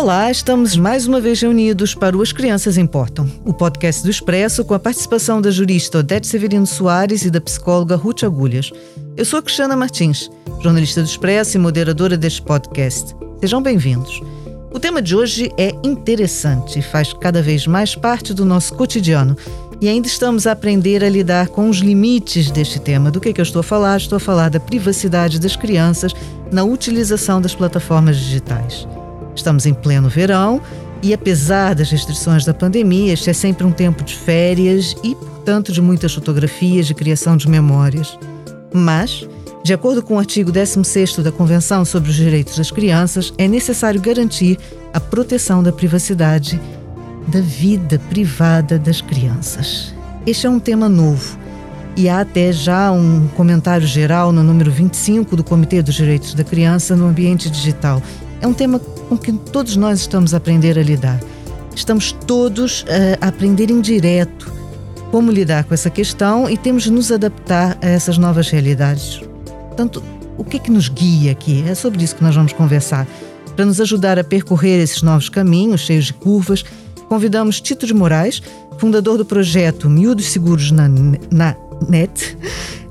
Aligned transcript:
Olá, 0.00 0.30
estamos 0.30 0.78
mais 0.78 1.06
uma 1.06 1.20
vez 1.20 1.42
reunidos 1.42 1.94
para 1.94 2.16
o 2.16 2.22
As 2.22 2.32
Crianças 2.32 2.78
Importam, 2.78 3.30
o 3.44 3.52
podcast 3.52 4.02
do 4.02 4.08
Expresso 4.08 4.64
com 4.64 4.72
a 4.72 4.78
participação 4.78 5.42
da 5.42 5.50
jurista 5.50 5.98
Odete 5.98 6.26
Severino 6.26 6.66
Soares 6.66 7.26
e 7.26 7.30
da 7.30 7.38
psicóloga 7.38 7.96
Ruth 7.96 8.24
Agulhas. 8.24 8.72
Eu 9.14 9.26
sou 9.26 9.42
Cristiana 9.42 9.76
Martins, 9.76 10.30
jornalista 10.62 11.02
do 11.02 11.06
Expresso 11.06 11.58
e 11.58 11.60
moderadora 11.60 12.16
deste 12.16 12.40
podcast. 12.40 13.14
Sejam 13.40 13.62
bem-vindos. 13.62 14.22
O 14.72 14.80
tema 14.80 15.02
de 15.02 15.14
hoje 15.14 15.52
é 15.58 15.74
interessante 15.84 16.78
e 16.78 16.82
faz 16.82 17.12
cada 17.12 17.42
vez 17.42 17.66
mais 17.66 17.94
parte 17.94 18.32
do 18.32 18.46
nosso 18.46 18.74
cotidiano. 18.76 19.36
E 19.82 19.88
ainda 19.88 20.08
estamos 20.08 20.46
a 20.46 20.52
aprender 20.52 21.04
a 21.04 21.10
lidar 21.10 21.48
com 21.48 21.68
os 21.68 21.76
limites 21.76 22.50
deste 22.50 22.80
tema. 22.80 23.10
Do 23.10 23.20
que, 23.20 23.28
é 23.28 23.32
que 23.34 23.40
eu 23.40 23.42
estou 23.42 23.60
a 23.60 23.64
falar? 23.64 23.98
Estou 23.98 24.16
a 24.16 24.20
falar 24.20 24.48
da 24.48 24.58
privacidade 24.58 25.38
das 25.38 25.56
crianças 25.56 26.14
na 26.50 26.64
utilização 26.64 27.38
das 27.38 27.54
plataformas 27.54 28.16
digitais. 28.16 28.88
Estamos 29.40 29.64
em 29.64 29.72
pleno 29.72 30.06
verão 30.06 30.60
e, 31.02 31.14
apesar 31.14 31.74
das 31.74 31.90
restrições 31.90 32.44
da 32.44 32.52
pandemia, 32.52 33.14
este 33.14 33.30
é 33.30 33.32
sempre 33.32 33.64
um 33.64 33.72
tempo 33.72 34.04
de 34.04 34.14
férias 34.14 34.94
e, 35.02 35.14
portanto, 35.14 35.72
de 35.72 35.80
muitas 35.80 36.12
fotografias 36.12 36.90
e 36.90 36.94
criação 36.94 37.38
de 37.38 37.48
memórias. 37.48 38.18
Mas, 38.70 39.26
de 39.64 39.72
acordo 39.72 40.02
com 40.02 40.16
o 40.16 40.18
artigo 40.18 40.52
16 40.52 41.16
da 41.20 41.32
Convenção 41.32 41.86
sobre 41.86 42.10
os 42.10 42.16
Direitos 42.16 42.58
das 42.58 42.70
Crianças, 42.70 43.32
é 43.38 43.48
necessário 43.48 43.98
garantir 43.98 44.58
a 44.92 45.00
proteção 45.00 45.62
da 45.62 45.72
privacidade 45.72 46.60
da 47.28 47.40
vida 47.40 47.98
privada 48.10 48.78
das 48.78 49.00
crianças. 49.00 49.94
Este 50.26 50.46
é 50.46 50.50
um 50.50 50.60
tema 50.60 50.86
novo 50.86 51.38
e 51.96 52.10
há 52.10 52.20
até 52.20 52.52
já 52.52 52.92
um 52.92 53.26
comentário 53.28 53.86
geral 53.86 54.32
no 54.32 54.42
número 54.42 54.70
25 54.70 55.34
do 55.34 55.42
Comitê 55.42 55.80
dos 55.80 55.94
Direitos 55.94 56.34
da 56.34 56.44
Criança 56.44 56.94
no 56.94 57.06
Ambiente 57.06 57.48
Digital. 57.48 58.02
É 58.40 58.46
um 58.46 58.54
tema 58.54 58.78
com 58.78 59.18
que 59.18 59.32
todos 59.32 59.76
nós 59.76 60.00
estamos 60.00 60.32
a 60.32 60.38
aprender 60.38 60.78
a 60.78 60.82
lidar. 60.82 61.20
Estamos 61.74 62.12
todos 62.26 62.82
uh, 62.82 62.86
a 63.20 63.28
aprender 63.28 63.70
em 63.70 63.80
direto 63.80 64.52
como 65.10 65.30
lidar 65.30 65.64
com 65.64 65.74
essa 65.74 65.90
questão 65.90 66.48
e 66.48 66.56
temos 66.56 66.84
de 66.84 66.92
nos 66.92 67.10
adaptar 67.10 67.76
a 67.82 67.86
essas 67.86 68.16
novas 68.16 68.48
realidades. 68.48 69.20
Portanto, 69.66 70.02
o 70.38 70.44
que 70.44 70.56
é 70.56 70.60
que 70.60 70.70
nos 70.70 70.88
guia 70.88 71.32
aqui? 71.32 71.64
É 71.66 71.74
sobre 71.74 72.02
isso 72.02 72.16
que 72.16 72.22
nós 72.22 72.34
vamos 72.34 72.52
conversar. 72.52 73.06
Para 73.56 73.64
nos 73.66 73.80
ajudar 73.80 74.18
a 74.18 74.24
percorrer 74.24 74.80
esses 74.80 75.02
novos 75.02 75.28
caminhos 75.28 75.82
cheios 75.82 76.06
de 76.06 76.14
curvas, 76.14 76.64
convidamos 77.08 77.60
Tito 77.60 77.86
de 77.86 77.92
Moraes, 77.92 78.42
fundador 78.78 79.18
do 79.18 79.24
projeto 79.24 79.90
Miúdos 79.90 80.26
Seguros 80.26 80.70
na, 80.70 80.88
na 81.30 81.56
Net, 81.88 82.36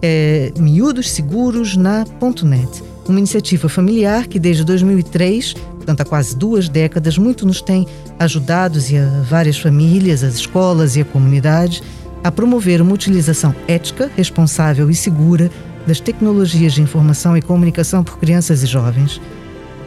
é, 0.02 0.52
Miúdos 0.60 1.10
Seguros 1.10 1.76
na 1.76 2.06
.net, 2.44 2.84
uma 3.12 3.20
iniciativa 3.20 3.68
familiar 3.68 4.28
que 4.28 4.40
desde 4.40 4.64
2003, 4.64 5.54
portanto 5.54 6.02
há 6.02 6.06
quase 6.06 6.36
duas 6.36 6.70
décadas, 6.70 7.18
muito 7.18 7.46
nos 7.46 7.62
tem 7.62 7.88
ajudado 8.18 8.80
e 8.90 8.98
a 8.98 9.22
várias 9.24 9.58
famílias, 9.58 10.24
as 10.24 10.36
escolas 10.36 10.96
e 10.96 11.02
a 11.02 11.06
comunidade 11.06 11.82
a 12.24 12.32
promover 12.32 12.82
uma 12.82 12.94
utilização 12.94 13.56
ética, 13.68 14.12
responsável 14.16 14.90
e 14.90 14.96
segura 14.96 15.50
das 15.88 16.00
tecnologias 16.00 16.74
de 16.74 16.82
informação 16.82 17.36
e 17.36 17.42
comunicação 17.42 18.04
por 18.04 18.20
crianças 18.20 18.62
e 18.62 18.66
jovens. 18.66 19.22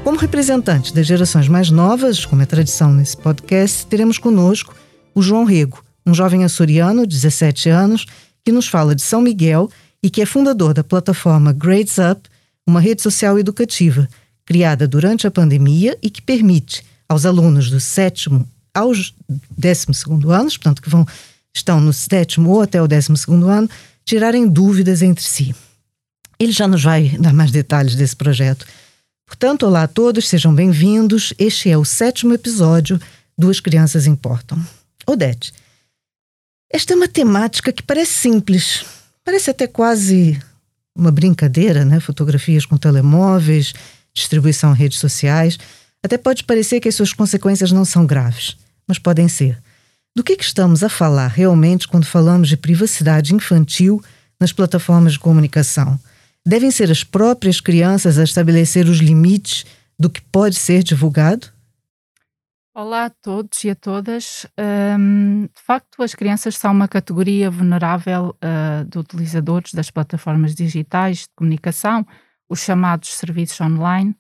Como 0.03 0.19
representantes 0.19 0.93
das 0.93 1.07
gerações 1.07 1.47
mais 1.47 1.71
novas, 1.71 2.25
como 2.25 2.43
é 2.43 2.47
tradição 2.47 2.93
nesse 2.93 3.17
podcast, 3.17 3.87
teremos 3.87 4.19
conosco 4.19 4.75
o 5.15 5.23
João 5.23 5.45
Rego, 5.45 5.83
um 6.05 6.15
jovem 6.15 6.43
açoriano, 6.43 7.07
17 7.07 7.69
anos, 7.69 8.07
que 8.45 8.51
nos 8.51 8.67
fala 8.67 8.95
de 8.95 9.03
São 9.03 9.21
Miguel 9.21 9.71
e 10.03 10.11
que 10.11 10.21
é 10.21 10.27
fundador 10.27 10.75
da 10.75 10.83
plataforma 10.83 11.53
Grades 11.53 11.99
Up, 11.99 12.29
uma 12.67 12.81
rede 12.81 13.03
social 13.03 13.39
educativa 13.39 14.09
criada 14.45 14.87
durante 14.89 15.27
a 15.27 15.31
pandemia 15.31 15.99
e 16.03 16.11
que 16.11 16.23
permite 16.23 16.85
aos 17.09 17.25
alunos 17.27 17.71
do 17.71 17.81
sétimo 17.81 18.49
aos 18.75 19.15
décimo 19.57 19.93
segundo 19.93 20.33
anos, 20.33 20.57
portanto 20.57 20.81
que 20.81 20.89
vão 20.89 21.07
estão 21.55 21.81
no 21.81 21.93
sétimo 21.93 22.51
ou 22.51 22.63
até 22.63 22.81
o 22.81 22.89
décimo 22.89 23.17
segundo 23.17 23.49
ano, 23.49 23.69
tirarem 24.05 24.49
dúvidas 24.49 25.03
entre 25.03 25.23
si. 25.23 25.55
Ele 26.39 26.53
já 26.53 26.67
nos 26.67 26.83
vai 26.83 27.11
dar 27.19 27.33
mais 27.33 27.51
detalhes 27.51 27.95
desse 27.95 28.17
projeto. 28.17 28.67
Portanto, 29.27 29.67
olá 29.67 29.83
a 29.83 29.89
todos, 29.89 30.29
sejam 30.29 30.55
bem-vindos. 30.55 31.33
Este 31.39 31.71
é 31.71 31.77
o 31.77 31.85
sétimo 31.85 32.33
episódio 32.33 33.01
Duas 33.37 33.61
Crianças 33.61 34.07
Importam. 34.07 34.59
Odete, 35.07 35.53
esta 36.71 36.95
é 36.95 36.97
uma 36.97 37.09
temática 37.09 37.73
que 37.73 37.83
parece 37.83 38.15
simples, 38.15 38.85
parece 39.23 39.51
até 39.51 39.67
quase 39.67 40.41
uma 40.97 41.11
brincadeira, 41.11 41.85
né? 41.85 42.01
Fotografias 42.01 42.67
com 42.67 42.77
telemóveis, 42.77 43.73
distribuição 44.15 44.73
em 44.73 44.77
redes 44.77 44.99
sociais. 44.99 45.59
Até 46.03 46.19
pode 46.19 46.45
parecer 46.45 46.81
que 46.81 46.89
as 46.89 46.95
suas 46.95 47.13
consequências 47.13 47.73
não 47.73 47.85
são 47.85 48.07
graves, 48.07 48.57
mas 48.87 48.99
podem 48.99 49.29
ser. 49.29 49.59
Do 50.15 50.23
que, 50.23 50.37
que 50.37 50.45
estamos 50.45 50.83
a 50.83 50.89
falar 50.89 51.29
realmente 51.29 51.89
quando 51.89 52.05
falamos 52.05 52.49
de 52.49 52.57
privacidade 52.57 53.35
infantil 53.35 54.03
nas 54.39 54.53
plataformas 54.53 55.15
de 55.15 55.19
comunicação? 55.19 55.99
Devem 56.47 56.71
ser 56.71 56.91
as 56.91 57.05
próprias 57.05 57.61
crianças 57.61 58.19
a 58.19 58.25
estabelecer 58.25 58.89
os 58.89 58.99
limites 58.99 59.65
do 59.99 60.11
que 60.11 60.21
pode 60.21 60.57
ser 60.57 60.83
divulgado? 60.83 61.47
Olá 62.75 63.05
a 63.05 63.11
todos 63.11 63.63
e 63.65 63.71
a 63.71 63.75
todas. 63.75 64.47
Um, 64.99 65.43
de 65.43 65.61
facto, 65.63 66.03
as 66.03 66.15
crianças 66.15 66.57
são 66.57 66.73
uma 66.73 66.89
categoria 66.89 67.51
vulnerável 67.51 68.35
uh, 68.43 68.89
de 68.89 68.99
utilizadores 68.99 69.75
das 69.75 69.91
plataformas 69.91 70.55
digitais 70.55 71.19
de 71.19 71.29
comunicação, 71.37 72.07
os 72.49 72.61
chamados 72.61 73.13
serviços 73.13 73.61
online. 73.61 74.17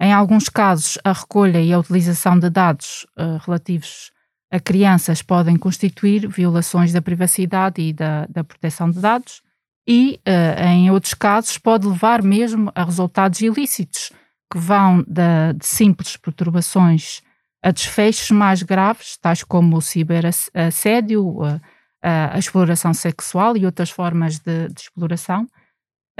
Em 0.00 0.12
alguns 0.12 0.48
casos, 0.48 0.98
a 1.04 1.12
recolha 1.12 1.62
e 1.62 1.72
a 1.72 1.78
utilização 1.78 2.36
de 2.36 2.50
dados 2.50 3.06
uh, 3.16 3.38
relativos 3.46 4.10
a 4.50 4.58
crianças 4.58 5.22
podem 5.22 5.56
constituir 5.56 6.26
violações 6.26 6.92
da 6.92 7.00
privacidade 7.00 7.80
e 7.80 7.92
da, 7.92 8.26
da 8.26 8.42
proteção 8.42 8.90
de 8.90 8.98
dados 8.98 9.42
e, 9.86 10.18
uh, 10.26 10.60
em 10.60 10.90
outros 10.90 11.14
casos, 11.14 11.56
pode 11.56 11.86
levar 11.86 12.20
mesmo 12.20 12.72
a 12.74 12.82
resultados 12.82 13.40
ilícitos, 13.42 14.10
que 14.52 14.58
vão 14.58 15.04
de, 15.06 15.52
de 15.56 15.64
simples 15.64 16.16
perturbações 16.16 17.22
a 17.62 17.70
desfechos 17.70 18.30
mais 18.30 18.62
graves, 18.62 19.16
tais 19.16 19.44
como 19.44 19.76
o 19.76 19.80
ciberassédio, 19.80 21.42
a, 21.42 21.60
a, 22.02 22.34
a 22.34 22.38
exploração 22.38 22.92
sexual 22.92 23.56
e 23.56 23.64
outras 23.64 23.90
formas 23.90 24.38
de, 24.38 24.68
de 24.68 24.80
exploração. 24.80 25.44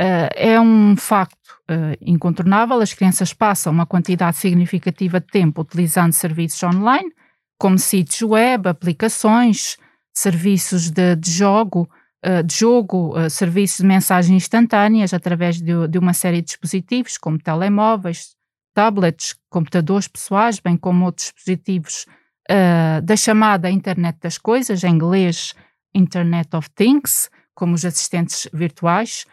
Uh, 0.01 0.31
é 0.35 0.59
um 0.61 0.97
facto 0.97 1.59
uh, 1.71 1.97
incontornável. 2.01 2.81
As 2.81 2.95
crianças 2.95 3.35
passam 3.35 3.73
uma 3.73 3.85
quantidade 3.85 4.37
significativa 4.37 5.21
de 5.21 5.27
tempo 5.27 5.61
utilizando 5.61 6.13
serviços 6.13 6.63
online, 6.63 7.13
como 7.59 7.79
sítios 7.79 8.23
web, 8.23 8.69
aplicações, 8.69 9.77
serviços 10.15 10.91
de, 10.91 11.15
de 11.17 11.31
jogo, 11.31 11.89
eh, 12.25 12.43
de 12.43 12.55
jogo, 12.55 13.19
uh, 13.19 13.29
serviços 13.29 13.79
de 13.79 13.87
mensagens 13.87 14.45
instantâneas 14.45 15.13
através 15.13 15.61
de, 15.61 15.89
de, 15.89 15.99
uma 15.99 16.15
série 16.15 16.41
de 16.41 16.47
dispositivos, 16.47 17.19
como 17.19 17.37
telemóveis, 17.37 18.37
tablets, 18.75 19.35
computadores 19.49 20.09
pessoais, 20.09 20.59
bem 20.59 20.77
como 20.77 21.05
outros 21.05 21.33
dispositivos 21.33 22.07
uh, 22.51 23.03
da 23.03 23.17
chamada 23.17 23.71
Internet 23.71 24.19
das 24.21 24.39
Coisas, 24.39 24.85
em 24.85 24.95
inglês 24.95 25.55
Internet 25.95 26.55
of 26.57 26.71
Things, 26.71 27.31
como 27.55 27.75
os 27.75 27.85
assistentes 27.85 28.49
virtuais. 28.53 29.27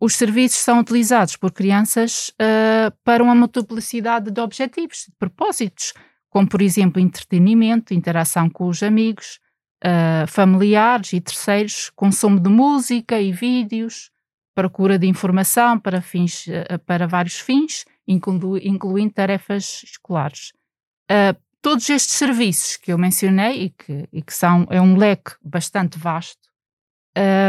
Os 0.00 0.16
serviços 0.16 0.58
são 0.58 0.80
utilizados 0.80 1.36
por 1.36 1.52
crianças 1.52 2.34
para 3.04 3.22
uma 3.22 3.36
multiplicidade 3.36 4.32
de 4.32 4.40
objetivos, 4.40 5.06
de 5.08 5.14
propósitos, 5.16 5.94
como, 6.28 6.48
por 6.48 6.60
exemplo, 6.60 7.00
entretenimento, 7.00 7.94
interação 7.94 8.50
com 8.50 8.66
os 8.66 8.82
amigos, 8.82 9.38
uh, 9.84 10.26
familiares 10.26 11.12
e 11.12 11.20
terceiros, 11.20 11.90
consumo 11.94 12.40
de 12.40 12.48
música 12.48 13.20
e 13.20 13.30
vídeos, 13.32 14.10
procura 14.54 14.98
de 14.98 15.06
informação 15.06 15.78
para, 15.78 16.00
fins, 16.00 16.46
uh, 16.46 16.78
para 16.86 17.06
vários 17.06 17.38
fins, 17.38 17.84
inclu 18.06 18.58
incluindo 18.58 19.14
tarefas 19.14 19.82
escolares. 19.84 20.52
Uh, 21.10 21.38
todos 21.60 21.88
estes 21.88 22.16
serviços 22.16 22.76
que 22.76 22.92
eu 22.92 22.98
mencionei 22.98 23.64
e 23.64 23.70
que, 23.70 24.08
e 24.12 24.20
que 24.20 24.34
são, 24.34 24.66
é 24.68 24.80
um 24.80 24.96
leque 24.96 25.32
bastante 25.42 25.98
vasto, 25.98 26.50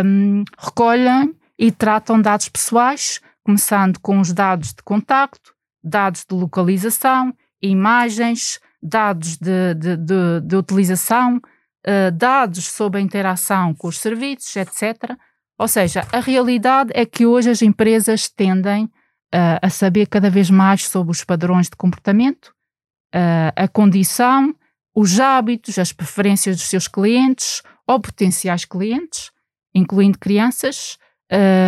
um, 0.05 0.44
recolhem 0.57 1.35
e 1.57 1.71
tratam 1.71 2.21
dados 2.21 2.47
pessoais, 2.47 3.19
começando 3.44 4.00
com 4.00 4.19
os 4.19 4.31
dados 4.31 4.73
de 4.73 4.83
contacto, 4.83 5.53
dados 5.83 6.25
de 6.29 6.35
localização, 6.35 7.33
imagens, 7.61 8.59
dados 8.81 9.38
de, 9.38 9.73
de, 9.73 9.97
de, 9.97 10.41
de 10.41 10.56
utilização, 10.56 11.38
uh, 11.38 12.11
dados 12.13 12.67
sobre 12.67 12.99
a 12.99 13.03
interação 13.03 13.73
com 13.73 13.88
os 13.88 13.99
serviços, 13.99 14.56
etc. 14.56 15.17
Ou 15.57 15.67
seja, 15.67 16.06
a 16.11 16.19
realidade 16.19 16.91
é 16.94 17.06
que 17.06 17.25
hoje 17.25 17.49
as 17.49 17.61
empresas 17.61 18.29
tendem 18.29 18.89
uh, 19.33 19.59
a 19.62 19.69
saber 19.69 20.07
cada 20.07 20.30
vez 20.30 20.50
mais 20.50 20.88
sobre 20.88 21.12
os 21.12 21.24
padrões 21.24 21.69
de 21.69 21.75
comportamento, 21.75 22.53
uh, 23.15 23.51
a 23.56 23.68
condição, 23.68 24.56
os 24.95 25.19
hábitos, 25.19 25.80
as 25.80 25.91
preferências 25.91 26.57
dos 26.57 26.65
seus 26.65 26.88
clientes 26.88 27.62
ou 27.88 28.00
potenciais 28.00 28.65
clientes, 28.65 29.31
incluindo 29.74 30.19
crianças, 30.19 30.97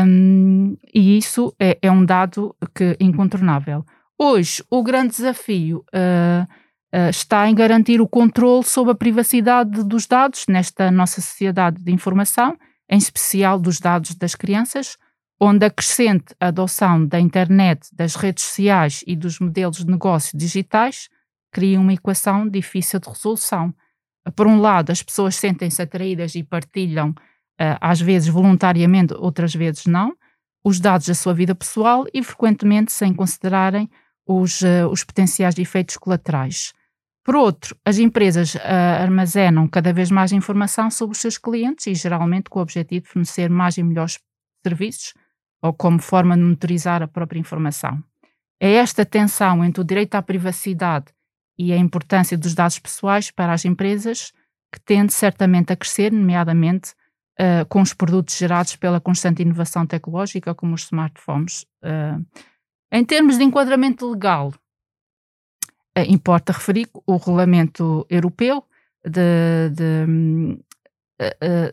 um, 0.06 0.78
e 0.94 1.18
isso 1.18 1.54
é, 1.60 1.78
é, 1.82 1.92
um 1.92 2.06
dado 2.06 2.56
que 2.74 2.96
incontornável. 3.00 3.84
Hoje, 4.18 4.64
o 4.70 4.84
grande 4.84 5.16
desafio 5.16 5.84
uh, 5.94 6.44
uh, 6.44 7.10
está 7.10 7.50
em 7.50 7.56
garantir 7.56 8.00
o 8.00 8.08
controle 8.08 8.64
sobre 8.64 8.92
a 8.92 8.96
privacidade 8.96 9.84
dos 9.84 10.06
dados 10.06 10.46
nesta 10.48 10.92
nossa 10.92 11.20
sociedade 11.20 11.82
de 11.82 11.92
informação, 11.92 12.56
em 12.88 12.98
especial 12.98 13.60
dos 13.60 13.80
dados 13.80 14.14
das 14.14 14.36
crianças, 14.36 14.98
onde 15.40 15.66
a 15.66 15.70
crescente 15.70 16.34
adoção 16.40 17.06
da 17.06 17.20
internet, 17.20 17.88
das 17.94 18.16
redes 18.16 18.44
sociais 18.44 19.04
e 19.06 19.16
dos 19.16 19.40
modelos 19.40 19.78
de 19.78 19.88
negócio 19.88 20.38
digitais 20.38 21.10
cria 21.52 21.80
uma 21.80 21.94
equação 21.94 22.48
difícil 22.48 23.00
de 23.00 23.08
resolução. 23.08 23.74
Por 24.36 24.48
um 24.48 24.60
lado, 24.60 24.92
as 24.92 25.02
pessoas 25.02 25.36
sentem-se 25.36 25.82
atraídas 25.82 26.36
e 26.36 26.44
partilham, 26.44 27.10
uh, 27.10 27.78
às 27.80 28.02
vezes 28.02 28.28
voluntariamente, 28.28 29.14
outras 29.14 29.54
vezes 29.54 29.86
não, 29.86 30.16
os 30.64 30.80
dados 30.80 31.08
da 31.08 31.14
sua 31.14 31.34
vida 31.34 31.54
pessoal 31.54 32.06
e 32.14 32.24
frequentemente 32.24 32.92
sem 32.92 33.14
considerarem 33.14 33.90
os, 34.26 34.62
uh, 34.62 34.88
os 34.92 35.04
potenciais 35.04 35.58
efeitos 35.58 35.98
colaterais. 35.98 36.74
Por 37.24 37.36
outro, 37.36 37.76
as 37.86 37.98
empresas 37.98 38.56
uh, 38.56 38.60
armazenam 39.02 39.68
cada 39.68 39.94
vez 39.94 40.10
mais 40.10 40.32
informação 40.32 40.90
sobre 40.90 41.14
os 41.16 41.22
seus 41.22 41.38
clientes 41.38 41.88
e 41.88 41.94
geralmente 41.94 42.50
com 42.50 42.60
o 42.60 42.62
objetivo 42.62 43.06
de 43.06 43.12
fornecer 43.12 43.50
mais 43.50 43.78
e 43.78 43.84
melhores 43.84 44.20
serviços 44.66 45.14
ou 45.66 45.74
como 45.74 46.00
forma 46.00 46.36
de 46.36 46.44
monitorizar 46.44 47.02
a 47.02 47.08
própria 47.08 47.40
informação. 47.40 48.04
É 48.60 48.74
esta 48.74 49.06
tensão 49.06 49.64
entre 49.64 49.82
o 49.82 49.84
direito 49.84 50.16
à 50.16 50.22
privacidade 50.22 51.08
e 51.58 51.74
a 51.74 51.78
importância 51.78 52.38
dos 52.38 52.54
dados 52.54 52.78
pessoais 52.80 53.32
para 53.32 53.52
as 53.52 53.66
empresas 53.66 54.32
que 54.72 54.80
tende 54.80 55.14
certamente 55.14 55.74
a 55.74 55.76
crescer, 55.76 56.12
nomeadamente 56.12 56.92
uh, 57.40 57.66
com 57.68 57.82
os 57.82 57.94
produtos 57.94 58.38
gerados 58.38 58.76
pela 58.76 59.00
constante 59.00 59.42
inovação 59.42 59.86
tecnológica, 59.86 60.54
como 60.54 60.76
os 60.76 60.84
smartphones. 60.84 61.64
Uh, 61.84 62.24
em 62.92 63.04
termos 63.04 63.38
de 63.38 63.44
enquadramento 63.44 64.10
legal, 64.10 64.54
uh, 65.98 66.02
importa 66.08 66.54
referir 66.54 66.88
o 67.08 67.18
Regulamento 67.18 68.06
Europeu 68.10 68.64
de, 69.04 69.70
de, 69.70 70.60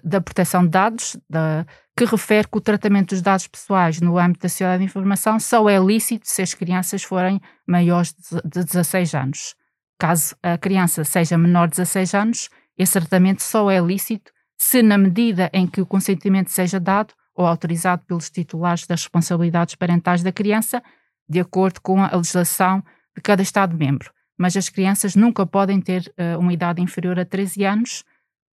da 0.05 0.21
Proteção 0.21 0.63
de 0.63 0.71
Dados, 0.71 1.17
da, 1.29 1.67
que 1.97 2.05
refere 2.05 2.49
que 2.49 2.59
o 2.59 2.61
tratamento 2.61 3.11
dos 3.11 3.23
dados 3.23 3.47
pessoais 3.47 4.01
no 4.01 4.19
âmbito 4.19 4.43
da 4.43 4.49
sociedade 4.49 4.79
de 4.79 4.85
informação 4.85 5.39
só 5.41 5.69
é 5.69 5.79
lícito 5.79 6.29
se 6.29 6.43
as 6.43 6.55
crianças 6.55 7.03
forem 7.03 7.41
maiores 7.67 8.15
de 8.45 8.65
16 8.65 9.15
anos. 9.15 9.55
Caso 9.99 10.35
a 10.43 10.57
criança 10.57 11.05
seja 11.05 11.37
menor 11.37 11.67
de 11.67 11.77
16 11.77 12.15
anos, 12.15 12.51
esse 12.79 12.93
tratamento 12.93 13.43
só 13.43 13.71
é 13.71 13.81
lícito 13.81 14.33
se, 14.57 14.83
na 14.83 14.97
medida 14.97 15.51
em 15.53 15.67
que 15.67 15.81
o 15.81 15.87
consentimento 15.87 16.51
seja 16.51 16.79
dado 16.79 17.15
ou 17.35 17.47
autorizado 17.47 18.05
pelos 18.07 18.31
titulares 18.31 18.87
das 18.87 19.03
responsabilidades 19.03 19.75
parentais 19.75 20.23
da 20.23 20.33
criança, 20.33 20.83
de 21.29 21.41
acordo 21.41 21.81
com 21.81 22.03
a 22.03 22.15
legislação 22.15 22.83
de 23.17 23.23
cada 23.23 23.43
Estado-membro. 23.43 24.13
Mas 24.39 24.57
as 24.57 24.69
crianças 24.69 25.15
nunca 25.15 25.47
podem 25.47 25.81
ter 25.81 26.13
uh, 26.19 26.39
uma 26.39 26.53
idade 26.53 26.81
inferior 26.81 27.19
a 27.19 27.25
13 27.25 27.65
anos, 27.65 28.05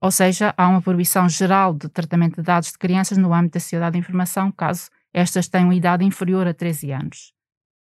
ou 0.00 0.10
seja, 0.10 0.54
há 0.56 0.68
uma 0.68 0.80
proibição 0.80 1.28
geral 1.28 1.74
de 1.74 1.88
tratamento 1.88 2.36
de 2.36 2.42
dados 2.42 2.70
de 2.70 2.78
crianças 2.78 3.18
no 3.18 3.32
âmbito 3.34 3.54
da 3.54 3.60
sociedade 3.60 3.94
de 3.94 3.98
informação, 3.98 4.52
caso 4.52 4.90
estas 5.12 5.48
tenham 5.48 5.72
idade 5.72 6.04
inferior 6.04 6.46
a 6.46 6.54
13 6.54 6.92
anos. 6.92 7.32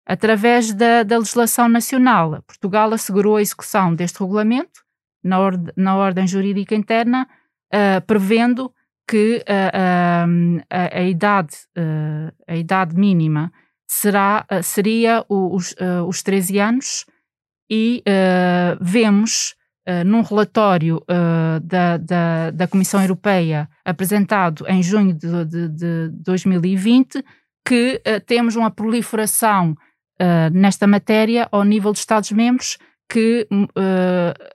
Através 0.05 0.75
da, 0.75 1.05
da 1.05 1.19
legislação 1.19 1.69
nacional, 1.69 2.43
Portugal 2.43 2.93
assegurou 2.93 3.37
a 3.37 3.43
execução 3.43 3.95
deste 3.95 4.21
regulamento 4.21 4.83
na, 5.23 5.39
ord 5.39 5.73
na 5.77 5.97
ordem 5.97 6.27
jurídica 6.27 6.75
interna 6.75 7.29
uh, 7.73 8.05
prevendo 8.07 8.73
que 9.07 9.45
uh, 9.49 10.63
a, 10.69 10.99
a, 10.99 11.03
idade, 11.03 11.57
uh, 11.79 12.33
a 12.47 12.57
idade 12.57 12.97
mínima 12.97 13.53
será, 13.87 14.47
seria 14.63 15.25
os, 15.29 15.75
os 16.07 16.23
13 16.23 16.59
anos 16.59 17.05
e 17.69 18.03
vemos 18.81 19.55
num 20.07 20.23
relatório 20.23 21.03
da, 21.63 21.97
da, 21.97 22.51
da, 22.53 22.69
Comissão 22.69 23.03
Europeia 23.03 23.69
apresentado 23.85 24.65
em 24.69 24.83
junho 24.83 25.13
de, 25.13 25.45
de, 25.45 25.69
de 25.69 26.09
2020 26.25 27.25
que 27.67 28.01
temos 28.25 28.55
uma 28.55 28.71
proliferação 28.71 29.77
nesta 30.53 30.87
matéria 30.87 31.49
ao 31.51 31.65
nível 31.65 31.91
dos 31.91 32.01
Estados-membros 32.01 32.79
que 33.09 33.49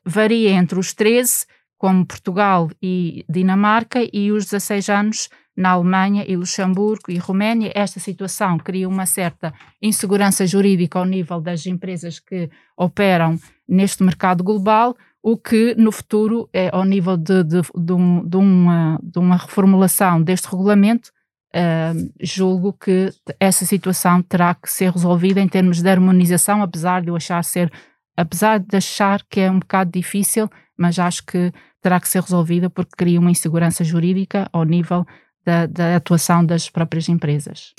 varia 0.06 0.52
entre 0.52 0.80
os 0.80 0.94
13 0.94 1.46
como 1.78 2.06
Portugal 2.06 2.70
e 2.82 3.24
Dinamarca, 3.30 4.00
e 4.12 4.32
os 4.32 4.46
16 4.46 4.90
anos 4.90 5.30
na 5.56 5.72
Alemanha 5.72 6.26
e 6.28 6.36
Luxemburgo 6.36 7.10
e 7.10 7.18
Roménia. 7.18 7.72
Esta 7.74 8.00
situação 8.00 8.58
cria 8.58 8.90
uma 8.90 9.06
certa 9.06 9.54
insegurança 9.82 10.46
jurídica 10.46 11.00
ao 11.00 11.06
nível 11.06 11.40
das 11.40 11.66
empresas 11.66 12.20
que 12.20 12.50
operam 12.76 13.40
neste 13.68 14.04
mercado 14.04 14.44
global, 14.44 14.96
o 15.22 15.38
que 15.38 15.76
no 15.76 15.92
futuro, 15.92 16.50
é, 16.54 16.70
ao 16.72 16.86
nível 16.86 17.18
de, 17.18 17.44
de, 17.44 17.62
de, 17.62 17.94
um, 17.94 18.28
de 18.28 18.38
uma, 18.38 19.00
de 19.04 19.20
uma 19.20 19.38
reformulação 19.38 20.22
deste 20.22 20.48
regulamento, 20.48 21.12
uh, 21.56 22.14
julgo 22.22 22.74
que 22.74 23.10
essa 23.40 23.66
situação 23.66 24.22
terá 24.22 24.56
que 24.56 24.72
ser 24.72 24.92
resolvida 24.92 25.42
em 25.42 25.48
termos 25.48 25.82
de 25.82 25.90
harmonização, 25.90 26.62
apesar 26.62 27.02
de 27.02 27.10
eu 27.10 27.16
achar 27.16 27.44
ser, 27.44 27.72
apesar 28.16 28.60
de 28.60 28.78
achar 28.78 29.22
que 29.30 29.42
é 29.42 29.52
um 29.52 29.60
bocado 29.60 29.92
difícil, 29.92 30.50
mas 30.78 31.00
acho 31.00 31.26
que 31.26 31.52
terá 31.82 32.00
que 32.00 32.08
ser 32.08 32.22
resolvida 32.22 32.70
porque 32.70 32.92
cria 32.96 33.20
uma 33.20 33.32
insegurança 33.32 33.84
jurídica 33.84 34.48
ao 34.52 34.64
nível 34.64 35.06
da, 35.46 35.66
da 35.66 35.96
atuação 35.96 36.46
das 36.46 36.70
próprias 36.70 37.10
empresas. 37.10 37.74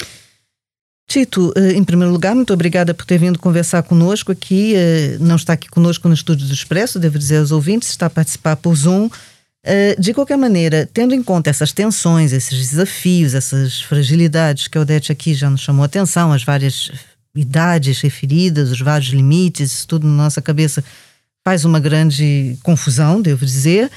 Tito, 1.08 1.54
eh, 1.56 1.72
em 1.72 1.82
primeiro 1.82 2.12
lugar, 2.12 2.34
muito 2.34 2.52
obrigada 2.52 2.92
por 2.92 3.06
ter 3.06 3.16
vindo 3.16 3.38
conversar 3.38 3.82
conosco 3.82 4.30
aqui. 4.30 4.74
Eh, 4.76 5.16
não 5.18 5.36
está 5.36 5.54
aqui 5.54 5.66
conosco 5.66 6.06
no 6.06 6.12
Estúdio 6.12 6.46
do 6.46 6.52
Expresso, 6.52 6.98
devo 6.98 7.18
dizer 7.18 7.38
aos 7.38 7.50
ouvintes, 7.50 7.88
está 7.88 8.06
a 8.06 8.10
participar 8.10 8.56
por 8.56 8.76
Zoom. 8.76 9.08
Eh, 9.64 9.96
de 9.98 10.12
qualquer 10.12 10.36
maneira, 10.36 10.86
tendo 10.92 11.14
em 11.14 11.22
conta 11.22 11.48
essas 11.48 11.72
tensões, 11.72 12.34
esses 12.34 12.58
desafios, 12.58 13.32
essas 13.32 13.80
fragilidades 13.80 14.68
que 14.68 14.76
a 14.76 14.82
Odete 14.82 15.10
aqui 15.10 15.32
já 15.32 15.48
nos 15.48 15.62
chamou 15.62 15.82
a 15.82 15.86
atenção, 15.86 16.30
as 16.30 16.44
várias 16.44 16.90
idades 17.34 18.02
referidas, 18.02 18.70
os 18.70 18.80
vários 18.80 19.08
limites, 19.08 19.72
isso 19.72 19.88
tudo 19.88 20.06
na 20.06 20.24
nossa 20.24 20.42
cabeça 20.42 20.84
faz 21.42 21.64
uma 21.64 21.80
grande 21.80 22.58
confusão, 22.62 23.22
devo 23.22 23.46
dizer. 23.46 23.90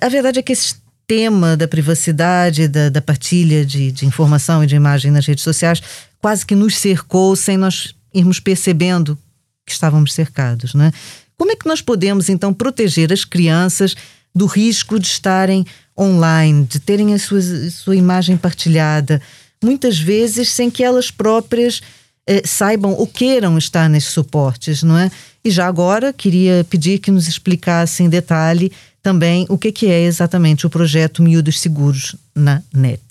A 0.00 0.08
verdade 0.08 0.40
é 0.40 0.42
que 0.42 0.52
esse 0.52 0.76
tema 1.06 1.56
da 1.56 1.68
privacidade, 1.68 2.68
da, 2.68 2.88
da 2.88 3.02
partilha 3.02 3.64
de, 3.64 3.92
de, 3.92 4.06
informação 4.06 4.64
e 4.64 4.66
de 4.66 4.74
imagem 4.74 5.10
nas 5.10 5.26
redes 5.26 5.44
sociais, 5.44 5.82
quase 6.24 6.46
que 6.46 6.54
nos 6.54 6.78
cercou 6.78 7.36
sem 7.36 7.58
nós 7.58 7.94
irmos 8.14 8.40
percebendo 8.40 9.18
que 9.66 9.72
estávamos 9.72 10.14
cercados. 10.14 10.72
Né? 10.72 10.90
Como 11.36 11.52
é 11.52 11.54
que 11.54 11.68
nós 11.68 11.82
podemos, 11.82 12.30
então, 12.30 12.50
proteger 12.50 13.12
as 13.12 13.26
crianças 13.26 13.94
do 14.34 14.46
risco 14.46 14.98
de 14.98 15.06
estarem 15.06 15.66
online, 15.94 16.64
de 16.64 16.80
terem 16.80 17.12
a 17.12 17.18
sua, 17.18 17.40
a 17.40 17.70
sua 17.70 17.94
imagem 17.94 18.38
partilhada, 18.38 19.20
muitas 19.62 19.98
vezes 19.98 20.48
sem 20.48 20.70
que 20.70 20.82
elas 20.82 21.10
próprias 21.10 21.82
eh, 22.26 22.40
saibam 22.46 22.92
ou 22.92 23.06
queiram 23.06 23.58
estar 23.58 23.86
nesses 23.90 24.08
suportes, 24.08 24.82
não 24.82 24.96
é? 24.96 25.10
E 25.44 25.50
já 25.50 25.66
agora 25.66 26.10
queria 26.10 26.66
pedir 26.70 27.00
que 27.00 27.10
nos 27.10 27.28
explicasse 27.28 28.02
em 28.02 28.08
detalhe 28.08 28.72
também 29.02 29.44
o 29.50 29.58
que, 29.58 29.70
que 29.70 29.88
é 29.88 30.00
exatamente 30.00 30.66
o 30.66 30.70
projeto 30.70 31.22
Miúdos 31.22 31.60
Seguros 31.60 32.16
na 32.34 32.62
NET. 32.72 33.02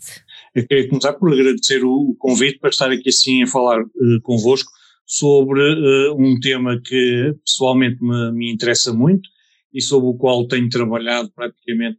Eu 0.55 0.67
queria 0.67 0.87
começar 0.87 1.13
por 1.13 1.33
agradecer 1.33 1.83
o 1.83 2.15
convite 2.19 2.59
para 2.59 2.69
estar 2.69 2.91
aqui 2.91 3.09
assim 3.09 3.41
a 3.41 3.47
falar 3.47 3.81
uh, 3.81 4.21
convosco 4.21 4.71
sobre 5.05 5.59
uh, 5.61 6.15
um 6.15 6.39
tema 6.39 6.79
que 6.79 7.35
pessoalmente 7.43 7.97
me, 8.03 8.31
me, 8.31 8.51
interessa 8.51 8.93
muito 8.93 9.27
e 9.73 9.81
sobre 9.81 10.09
o 10.09 10.13
qual 10.13 10.47
tenho 10.47 10.69
trabalhado 10.69 11.31
praticamente 11.31 11.97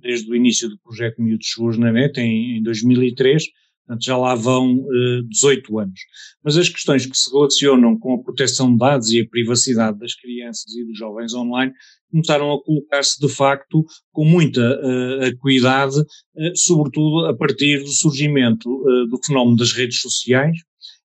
desde 0.00 0.30
o 0.30 0.34
início 0.34 0.70
do 0.70 0.78
projeto 0.78 1.20
Miúdos 1.20 1.50
Seguros 1.50 1.76
na 1.76 1.92
NET, 1.92 2.16
em, 2.18 2.56
em 2.56 2.62
2003, 2.62 3.44
Portanto, 3.86 4.02
já 4.02 4.16
lá 4.16 4.34
vão 4.34 4.78
uh, 4.78 5.18
eh, 5.18 5.22
18 5.28 5.78
anos. 5.78 6.00
Mas 6.42 6.56
as 6.56 6.70
questões 6.70 7.04
que 7.04 7.16
se 7.16 7.30
relacionam 7.30 7.98
com 7.98 8.14
a 8.14 8.22
proteção 8.22 8.72
de 8.72 8.78
dados 8.78 9.10
e 9.10 9.20
a 9.20 9.28
privacidade 9.28 9.98
das 9.98 10.14
crianças 10.14 10.74
e 10.74 10.84
dos 10.86 10.98
jovens 10.98 11.34
online 11.34 11.72
começaram 12.14 12.52
a 12.52 12.62
colocar-se 12.62 13.18
de 13.18 13.28
facto 13.28 13.84
com 14.12 14.24
muita 14.24 14.60
uh, 14.60 15.24
acuidade, 15.24 15.98
uh, 15.98 16.56
sobretudo 16.56 17.26
a 17.26 17.36
partir 17.36 17.82
do 17.82 17.90
surgimento 17.90 18.70
uh, 18.70 19.08
do 19.08 19.18
fenómeno 19.26 19.56
das 19.56 19.72
redes 19.72 20.00
sociais 20.00 20.56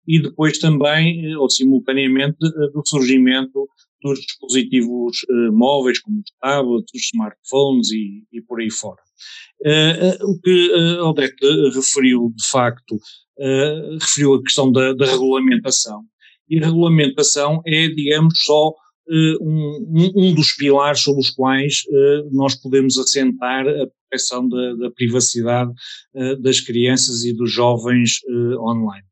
e 0.07 0.21
depois 0.21 0.59
também, 0.59 1.35
ou 1.37 1.49
simultaneamente, 1.51 2.39
do 2.41 2.83
surgimento 2.87 3.69
dos 4.03 4.19
dispositivos 4.21 5.19
móveis, 5.53 6.01
como 6.01 6.21
os 6.21 6.31
tablets, 6.41 6.91
os 6.95 7.03
smartphones 7.13 7.91
e, 7.91 8.25
e 8.33 8.41
por 8.41 8.59
aí 8.59 8.71
fora. 8.71 9.03
O 10.23 10.41
que 10.41 10.73
uh, 10.73 11.05
Odete 11.05 11.47
referiu, 11.75 12.33
de 12.35 12.49
facto, 12.49 12.99
referiu 14.01 14.35
a 14.35 14.43
questão 14.43 14.73
da, 14.73 14.95
da, 14.95 15.05
regulamentação. 15.05 16.03
E 16.49 16.59
a 16.59 16.65
regulamentação 16.65 17.61
é, 17.67 17.89
digamos, 17.89 18.43
só 18.45 18.73
um, 19.41 20.13
um, 20.17 20.35
dos 20.35 20.53
pilares 20.53 21.01
sobre 21.01 21.21
os 21.21 21.31
quais 21.31 21.83
nós 22.33 22.55
podemos 22.55 22.99
assentar 22.99 23.67
a 23.67 23.87
proteção 23.87 24.49
da, 24.49 24.75
da 24.75 24.91
privacidade 24.91 25.73
das 26.41 26.61
crianças 26.61 27.25
e 27.25 27.33
dos 27.33 27.51
jovens 27.51 28.21
online. 28.61 29.07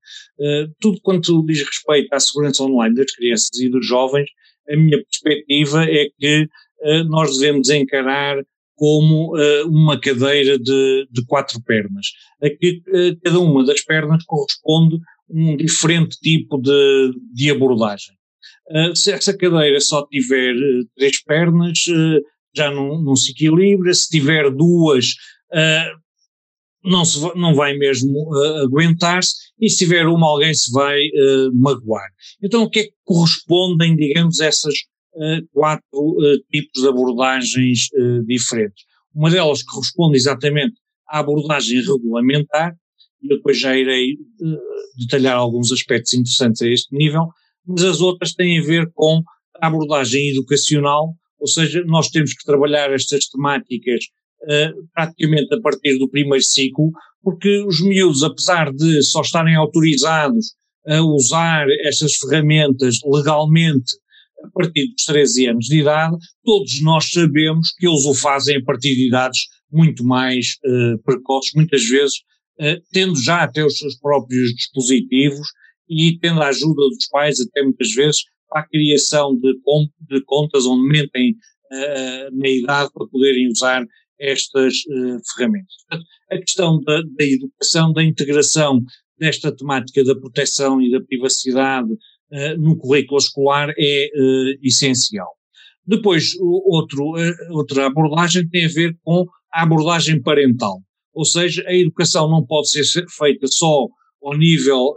tudo 0.80 1.00
quanto 1.02 1.44
diz 1.46 1.60
respeito 1.60 2.12
à 2.12 2.20
segurança 2.20 2.62
online 2.62 2.94
das 2.94 3.10
crianças 3.12 3.58
e 3.58 3.68
dos 3.68 3.86
jovens 3.86 4.28
a 4.68 4.76
minha 4.76 5.02
perspectiva 5.02 5.84
é 5.84 6.08
que 6.18 6.48
uh, 6.80 7.04
nós 7.04 7.38
devemos 7.38 7.68
encarar 7.70 8.42
como 8.74 9.34
uh, 9.36 9.68
uma 9.68 9.98
cadeira 9.98 10.58
de, 10.58 11.08
de 11.10 11.24
quatro 11.26 11.62
pernas. 11.62 12.08
Aqui, 12.42 12.82
uh, 12.88 13.18
cada 13.22 13.40
uma 13.40 13.64
das 13.64 13.80
pernas 13.82 14.24
corresponde 14.24 14.96
a 14.96 14.98
um 15.30 15.56
diferente 15.56 16.18
tipo 16.20 16.58
de, 16.58 17.12
de 17.32 17.50
abordagem. 17.50 18.15
Uh, 18.70 18.96
se 18.96 19.12
essa 19.12 19.36
cadeira 19.36 19.80
só 19.80 20.06
tiver 20.06 20.54
três 20.96 21.22
pernas, 21.22 21.84
já 22.54 22.70
não, 22.70 23.02
não, 23.02 23.14
se 23.14 23.32
equilibra, 23.32 23.92
se 23.94 24.08
tiver 24.08 24.50
duas, 24.50 25.14
não, 26.82 27.04
se, 27.04 27.20
não 27.36 27.54
vai 27.54 27.76
mesmo 27.76 28.34
aguentar-se, 28.62 29.34
e 29.60 29.70
se 29.70 29.78
tiver 29.78 30.06
uma, 30.06 30.26
alguém 30.26 30.54
se 30.54 30.72
vai 30.72 31.00
magoar. 31.54 32.08
Então, 32.42 32.62
o 32.62 32.70
que 32.70 32.80
é 32.80 32.84
que 32.84 32.94
correspondem, 33.04 33.94
digamos, 33.94 34.40
essas 34.40 34.74
quatro 35.52 36.16
tipos 36.50 36.82
de 36.82 36.88
abordagens 36.88 37.88
diferentes. 38.26 38.84
Uma 39.14 39.30
delas 39.30 39.62
corresponde 39.62 40.16
exatamente 40.16 40.74
à 41.08 41.20
abordagem 41.20 41.80
regulamentar, 41.80 42.74
e 43.22 43.32
eu 43.32 43.36
depois 43.36 43.58
já 43.58 43.76
irei 43.76 44.16
detalhar 44.98 45.36
alguns 45.36 45.70
aspectos 45.72 46.14
interessantes 46.14 46.62
a 46.62 46.68
este 46.68 46.94
nível, 46.94 47.28
mas 47.66 47.84
as 47.84 48.00
outras 48.00 48.34
têm 48.34 48.58
a 48.58 48.62
ver 48.62 48.90
com 48.94 49.22
a 49.60 49.66
abordagem 49.66 50.30
educacional, 50.30 51.14
ou 51.38 51.46
seja, 51.46 51.82
nós 51.84 52.08
temos 52.08 52.32
que 52.32 52.44
trabalhar 52.44 52.92
estas 52.92 53.28
temáticas 53.28 54.04
praticamente 54.94 55.52
a 55.54 55.60
partir 55.60 55.98
do 55.98 56.08
primeiro 56.08 56.44
ciclo, 56.44 56.92
porque 57.22 57.64
os 57.64 57.80
miúdos, 57.80 58.22
apesar 58.22 58.72
de 58.72 59.02
só 59.02 59.20
estarem 59.20 59.56
autorizados 59.56 60.54
a 60.86 61.02
usar 61.02 61.66
estas 61.84 62.14
ferramentas 62.14 63.00
legalmente 63.04 63.94
a 64.44 64.48
partir 64.50 64.86
dos 64.92 65.04
13 65.06 65.46
anos 65.48 65.66
de 65.66 65.80
idade, 65.80 66.16
todos 66.44 66.80
nós 66.82 67.10
sabemos 67.10 67.72
que 67.76 67.88
eles 67.88 68.04
o 68.04 68.14
fazem 68.14 68.58
a 68.58 68.62
partir 68.64 68.94
de 68.94 69.08
idades 69.08 69.40
muito 69.72 70.04
mais 70.04 70.56
uh, 70.64 71.02
precoces, 71.02 71.52
muitas 71.54 71.84
vezes 71.84 72.18
uh, 72.60 72.80
tendo 72.92 73.20
já 73.20 73.42
até 73.42 73.64
os 73.64 73.76
seus 73.78 73.96
próprios 73.96 74.54
dispositivos 74.54 75.48
e 75.88 76.18
tendo 76.18 76.42
a 76.42 76.48
ajuda 76.48 76.82
dos 76.88 77.08
pais, 77.10 77.40
até 77.40 77.62
muitas 77.62 77.92
vezes, 77.92 78.24
para 78.48 78.62
a 78.62 78.68
criação 78.68 79.36
de, 79.36 79.52
de 80.08 80.24
contas 80.24 80.66
onde 80.66 80.88
mentem 80.88 81.32
uh, 81.32 82.38
na 82.38 82.48
idade 82.48 82.90
para 82.92 83.06
poderem 83.06 83.48
usar 83.48 83.84
estas 84.18 84.74
ferramentas. 85.34 85.74
Portanto, 85.88 86.08
a 86.30 86.38
questão 86.38 86.80
da, 86.80 87.02
da 87.02 87.24
educação, 87.24 87.92
da 87.92 88.02
integração 88.02 88.82
desta 89.18 89.54
temática 89.54 90.04
da 90.04 90.14
proteção 90.14 90.80
e 90.80 90.90
da 90.90 91.00
privacidade 91.00 91.90
uh, 91.92 92.58
no 92.58 92.76
currículo 92.76 93.18
escolar 93.18 93.72
é 93.78 94.10
uh, 94.14 94.58
essencial. 94.62 95.32
Depois, 95.86 96.34
outro, 96.40 97.12
uh, 97.12 97.52
outra 97.52 97.86
abordagem 97.86 98.48
tem 98.48 98.66
a 98.66 98.68
ver 98.68 98.96
com 99.02 99.26
a 99.52 99.62
abordagem 99.62 100.20
parental, 100.20 100.82
ou 101.14 101.24
seja, 101.24 101.64
a 101.66 101.74
educação 101.74 102.28
não 102.28 102.44
pode 102.44 102.68
ser 102.68 102.84
feita 103.08 103.46
só 103.46 103.86
ao 104.26 104.36
nível 104.36 104.94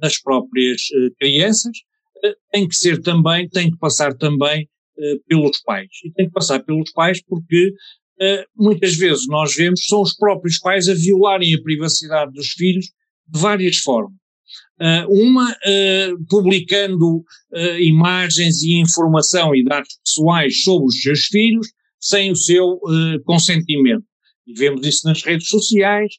das 0.00 0.20
próprias 0.20 0.82
crianças, 1.18 1.72
tem 2.50 2.68
que 2.68 2.76
ser 2.76 3.00
também, 3.00 3.48
tem 3.48 3.70
que 3.70 3.78
passar 3.78 4.14
também 4.14 4.68
pelos 5.28 5.60
pais. 5.62 5.88
E 6.04 6.12
tem 6.12 6.26
que 6.26 6.32
passar 6.32 6.60
pelos 6.60 6.92
pais 6.92 7.22
porque 7.24 7.72
muitas 8.56 8.94
vezes 8.96 9.26
nós 9.26 9.54
vemos 9.54 9.86
são 9.86 10.02
os 10.02 10.14
próprios 10.14 10.58
pais 10.58 10.88
a 10.88 10.94
violarem 10.94 11.54
a 11.54 11.62
privacidade 11.62 12.32
dos 12.32 12.48
filhos 12.48 12.86
de 13.26 13.40
várias 13.40 13.78
formas. 13.78 14.16
Uma 15.08 15.56
publicando 16.28 17.24
imagens 17.80 18.62
e 18.62 18.74
informação 18.74 19.54
e 19.54 19.64
dados 19.64 19.98
pessoais 20.04 20.62
sobre 20.62 20.86
os 20.86 21.00
seus 21.00 21.26
filhos 21.26 21.68
sem 22.00 22.32
o 22.32 22.36
seu 22.36 22.80
consentimento. 23.24 24.04
E 24.46 24.54
vemos 24.54 24.86
isso 24.86 25.06
nas 25.06 25.22
redes 25.22 25.48
sociais. 25.48 26.12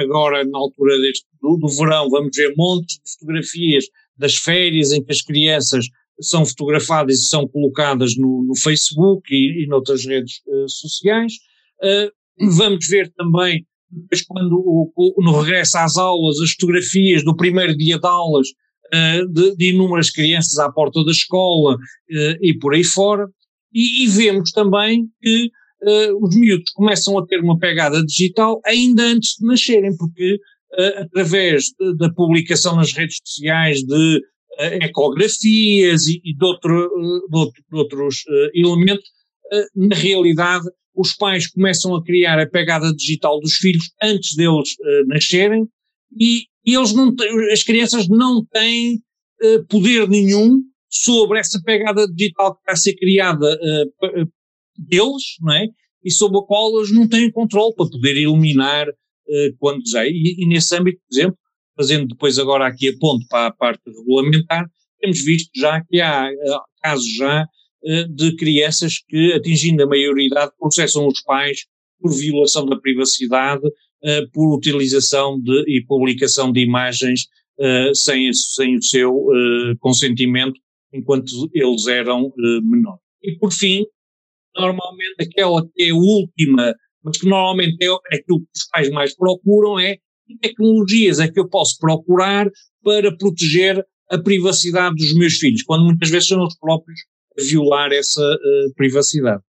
agora, 0.00 0.44
na 0.44 0.58
altura 0.58 0.98
deste, 1.00 1.24
do, 1.44 1.56
do, 1.58 1.68
verão, 1.68 2.08
vamos 2.08 2.34
ver 2.34 2.54
montes 2.56 2.96
de 2.96 3.12
fotografias 3.12 3.84
das 4.16 4.36
férias 4.36 4.92
em 4.92 5.02
que 5.04 5.12
as 5.12 5.22
crianças 5.22 5.86
são 6.20 6.46
fotografadas 6.46 7.18
e 7.18 7.26
são 7.26 7.46
colocadas 7.46 8.16
no, 8.16 8.44
no 8.44 8.56
Facebook 8.56 9.22
e, 9.34 9.64
e 9.64 9.66
noutras 9.66 10.04
redes 10.04 10.40
sociais. 10.68 11.32
vamos 12.38 12.86
ver 12.86 13.12
também 13.16 13.66
depois 13.94 14.22
quando 14.22 14.56
o, 14.56 14.92
o, 14.96 15.22
no 15.22 15.40
regresso 15.40 15.78
às 15.78 15.96
aulas, 15.96 16.40
as 16.40 16.50
fotografias 16.52 17.24
do 17.24 17.36
primeiro 17.36 17.76
dia 17.76 17.98
de 17.98 18.06
aulas 18.06 18.48
uh, 18.48 19.28
de, 19.28 19.56
de, 19.56 19.70
inúmeras 19.70 20.10
crianças 20.10 20.58
à 20.58 20.70
porta 20.70 21.04
da 21.04 21.10
escola 21.10 21.74
uh, 21.76 22.36
e 22.40 22.56
por 22.58 22.74
aí 22.74 22.84
fora, 22.84 23.28
e, 23.72 24.04
e 24.04 24.08
vemos 24.08 24.50
também 24.50 25.06
que 25.22 25.50
uh, 25.82 26.24
os 26.24 26.34
miúdos 26.36 26.70
começam 26.72 27.16
a 27.18 27.26
ter 27.26 27.40
uma 27.40 27.58
pegada 27.58 28.04
digital 28.04 28.60
ainda 28.64 29.02
antes 29.02 29.36
de 29.38 29.46
nascerem, 29.46 29.96
porque 29.96 30.38
através 30.96 31.64
de, 31.78 31.96
da 31.96 32.10
publicação 32.12 32.76
nas 32.76 32.92
redes 32.92 33.18
sociais 33.24 33.82
de 33.82 34.20
ecografias 34.58 36.06
e, 36.06 36.20
de, 36.20 36.44
outro, 36.44 36.88
de, 37.28 37.38
outro, 37.38 37.62
de 37.70 37.76
outros 37.76 38.24
elementos, 38.54 39.08
na 39.74 39.96
realidade 39.96 40.64
os 40.94 41.12
pais 41.12 41.48
começam 41.48 41.94
a 41.96 42.04
criar 42.04 42.38
a 42.38 42.48
pegada 42.48 42.94
digital 42.94 43.40
dos 43.40 43.54
filhos 43.54 43.90
antes 44.00 44.36
deles 44.36 44.76
nascerem 45.06 45.66
e, 46.18 46.44
eles 46.64 46.94
não 46.94 47.14
têm, 47.14 47.52
as 47.52 47.62
crianças 47.62 48.08
não 48.08 48.44
têm 48.44 49.00
poder 49.68 50.08
nenhum 50.08 50.62
sobre 50.88 51.40
essa 51.40 51.60
pegada 51.62 52.06
digital 52.06 52.54
que 52.54 52.60
está 52.60 52.72
a 52.72 52.76
ser 52.76 52.94
criada 52.94 53.58
deles, 54.78 55.22
não 55.40 55.52
é? 55.52 55.66
E 56.04 56.10
sobre 56.10 56.38
a 56.38 56.42
qual 56.42 56.76
eles 56.76 56.92
não 56.92 57.08
têm 57.08 57.30
controle 57.30 57.74
para 57.74 57.90
poder 57.90 58.16
eliminar 58.16 58.86
quando 59.58 59.82
já. 59.88 60.06
E, 60.06 60.36
e, 60.38 60.46
nesse 60.46 60.76
âmbito, 60.76 61.00
por 61.08 61.14
exemplo, 61.14 61.38
fazendo 61.76 62.08
depois 62.08 62.38
agora 62.38 62.66
aqui 62.66 62.88
a 62.88 62.98
ponto 62.98 63.26
para 63.28 63.46
a 63.46 63.52
parte 63.52 63.82
regulamentar, 63.86 64.66
temos 65.00 65.20
visto 65.24 65.50
já 65.54 65.82
que 65.84 66.00
há 66.00 66.30
casos 66.82 67.14
já 67.16 67.46
eh, 67.86 68.04
de 68.08 68.34
crianças 68.36 68.98
que, 69.06 69.34
atingindo 69.34 69.82
a 69.82 69.86
maioridade, 69.86 70.52
processam 70.58 71.06
os 71.06 71.20
pais 71.22 71.66
por 72.00 72.10
violação 72.12 72.64
da 72.64 72.76
privacidade, 72.76 73.62
eh, 74.02 74.22
por 74.32 74.56
utilização 74.56 75.38
de, 75.38 75.64
e 75.68 75.84
publicação 75.84 76.50
de 76.50 76.60
imagens 76.60 77.26
eh, 77.60 77.90
sem, 77.94 78.32
sem 78.32 78.76
o 78.76 78.82
seu 78.82 79.26
consentimento 79.80 80.58
enquanto 80.94 81.50
eles 81.52 81.86
eram 81.86 82.32
menores. 82.62 83.00
E 83.22 83.36
por 83.36 83.52
fim, 83.52 83.84
normalmente 84.56 85.16
aquela 85.20 85.62
que 85.62 85.82
é 85.82 85.90
a 85.90 85.94
última, 85.94 86.74
mas 87.04 87.18
que 87.18 87.28
normalmente 87.28 87.76
é, 87.82 87.86
é 88.12 88.16
aquilo 88.16 88.40
que 88.40 88.46
os 88.56 88.68
pais 88.72 88.90
mais 88.90 89.14
procuram 89.14 89.78
é 89.78 89.96
que 90.26 90.38
tecnologias 90.40 91.20
é 91.20 91.28
que 91.28 91.38
eu 91.38 91.48
posso 91.48 91.78
procurar 91.78 92.50
para 92.82 93.14
proteger 93.16 93.84
a 94.10 94.18
privacidade 94.18 94.96
dos 94.96 95.14
meus 95.14 95.34
filhos, 95.34 95.62
quando 95.62 95.84
muitas 95.84 96.08
vezes 96.10 96.28
são 96.28 96.42
os 96.42 96.56
próprios 96.58 97.00
violar 97.38 97.92
essa 97.92 98.22
uh, 98.22 98.74
privacidade. 98.74 99.42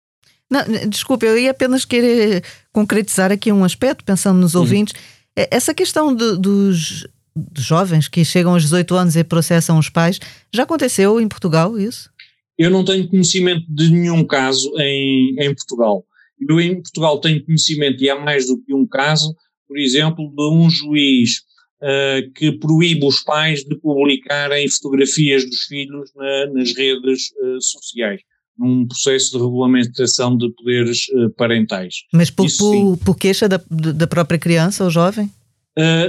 Não, 0.50 0.62
desculpe, 0.88 1.25
eu 1.25 1.38
ia 1.38 1.51
apenas 1.51 1.83
querer 1.83 2.43
concretizar 2.72 3.31
aqui 3.31 3.51
um 3.51 3.63
aspecto, 3.63 4.03
pensando 4.03 4.39
nos 4.39 4.55
uhum. 4.55 4.62
ouvintes. 4.62 4.93
Uhum. 4.93 5.45
Essa 5.50 5.74
questão 5.74 6.15
de, 6.15 6.38
dos, 6.38 7.07
dos 7.36 7.63
jovens 7.63 8.07
que 8.07 8.24
chegam 8.24 8.53
aos 8.53 8.63
18 8.63 8.95
anos 8.95 9.15
e 9.15 9.24
processam 9.24 9.77
os 9.79 9.89
pais, 9.89 10.19
já 10.53 10.63
aconteceu 10.63 11.19
em 11.19 11.27
Portugal 11.27 11.77
isso? 11.77 12.10
Eu 12.57 12.69
não 12.69 12.86
tenho 12.86 13.07
conhecimento 13.10 13.65
de 13.67 13.89
nenhum 13.89 14.24
caso 14.24 14.72
em, 14.77 15.36
em 15.39 15.55
Portugal. 15.55 16.05
Eu 16.40 16.60
em 16.60 16.75
Portugal 16.75 17.20
tenho 17.20 17.44
conhecimento, 17.46 18.04
e 18.04 18.10
há 18.10 18.20
mais 18.20 18.48
do 18.48 18.62
que 18.62 18.74
um 18.74 18.88
caso, 18.88 19.36
por 19.68 19.78
exemplo, 19.78 20.32
de 20.36 20.50
um 20.50 20.70
juiz 20.70 21.42
uh, 21.84 22.32
que 22.34 22.52
proíbe 22.52 23.06
os 23.06 23.24
pais 23.24 23.63
de 23.63 23.75
publicarem 23.75 24.70
fotografias 24.70 25.46
dos 25.46 25.63
filhos 25.63 26.12
na, 26.16 26.48
nas 26.54 26.75
redes 26.75 27.32
uh, 27.42 27.62
sociais, 27.62 28.22
num 28.58 28.88
processo 28.88 29.32
de 29.32 29.38
regulamentação 29.38 30.38
de 30.38 30.50
poderes 30.54 31.08
uh, 31.10 31.30
parentais. 31.32 32.04
Mas 32.13 32.30
por, 32.30 32.48
por, 32.58 32.98
por, 32.98 33.18
queixa 33.18 33.50
da, 33.50 33.62
da 33.70 34.08
própria 34.08 34.40
criança 34.40 34.84
ou 34.84 34.90
jovem? 34.90 35.30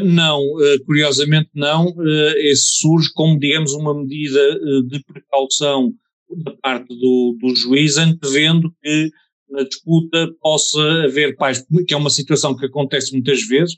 não, 0.04 0.42
curiosamente 0.84 1.48
não. 1.54 1.94
esse 2.36 2.80
surge 2.80 3.08
como, 3.14 3.38
digamos, 3.38 3.72
uma 3.72 3.94
medida 3.94 4.38
de 4.90 5.02
precaução 5.04 5.90
da 6.36 6.52
parte 6.52 6.88
do, 6.88 7.38
do 7.40 7.56
juiz, 7.56 7.96
antevendo 7.96 8.70
que 8.82 9.10
na 9.54 9.62
disputa 9.62 10.28
possa 10.40 10.80
haver 11.04 11.36
pais, 11.36 11.64
que 11.86 11.94
é 11.94 11.96
uma 11.96 12.10
situação 12.10 12.56
que 12.56 12.66
acontece 12.66 13.12
muitas 13.12 13.46
vezes, 13.46 13.76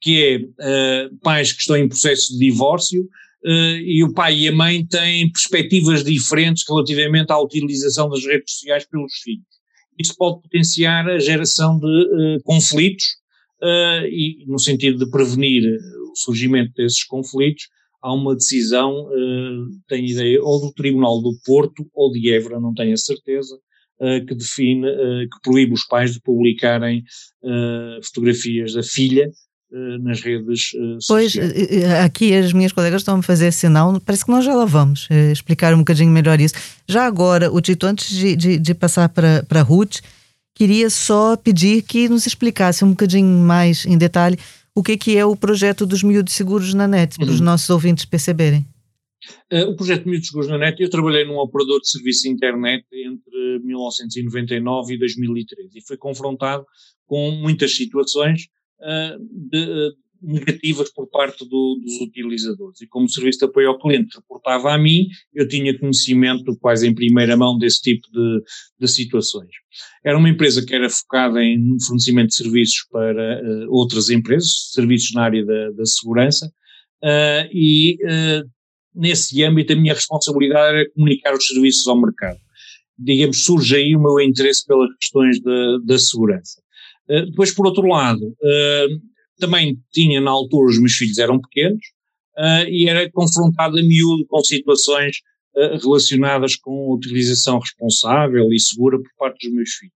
que 0.00 0.24
é 0.24 1.06
uh, 1.06 1.16
pais 1.18 1.52
que 1.52 1.60
estão 1.60 1.76
em 1.76 1.88
processo 1.88 2.32
de 2.32 2.38
divórcio 2.38 3.02
uh, 3.02 3.78
e 3.82 4.04
o 4.04 4.12
pai 4.14 4.36
e 4.38 4.48
a 4.48 4.52
mãe 4.52 4.86
têm 4.86 5.30
perspectivas 5.30 6.04
diferentes 6.04 6.64
relativamente 6.66 7.32
à 7.32 7.38
utilização 7.38 8.08
das 8.08 8.24
redes 8.24 8.54
sociais 8.54 8.86
pelos 8.86 9.14
filhos. 9.22 9.46
Isso 9.98 10.14
pode 10.16 10.42
potenciar 10.42 11.08
a 11.08 11.18
geração 11.18 11.78
de 11.78 11.86
uh, 11.86 12.42
conflitos 12.44 13.18
e, 14.08 14.44
no 14.46 14.56
sentido 14.56 15.04
de 15.04 15.10
prevenir 15.10 15.64
o 16.12 16.14
surgimento 16.14 16.72
desses 16.76 17.02
conflitos, 17.02 17.64
há 18.00 18.14
uma 18.14 18.36
decisão, 18.36 19.08
tenho 19.88 20.06
ideia, 20.06 20.40
ou 20.40 20.60
do 20.60 20.72
Tribunal 20.72 21.20
do 21.20 21.36
Porto 21.44 21.84
ou 21.92 22.12
de 22.12 22.32
Évora, 22.32 22.60
não 22.60 22.72
tenho 22.72 22.94
a 22.94 22.96
certeza, 22.96 23.58
uh, 24.00 24.24
que 24.26 24.34
define, 24.34 24.86
uh, 24.86 25.28
que 25.30 25.40
proíbe 25.42 25.72
os 25.72 25.84
pais 25.84 26.12
de 26.12 26.20
publicarem 26.20 27.04
fotografias 28.04 28.72
da 28.74 28.82
filha 28.82 29.30
nas 30.00 30.20
redes 30.20 30.70
sociais. 31.00 31.06
Pois, 31.06 31.36
aqui 32.04 32.34
as 32.34 32.52
minhas 32.52 32.72
colegas 32.72 33.02
estão 33.02 33.18
a 33.18 33.22
fazer 33.22 33.52
sinal, 33.52 34.00
parece 34.04 34.24
que 34.24 34.30
nós 34.30 34.44
já 34.44 34.54
lá 34.54 34.64
vamos 34.64 35.06
explicar 35.30 35.72
um 35.72 35.78
bocadinho 35.78 36.10
melhor 36.10 36.40
isso. 36.40 36.54
Já 36.88 37.06
agora, 37.06 37.52
o 37.52 37.60
Tito, 37.60 37.86
antes 37.86 38.10
de, 38.10 38.34
de, 38.34 38.58
de 38.58 38.74
passar 38.74 39.08
para, 39.08 39.44
para 39.48 39.60
a 39.60 39.62
Ruth, 39.62 39.98
queria 40.52 40.90
só 40.90 41.36
pedir 41.36 41.82
que 41.82 42.08
nos 42.08 42.26
explicasse 42.26 42.84
um 42.84 42.90
bocadinho 42.90 43.38
mais 43.38 43.86
em 43.86 43.96
detalhe 43.96 44.36
o 44.74 44.82
que 44.82 44.92
é, 44.92 44.96
que 44.96 45.16
é 45.16 45.24
o 45.24 45.36
projeto 45.36 45.86
dos 45.86 46.02
miúdos 46.02 46.34
seguros 46.34 46.74
na 46.74 46.88
net, 46.88 47.16
para 47.16 47.30
os 47.30 47.38
uhum. 47.38 47.46
nossos 47.46 47.70
ouvintes 47.70 48.04
perceberem. 48.04 48.66
Uh, 49.52 49.70
o 49.70 49.76
projeto 49.76 50.08
Miúdos 50.08 50.28
Seguros 50.28 50.48
na 50.48 50.58
Net, 50.58 50.80
eu 50.80 50.90
trabalhei 50.90 51.24
num 51.24 51.38
operador 51.38 51.80
de 51.80 51.90
serviço 51.90 52.22
de 52.22 52.28
internet 52.28 52.86
entre 52.92 53.58
1999 53.64 54.94
e 54.94 54.98
2013 54.98 55.78
e 55.78 55.86
fui 55.86 55.96
confrontado 55.96 56.64
com 57.06 57.30
muitas 57.32 57.74
situações 57.74 58.42
uh, 58.80 59.18
de, 59.50 59.58
uh, 59.58 59.96
negativas 60.22 60.92
por 60.92 61.08
parte 61.08 61.48
do, 61.48 61.80
dos 61.82 62.00
utilizadores. 62.00 62.80
E 62.80 62.86
como 62.86 63.06
o 63.06 63.08
serviço 63.08 63.40
de 63.40 63.44
apoio 63.46 63.68
ao 63.68 63.78
cliente 63.78 64.16
reportava 64.16 64.72
a 64.72 64.78
mim, 64.78 65.08
eu 65.34 65.48
tinha 65.48 65.76
conhecimento 65.78 66.56
quase 66.58 66.86
em 66.86 66.94
primeira 66.94 67.36
mão 67.36 67.58
desse 67.58 67.80
tipo 67.80 68.08
de, 68.12 68.42
de 68.78 68.88
situações. 68.88 69.50
Era 70.04 70.18
uma 70.18 70.28
empresa 70.28 70.64
que 70.64 70.74
era 70.74 70.88
focada 70.90 71.42
em 71.42 71.76
fornecimento 71.80 72.28
de 72.28 72.34
serviços 72.34 72.86
para 72.90 73.40
outras 73.68 74.10
empresas, 74.10 74.70
serviços 74.72 75.12
na 75.12 75.22
área 75.22 75.44
da, 75.44 75.70
da 75.70 75.86
segurança, 75.86 76.52
uh, 77.02 77.48
e 77.52 77.96
uh, 78.04 78.57
nesse 78.98 79.42
âmbito 79.44 79.72
a 79.72 79.76
minha 79.76 79.94
responsabilidade 79.94 80.76
era 80.76 80.90
comunicar 80.90 81.34
os 81.34 81.46
serviços 81.46 81.86
ao 81.86 82.00
mercado. 82.00 82.38
Digamos, 82.98 83.44
surge 83.44 83.76
aí 83.76 83.94
o 83.94 84.00
meu 84.00 84.20
interesse 84.20 84.66
pelas 84.66 84.90
questões 84.96 85.40
da, 85.40 85.78
da 85.84 85.98
segurança. 85.98 86.60
depois, 87.08 87.54
por 87.54 87.66
outro 87.66 87.86
lado, 87.86 88.36
também 89.38 89.78
tinha 89.92 90.20
na 90.20 90.30
altura, 90.30 90.70
os 90.70 90.78
meus 90.78 90.94
filhos 90.94 91.18
eram 91.18 91.40
pequenos, 91.40 91.84
uh, 92.36 92.68
e 92.68 92.88
era 92.88 93.10
confrontado 93.10 93.78
a 93.78 93.82
miúdo 93.82 94.26
com 94.26 94.42
situações 94.42 95.16
uh, 95.56 95.78
relacionadas 95.82 96.56
com 96.56 96.92
a 96.92 96.94
utilização 96.96 97.58
responsável 97.58 98.52
e 98.52 98.60
segura 98.60 98.98
por 98.98 99.10
parte 99.18 99.46
dos 99.46 99.56
meus 99.56 99.70
filhos. 99.70 99.94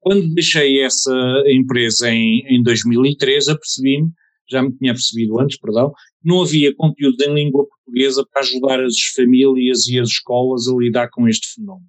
Quando 0.00 0.34
deixei 0.34 0.82
essa 0.82 1.14
empresa 1.46 2.10
em, 2.10 2.44
em 2.46 2.62
2013, 2.62 3.52
apercebi-me, 3.52 4.10
já 4.50 4.62
me 4.62 4.72
tinha 4.76 4.92
percebido 4.92 5.40
antes, 5.40 5.58
perdão, 5.58 5.92
não 6.22 6.42
havia 6.42 6.74
conteúdo 6.74 7.20
em 7.22 7.34
língua 7.34 7.66
portuguesa 7.66 8.24
para 8.30 8.42
ajudar 8.42 8.82
as 8.82 8.98
famílias 9.14 9.86
e 9.88 9.98
as 9.98 10.08
escolas 10.08 10.68
a 10.68 10.76
lidar 10.76 11.08
com 11.10 11.28
este 11.28 11.54
fenómeno. 11.54 11.88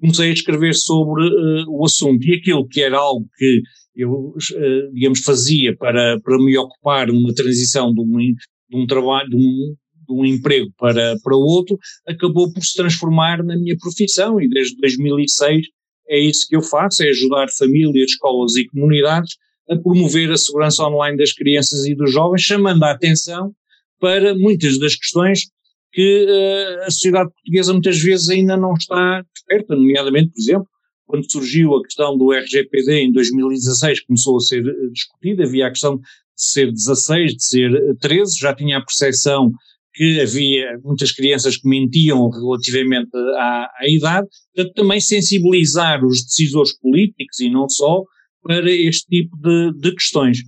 Comecei 0.00 0.30
a 0.30 0.32
escrever 0.32 0.74
sobre 0.74 1.22
uh, 1.22 1.64
o 1.68 1.84
assunto 1.84 2.24
e 2.26 2.34
aquilo 2.34 2.66
que 2.66 2.80
era 2.80 2.98
algo 2.98 3.28
que 3.36 3.62
eu, 3.94 4.34
eh, 4.56 4.90
digamos, 4.92 5.20
fazia 5.20 5.76
para, 5.76 6.18
para 6.20 6.38
me 6.38 6.56
ocupar 6.56 7.08
numa 7.08 7.32
transição 7.34 7.92
de 7.92 8.00
um, 8.00 8.16
de 8.16 8.76
um 8.76 8.86
trabalho, 8.86 9.28
de 9.28 9.36
um, 9.36 9.76
de 10.08 10.12
um 10.12 10.24
emprego 10.24 10.72
para, 10.78 11.16
para 11.22 11.36
outro, 11.36 11.78
acabou 12.08 12.50
por 12.52 12.64
se 12.64 12.74
transformar 12.74 13.44
na 13.44 13.56
minha 13.56 13.76
profissão 13.76 14.40
e 14.40 14.48
desde 14.48 14.76
2006 14.78 15.66
é 16.08 16.18
isso 16.18 16.46
que 16.48 16.56
eu 16.56 16.62
faço, 16.62 17.02
é 17.02 17.10
ajudar 17.10 17.48
famílias, 17.50 18.10
escolas 18.10 18.56
e 18.56 18.66
comunidades 18.66 19.36
a 19.70 19.76
promover 19.76 20.30
a 20.30 20.36
segurança 20.36 20.86
online 20.86 21.16
das 21.16 21.32
crianças 21.32 21.84
e 21.86 21.94
dos 21.94 22.12
jovens, 22.12 22.42
chamando 22.42 22.82
a 22.84 22.90
atenção 22.90 23.54
para 24.00 24.34
muitas 24.34 24.78
das 24.78 24.96
questões 24.96 25.46
que 25.92 26.26
uh, 26.26 26.86
a 26.86 26.90
sociedade 26.90 27.30
portuguesa 27.30 27.72
muitas 27.72 27.98
vezes 27.98 28.28
ainda 28.30 28.56
não 28.56 28.72
está 28.74 29.22
desperta, 29.32 29.76
nomeadamente, 29.76 30.32
por 30.32 30.40
exemplo, 30.40 30.68
quando 31.06 31.30
surgiu 31.30 31.76
a 31.76 31.82
questão 31.82 32.16
do 32.16 32.32
RGPD 32.32 33.02
em 33.02 33.12
2016, 33.12 34.00
começou 34.06 34.38
a 34.38 34.40
ser 34.40 34.66
eh, 34.66 34.88
discutida, 34.90 35.44
havia 35.44 35.66
a 35.66 35.70
questão 35.70 35.98
de 35.98 36.02
ser 36.36 36.72
16, 36.72 37.34
de 37.34 37.44
ser 37.44 37.96
13, 38.00 38.22
eh, 38.22 38.40
já 38.40 38.54
tinha 38.54 38.78
a 38.78 38.80
percepção 38.80 39.52
que 39.92 40.20
havia 40.20 40.78
muitas 40.82 41.12
crianças 41.12 41.58
que 41.58 41.68
mentiam 41.68 42.30
relativamente 42.30 43.10
à, 43.36 43.70
à 43.78 43.88
idade, 43.90 44.26
portanto 44.54 44.74
também 44.74 45.00
sensibilizar 45.00 46.02
os 46.02 46.24
decisores 46.24 46.72
políticos 46.78 47.40
e 47.40 47.50
não 47.50 47.68
só 47.68 48.02
para 48.42 48.70
este 48.70 49.06
tipo 49.06 49.36
de, 49.36 49.72
de 49.78 49.94
questões. 49.94 50.38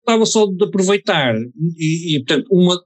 Estava 0.00 0.26
só 0.26 0.46
de 0.46 0.64
aproveitar 0.64 1.34
e, 1.76 2.16
e 2.16 2.24
portanto, 2.24 2.48
uma 2.50 2.82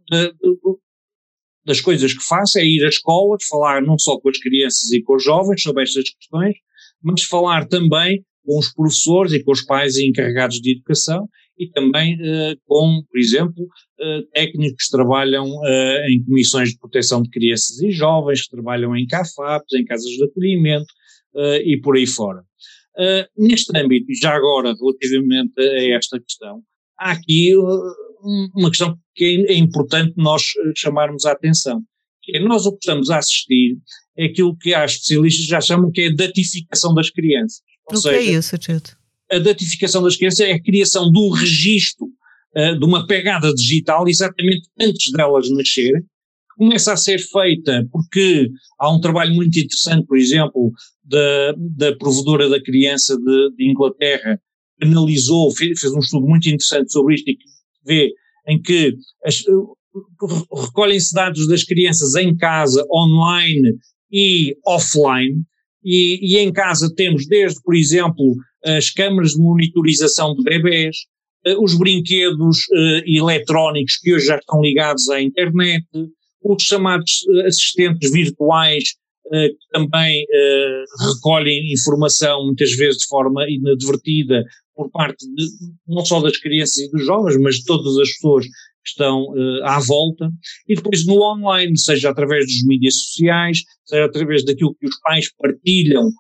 das 1.65 1.81
coisas 1.81 2.13
que 2.13 2.23
faço 2.23 2.59
é 2.59 2.65
ir 2.65 2.85
às 2.85 2.95
escolas, 2.95 3.45
falar 3.45 3.83
não 3.83 3.99
só 3.99 4.19
com 4.19 4.29
as 4.29 4.39
crianças 4.39 4.91
e 4.93 5.03
com 5.03 5.17
os 5.17 5.25
jovens 5.25 5.63
sobre 5.63 5.83
estas 5.83 6.11
questões, 6.11 6.55
mas 7.03 7.23
falar 7.23 7.67
também 7.67 8.25
com 8.45 8.59
os 8.59 8.73
professores 8.73 9.33
e 9.33 9.43
com 9.43 9.51
os 9.51 9.63
pais 9.63 9.99
encarregados 9.99 10.61
de 10.61 10.73
educação 10.73 11.29
e 11.59 11.69
também 11.71 12.15
uh, 12.15 12.57
com, 12.67 13.03
por 13.11 13.19
exemplo, 13.19 13.65
uh, 13.65 14.23
técnicos 14.33 14.85
que 14.85 14.91
trabalham 14.91 15.49
uh, 15.49 16.09
em 16.09 16.23
comissões 16.23 16.71
de 16.71 16.79
proteção 16.79 17.23
de 17.23 17.31
crianças 17.31 17.81
e 17.81 17.91
jovens, 17.91 18.43
que 18.43 18.51
trabalham 18.51 18.95
em 18.95 19.07
CAFAPs, 19.07 19.73
em 19.75 19.85
casas 19.85 20.11
de 20.11 20.25
acolhimento 20.25 20.87
e 21.65 21.79
por 21.83 21.97
aí 21.97 22.07
fora. 22.07 22.43
Neste 23.37 23.77
âmbito, 23.77 24.07
já 24.21 24.35
agora 24.35 24.75
relativamente 24.75 25.61
a 25.61 25.97
esta 25.97 26.21
questão, 26.21 26.63
há 26.99 27.13
aqui 27.13 27.53
uma 28.55 28.71
questão 28.71 28.99
que 29.15 29.45
é, 29.49 29.53
é 29.53 29.57
importante 29.57 30.15
nós 30.17 30.43
chamarmos 30.77 31.25
a 31.25 31.33
atenção, 31.33 31.83
que 32.23 32.37
é 32.37 32.41
nós 32.41 32.67
o 32.67 32.73
que 32.73 32.79
estamos 32.81 33.11
a 33.11 33.19
assistir 33.19 33.77
é 34.17 34.27
aquilo 34.27 34.57
que 34.57 34.75
as 34.75 34.93
especialistas 34.93 35.47
já 35.47 35.61
chamam 35.61 35.91
que 35.91 36.03
é 36.03 36.07
a 36.09 36.15
datificação 36.15 36.95
das 36.95 37.11
crianças. 37.11 37.61
Ou 37.91 37.97
o 37.97 38.01
seja, 38.01 38.19
que 38.19 38.29
é 38.29 38.33
isso, 38.33 38.59
Tito? 38.59 38.97
A 39.31 39.39
datificação 39.39 40.03
das 40.03 40.17
crianças 40.17 40.41
é 40.41 40.53
a 40.53 40.63
criação 40.63 41.11
de 41.13 41.19
um 41.19 41.31
registro, 41.31 42.07
uh, 42.57 42.79
de 42.79 42.85
uma 42.85 43.07
pegada 43.07 43.53
digital, 43.55 44.09
exatamente 44.09 44.69
antes 44.81 45.13
delas 45.13 45.51
nascerem, 45.51 46.03
começa 46.57 46.93
a 46.93 46.97
ser 46.97 47.19
feita 47.19 47.87
porque 47.93 48.51
há 48.79 48.93
um 48.93 49.01
trabalho 49.01 49.35
muito 49.35 49.59
interessante, 49.59 50.07
por 50.07 50.17
exemplo, 50.17 50.73
da, 51.05 51.55
da 51.57 51.97
provedora 51.97 52.49
da 52.49 52.63
criança 52.63 53.17
de, 53.17 53.57
de 53.57 53.71
Inglaterra, 53.71 54.41
que 54.79 54.87
analisou, 54.87 55.55
fez, 55.55 55.81
fez, 55.81 55.93
um 55.93 55.99
estudo 55.99 56.27
muito 56.27 56.49
interessante 56.49 56.93
sobre 56.93 57.15
isto 57.15 57.31
e 57.31 57.37
que 57.37 57.45
vê 57.85 58.13
em 58.49 58.61
que 58.61 58.97
recolhem-se 60.53 61.15
dados 61.15 61.49
das 61.49 61.65
crianças 61.65 62.15
em 62.15 62.37
casa, 62.37 62.85
online 62.93 63.77
e 64.11 64.57
offline. 64.67 65.43
E, 65.83 66.19
e, 66.35 66.39
em 66.39 66.53
casa 66.53 66.93
temos 66.95 67.27
desde, 67.27 67.63
por 67.63 67.75
exemplo, 67.75 68.35
as 68.65 68.91
câmaras 68.91 69.33
de 69.33 69.39
monitorização 69.39 70.35
de 70.35 70.43
bebés, 70.43 70.97
eh, 71.47 71.57
os 71.59 71.79
brinquedos 71.79 72.59
uh, 72.73 73.03
eletrónicos 73.07 73.97
que 73.99 74.13
hoje 74.13 74.27
já 74.27 74.37
estão 74.37 74.61
ligados 74.61 75.09
à 75.09 75.23
internet, 75.23 75.87
os 76.43 76.63
chamados 76.63 77.25
eh, 77.29 77.47
assistentes 77.47 78.11
virtuais 78.11 78.85
uh, 79.27 79.49
que 79.49 79.69
também 79.73 80.25
uh, 80.25 81.15
recolhem 81.15 81.73
informação 81.73 82.47
muitas 82.47 82.73
vezes 82.73 82.99
de 83.03 83.07
forma 83.07 83.49
inadvertida 83.49 84.45
por 84.75 84.91
parte 84.91 85.27
de, 85.27 85.47
não 85.87 86.05
só 86.05 86.21
das 86.21 86.37
crianças 86.39 86.79
e 86.79 86.91
dos 86.91 87.05
jovens, 87.05 87.37
mas 87.41 87.57
de 87.57 87.65
todas 87.65 87.97
as 87.99 88.13
pessoas 88.13 88.45
que 88.47 88.91
estão 88.91 89.27
à 89.65 89.81
volta, 89.81 90.31
e 90.69 90.77
depois 90.77 91.05
no 91.07 91.21
online, 91.21 91.77
seja 91.77 92.11
através 92.11 92.47
dos 92.47 92.63
mídias 92.65 92.95
sociais, 92.95 93.63
seja 93.85 94.05
através 94.05 94.45
daquilo 94.45 94.77
que 94.79 94.87
os 94.87 95.01
pais 95.01 95.29
partilham 95.37 96.13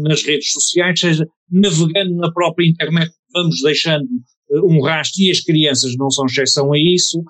nas 0.00 0.22
redes 0.22 0.52
sociais, 0.52 1.00
seja 1.00 1.26
navegando 1.50 2.14
na 2.14 2.32
própria 2.32 2.66
internet, 2.66 3.12
vamos 3.34 3.60
deixando 3.60 4.08
um 4.50 4.80
rastro, 4.80 5.22
e 5.22 5.30
as 5.30 5.40
crianças 5.40 5.96
não 5.96 6.10
são 6.10 6.24
exceção 6.26 6.72
a 6.72 6.78
isso, 6.78 7.22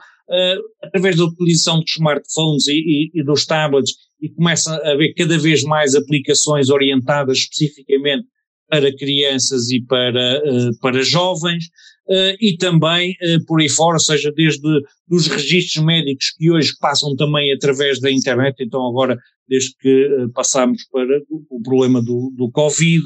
através 0.82 1.16
da 1.16 1.24
utilização 1.24 1.80
dos 1.80 1.92
smartphones 1.92 2.68
e, 2.68 2.72
e, 2.72 3.20
e 3.20 3.24
dos 3.24 3.46
tablets, 3.46 3.94
e 4.20 4.28
começa 4.28 4.74
a 4.74 4.92
haver 4.92 5.14
cada 5.14 5.38
vez 5.38 5.62
mais 5.62 5.94
aplicações 5.94 6.70
orientadas 6.70 7.38
especificamente 7.38 8.26
para 8.68 8.94
crianças 8.94 9.70
e 9.70 9.80
para, 9.80 10.42
para 10.80 11.02
jovens, 11.02 11.64
uh, 12.08 12.36
e 12.40 12.56
também 12.58 13.16
por 13.46 13.60
aí 13.60 13.68
fora, 13.68 13.94
ou 13.94 14.00
seja, 14.00 14.30
desde 14.32 14.68
os 15.10 15.26
registros 15.26 15.82
médicos 15.84 16.32
que 16.36 16.50
hoje 16.50 16.74
passam 16.78 17.16
também 17.16 17.52
através 17.52 18.00
da 18.00 18.10
internet, 18.10 18.56
então 18.60 18.86
agora 18.86 19.16
desde 19.48 19.74
que 19.78 20.28
passamos 20.34 20.84
para 20.92 21.20
o 21.30 21.62
problema 21.62 22.02
do, 22.02 22.30
do 22.36 22.50
Covid, 22.50 23.02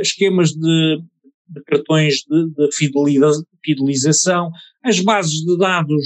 esquemas 0.00 0.52
de, 0.52 0.98
de 1.48 1.62
cartões 1.66 2.24
de, 2.28 2.48
de, 2.50 2.68
fidelização, 3.62 4.50
as 4.86 5.00
bases 5.00 5.44
de 5.44 5.58
dados 5.58 6.04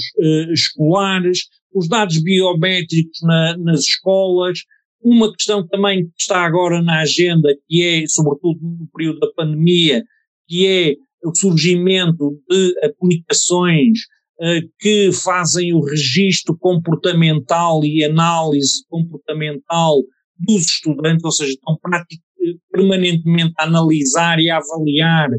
escolares, 0.51 1.45
os 1.73 1.87
dados 1.87 2.17
biométricos 2.21 3.21
na, 3.21 3.57
nas 3.57 3.81
escolas, 3.81 4.59
uma 5.03 5.31
questão 5.33 5.65
também 5.67 6.05
que 6.05 6.13
está 6.19 6.45
agora 6.45 6.81
na 6.81 7.01
agenda, 7.01 7.49
que 7.67 7.83
é, 7.83 8.07
sobretudo 8.07 8.59
no 8.61 8.87
período 8.93 9.19
da 9.19 9.31
pandemia, 9.35 10.03
que 10.47 10.67
é 10.67 10.95
o 11.23 11.35
surgimento 11.35 12.39
de 12.49 12.75
aplicações 12.83 13.99
que 14.79 15.11
fazem 15.11 15.71
o 15.73 15.81
registro 15.81 16.57
comportamental 16.57 17.85
e 17.85 18.03
análise 18.03 18.83
comportamental 18.89 20.01
dos 20.39 20.63
estudantes, 20.63 21.23
ou 21.23 21.31
seja, 21.31 21.51
estão 21.51 21.79
permanentemente 22.71 23.53
a 23.59 23.65
analisar 23.65 24.39
e 24.39 24.49
a 24.49 24.57
avaliar 24.57 25.29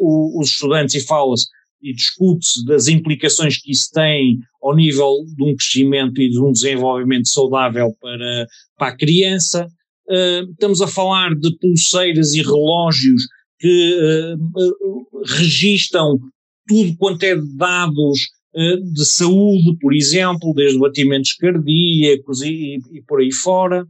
os 0.00 0.48
estudantes 0.48 0.94
e 0.94 1.06
fala-se 1.06 1.46
e 1.82 1.92
discute-se 1.92 2.64
das 2.64 2.88
implicações 2.88 3.56
que 3.56 3.70
isso 3.70 3.90
tem 3.92 4.38
ao 4.62 4.74
nível 4.74 5.24
de 5.36 5.44
um 5.44 5.56
crescimento 5.56 6.20
e 6.20 6.28
de 6.28 6.38
um 6.38 6.52
desenvolvimento 6.52 7.28
saudável 7.28 7.94
para, 8.00 8.46
para 8.76 8.88
a 8.88 8.96
criança. 8.96 9.66
Uh, 10.08 10.50
estamos 10.50 10.82
a 10.82 10.88
falar 10.88 11.34
de 11.34 11.56
pulseiras 11.58 12.34
e 12.34 12.42
relógios 12.42 13.22
que 13.58 13.96
uh, 13.96 15.24
registam 15.24 16.18
tudo 16.66 16.96
quanto 16.96 17.22
é 17.22 17.36
dados 17.56 18.20
uh, 18.54 18.92
de 18.92 19.04
saúde, 19.04 19.76
por 19.80 19.94
exemplo, 19.94 20.52
desde 20.54 20.78
batimentos 20.78 21.34
cardíacos 21.34 22.42
e, 22.42 22.78
e 22.92 23.02
por 23.06 23.20
aí 23.20 23.32
fora, 23.32 23.86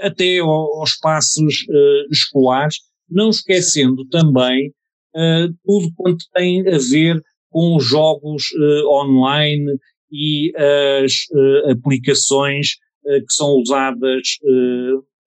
até 0.00 0.38
ao, 0.38 0.80
aos 0.80 0.96
passos 0.96 1.66
escolares, 2.10 2.76
não 3.10 3.28
esquecendo 3.28 4.06
também 4.06 4.68
uh, 4.68 4.72
tudo 5.64 5.92
quanto 5.96 6.24
tem 6.34 6.60
a 6.68 6.78
ver 6.78 7.22
com 7.50 7.76
os 7.76 7.84
jogos 7.84 8.50
uh, 8.52 8.88
online 8.88 9.78
e 10.12 10.52
as 11.02 11.24
uh, 11.32 11.70
aplicações 11.70 12.76
que 13.04 13.32
são 13.32 13.54
usadas 13.60 14.36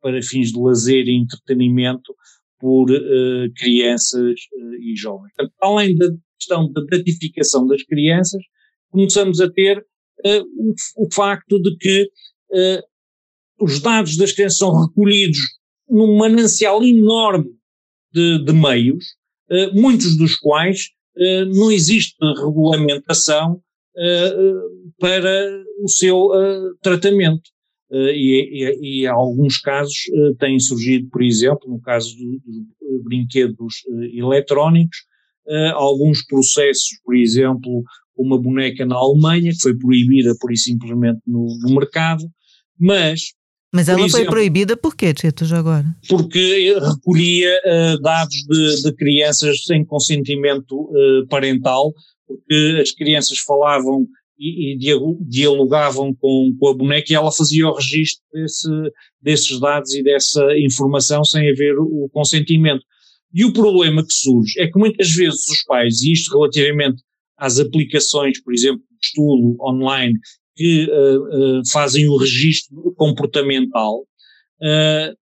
para 0.02 0.22
fins 0.22 0.52
de 0.52 0.60
lazer 0.60 1.08
e 1.08 1.16
entretenimento 1.16 2.14
por 2.60 2.88
crianças 3.56 4.38
e 4.82 4.98
jovens. 4.98 5.32
Portanto, 5.34 5.56
além 5.62 5.96
da 5.96 6.08
questão 6.38 6.70
da 6.74 6.82
datificação 6.82 7.66
das 7.66 7.82
crianças, 7.84 8.44
começamos 8.92 9.40
a 9.40 9.50
ter 9.50 9.82
o, 10.58 10.74
o, 10.98 11.08
facto 11.14 11.58
de 11.58 11.78
que 11.78 12.12
os 13.62 13.80
dados 13.80 14.18
das 14.18 14.34
crianças 14.34 14.60
são 14.60 14.86
recolhidos 14.86 15.40
num 15.90 16.18
manancial 16.18 16.84
enorme 16.84 17.50
de, 18.12 18.44
de 18.44 18.54
meios, 18.54 19.06
eh, 19.06 19.19
muitos 19.74 20.18
dos 20.18 20.36
quais 20.36 20.90
eh, 21.18 21.46
não 21.46 21.72
existe 21.72 22.16
regulamentação 22.38 23.62
eh, 23.98 24.54
para 25.00 25.64
o 25.84 25.88
seu 25.88 26.30
tratamento. 26.82 27.50
E, 27.92 28.76
e, 28.84 29.02
e, 29.02 29.08
alguns 29.08 29.58
casos 29.58 29.96
têm 30.38 30.60
surgido, 30.60 31.10
por 31.10 31.24
exemplo, 31.24 31.68
no 31.68 31.82
caso 31.82 32.16
dos 32.16 33.04
brinquedos 33.04 33.78
eletrónicos, 34.14 34.98
alguns 35.74 36.24
processos, 36.28 36.90
por 37.04 37.16
exemplo, 37.16 37.84
uma 38.16 38.40
boneca 38.40 38.86
na 38.86 38.96
Alemanha, 38.96 39.52
que 39.52 39.62
foi 39.62 39.76
proibida 39.76 40.36
por 40.40 40.52
e 40.52 40.58
simplesmente 40.58 41.22
no, 41.26 41.48
no 41.62 41.74
mercado, 41.74 42.24
mas 42.78 43.34
mas 43.74 43.88
ela 43.88 44.00
exemplo, 44.00 44.18
foi 44.18 44.26
proibida 44.26 44.76
por 44.76 44.96
quê, 44.96 45.14
Tito, 45.14 45.46
já 45.46 45.60
agora? 45.60 45.86
Porque 46.08 46.74
recolhia 46.80 47.62
uh, 47.66 48.02
dados 48.02 48.36
de, 48.36 48.84
de, 48.84 48.94
crianças 48.94 49.64
sem 49.64 49.86
consentimento 49.86 50.76
uh, 50.76 51.28
parental, 51.28 51.94
porque 52.28 52.80
as 52.82 52.92
crianças 52.92 53.38
falavam 53.40 54.08
e, 54.40 54.74
e 54.74 54.78
dialogavam 55.22 56.14
com, 56.16 56.56
com, 56.58 56.68
a 56.68 56.74
boneca 56.74 57.12
e 57.12 57.16
ela 57.16 57.32
fazia 57.32 57.68
o 57.68 57.76
registro 57.76 58.24
desse, 58.34 58.70
desses 59.22 59.60
dados 59.60 59.94
e 59.94 60.02
dessa 60.02 60.42
informação 60.58 61.24
sem 61.24 61.52
haver 61.52 61.78
o 61.78 62.10
consentimento. 62.12 62.84
E 63.34 63.46
o 63.46 63.54
problema 63.54 64.04
que 64.04 64.14
surge 64.14 64.60
é 64.60 64.68
que 64.68 64.80
muitas 64.80 65.12
vezes 65.12 65.48
os 65.50 65.64
pais, 65.64 66.02
e 66.02 66.14
isto 66.14 66.32
relativamente 66.36 67.04
às 67.38 67.60
aplicações, 67.60 68.42
por 68.42 68.54
exemplo, 68.54 68.82
de 69.00 69.08
estudo 69.08 69.56
online 69.62 70.18
que 70.60 70.90
uh, 70.92 71.60
uh, 71.60 71.70
fazem 71.72 72.10
o 72.10 72.18
registro 72.18 72.94
comportamental. 72.98 74.02
Uh, 74.62 75.16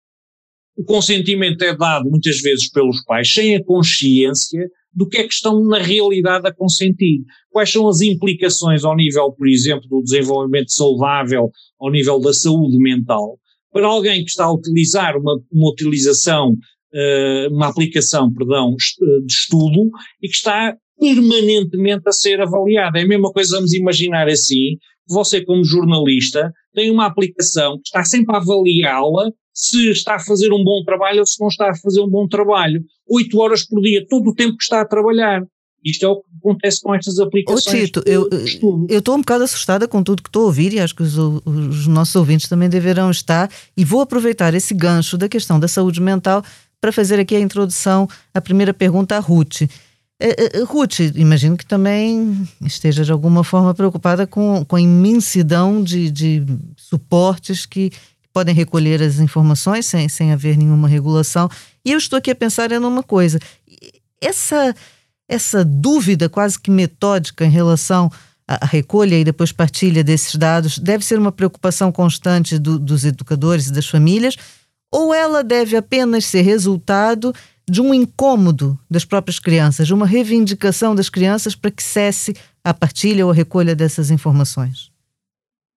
o 0.75 0.83
consentimento 0.83 1.61
é 1.61 1.77
dado 1.77 2.09
muitas 2.09 2.41
vezes 2.41 2.71
pelos 2.71 3.03
pais 3.03 3.31
sem 3.31 3.55
a 3.55 3.63
consciência 3.63 4.67
do 4.91 5.07
que 5.07 5.19
é 5.19 5.27
que 5.27 5.33
estão 5.33 5.63
na 5.63 5.77
realidade 5.77 6.47
a 6.47 6.53
consentir. 6.53 7.21
Quais 7.51 7.71
são 7.71 7.87
as 7.87 8.01
implicações 8.01 8.83
ao 8.83 8.95
nível, 8.95 9.31
por 9.31 9.47
exemplo, 9.47 9.87
do 9.87 10.01
desenvolvimento 10.01 10.71
saudável, 10.71 11.51
ao 11.79 11.91
nível 11.91 12.19
da 12.19 12.33
saúde 12.33 12.79
mental, 12.79 13.37
para 13.71 13.85
alguém 13.85 14.23
que 14.23 14.31
está 14.31 14.45
a 14.45 14.53
utilizar 14.53 15.15
uma, 15.17 15.39
uma 15.51 15.69
utilização, 15.69 16.55
uma 17.51 17.67
aplicação, 17.67 18.33
perdão, 18.33 18.75
de 19.23 19.31
estudo 19.31 19.91
e 20.21 20.27
que 20.27 20.35
está 20.35 20.75
permanentemente 20.99 22.03
a 22.07 22.11
ser 22.11 22.41
avaliada. 22.41 22.99
É 22.99 23.03
a 23.03 23.07
mesma 23.07 23.31
coisa, 23.31 23.57
vamos 23.57 23.73
imaginar 23.73 24.27
assim, 24.27 24.77
você, 25.07 25.43
como 25.43 25.63
jornalista, 25.63 26.53
tem 26.73 26.91
uma 26.91 27.05
aplicação 27.05 27.75
que 27.75 27.87
está 27.87 28.03
sempre 28.03 28.35
a 28.35 28.39
avaliá-la 28.39 29.31
se 29.53 29.89
está 29.89 30.15
a 30.15 30.19
fazer 30.19 30.53
um 30.53 30.63
bom 30.63 30.83
trabalho 30.83 31.21
ou 31.21 31.25
se 31.25 31.39
não 31.41 31.47
está 31.47 31.71
a 31.71 31.75
fazer 31.75 31.99
um 32.01 32.07
bom 32.07 32.27
trabalho. 32.27 32.83
Oito 33.09 33.39
horas 33.39 33.65
por 33.65 33.81
dia, 33.81 34.05
todo 34.07 34.29
o 34.29 34.35
tempo 34.35 34.55
que 34.55 34.63
está 34.63 34.81
a 34.81 34.85
trabalhar. 34.85 35.43
Isto 35.83 36.05
é 36.05 36.09
o 36.09 36.17
que 36.17 36.27
acontece 36.39 36.81
com 36.81 36.93
estas 36.93 37.17
aplicações. 37.17 37.75
Ô 37.75 37.85
Tito, 37.85 38.03
eu 38.05 38.29
estou 38.87 39.15
um 39.15 39.19
bocado 39.19 39.43
assustada 39.43 39.87
com 39.87 40.03
tudo 40.03 40.21
que 40.21 40.29
estou 40.29 40.43
a 40.43 40.45
ouvir 40.45 40.73
e 40.73 40.79
acho 40.79 40.93
que 40.93 41.01
os, 41.01 41.17
os, 41.17 41.87
nossos 41.87 42.15
ouvintes 42.15 42.47
também 42.47 42.69
deverão 42.69 43.09
estar. 43.09 43.49
E 43.75 43.83
vou 43.83 44.01
aproveitar 44.01 44.53
esse 44.53 44.73
gancho 44.73 45.17
da 45.17 45.29
questão 45.29 45.59
da 45.59 45.67
saúde 45.67 46.01
mental 46.01 46.43
para 46.79 46.91
fazer 46.91 47.19
aqui 47.19 47.35
a 47.35 47.39
introdução, 47.39 48.07
a 48.33 48.41
primeira 48.41 48.73
pergunta 48.73 49.15
à 49.15 49.19
Ruth. 49.19 49.61
Uh, 50.19 50.63
uh, 50.63 50.65
Ruth, 50.65 50.99
imagino 51.15 51.55
que 51.55 51.65
também 51.65 52.47
esteja 52.61 53.03
de 53.03 53.11
alguma 53.11 53.43
forma 53.43 53.73
preocupada 53.73 54.25
com, 54.25 54.65
com 54.65 54.75
a 54.75 54.81
imensidão 54.81 55.83
de, 55.83 56.09
de 56.09 56.43
suportes 56.75 57.67
que 57.67 57.91
podem 58.33 58.53
recolher 58.53 59.01
as 59.01 59.19
informações 59.19 59.85
sem, 59.85 60.09
sem 60.09 60.31
haver 60.31 60.57
nenhuma 60.57 60.87
regulação. 60.87 61.49
E 61.85 61.91
eu 61.91 61.97
estou 61.97 62.17
aqui 62.17 62.31
a 62.31 62.35
pensar 62.35 62.71
em 62.71 62.77
uma 62.77 63.03
coisa: 63.03 63.39
essa, 64.19 64.75
essa 65.29 65.63
dúvida 65.63 66.27
quase 66.27 66.59
que 66.59 66.71
metódica 66.71 67.45
em 67.45 67.51
relação 67.51 68.11
à 68.47 68.65
recolha 68.65 69.19
e 69.19 69.23
depois 69.23 69.51
partilha 69.51 70.03
desses 70.03 70.35
dados 70.35 70.79
deve 70.79 71.05
ser 71.05 71.19
uma 71.19 71.31
preocupação 71.31 71.91
constante 71.91 72.57
do, 72.57 72.79
dos 72.79 73.05
educadores 73.05 73.67
e 73.67 73.71
das 73.71 73.87
famílias, 73.87 74.35
ou 74.91 75.13
ela 75.13 75.43
deve 75.43 75.75
apenas 75.75 76.25
ser 76.25 76.41
resultado 76.41 77.33
de 77.69 77.81
um 77.81 77.93
incômodo 77.93 78.79
das 78.89 79.03
próprias 79.03 79.39
crianças, 79.39 79.87
de 79.87 79.93
uma 79.93 80.05
reivindicação 80.05 80.95
das 80.95 81.09
crianças 81.09 81.55
para 81.55 81.71
que 81.71 81.83
cesse 81.83 82.35
a 82.63 82.73
partilha 82.73 83.25
ou 83.25 83.31
a 83.31 83.35
recolha 83.35 83.75
dessas 83.75 84.09
informações? 84.09 84.91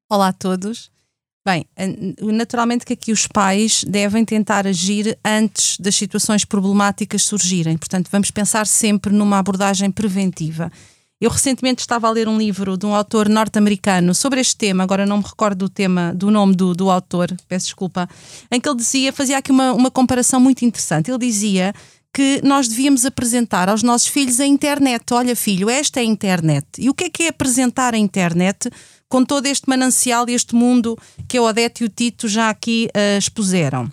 Olá 0.09 0.29
a 0.29 0.33
todos. 0.33 0.91
Bem, 1.45 1.65
naturalmente 2.21 2.85
que 2.85 2.93
aqui 2.93 3.13
os 3.13 3.27
pais 3.27 3.83
devem 3.85 4.25
tentar 4.25 4.67
agir 4.67 5.19
antes 5.25 5.79
das 5.79 5.97
situações 5.97 6.45
problemáticas 6.45 7.23
surgirem. 7.23 7.79
Portanto, 7.79 8.09
vamos 8.11 8.31
pensar 8.31 8.67
sempre 8.67 9.13
numa 9.13 9.39
abordagem 9.39 9.91
preventiva. 9.91 10.71
Eu 11.21 11.31
recentemente 11.31 11.83
estava 11.83 12.09
a 12.09 12.11
ler 12.11 12.27
um 12.27 12.39
livro 12.39 12.79
de 12.79 12.87
um 12.87 12.95
autor 12.95 13.29
norte-americano 13.29 14.15
sobre 14.15 14.41
este 14.41 14.57
tema, 14.57 14.83
agora 14.83 15.05
não 15.05 15.19
me 15.19 15.25
recordo 15.25 15.59
do 15.59 15.69
tema, 15.69 16.15
do 16.15 16.31
nome 16.31 16.57
do, 16.57 16.73
do 16.73 16.91
autor, 16.91 17.37
peço 17.47 17.67
desculpa, 17.67 18.09
em 18.51 18.59
que 18.59 18.67
ele 18.67 18.79
dizia, 18.79 19.13
fazia 19.13 19.37
aqui 19.37 19.51
uma, 19.51 19.75
uma 19.75 19.91
comparação 19.91 20.41
muito 20.41 20.65
interessante. 20.65 21.11
Ele 21.11 21.19
dizia 21.19 21.75
que 22.11 22.41
nós 22.43 22.69
devíamos 22.69 23.05
apresentar 23.05 23.69
aos 23.69 23.83
nossos 23.83 24.09
filhos 24.09 24.41
a 24.41 24.47
internet. 24.47 25.13
Olha, 25.13 25.37
filho, 25.37 25.69
esta 25.69 26.01
é 26.01 26.03
a 26.03 26.07
internet. 26.07 26.67
E 26.79 26.89
o 26.89 26.95
que 26.95 27.05
é 27.05 27.11
que 27.11 27.23
é 27.25 27.29
apresentar 27.29 27.93
a 27.93 27.99
internet 27.99 28.71
com 29.07 29.23
todo 29.23 29.45
este 29.45 29.69
manancial 29.69 30.27
e 30.27 30.33
este 30.33 30.55
mundo 30.55 30.99
que 31.29 31.37
a 31.37 31.43
Odete 31.43 31.85
e 31.85 31.87
o 31.87 31.91
Tito 31.91 32.29
já 32.29 32.49
aqui 32.49 32.89
uh, 32.97 33.19
expuseram? 33.19 33.93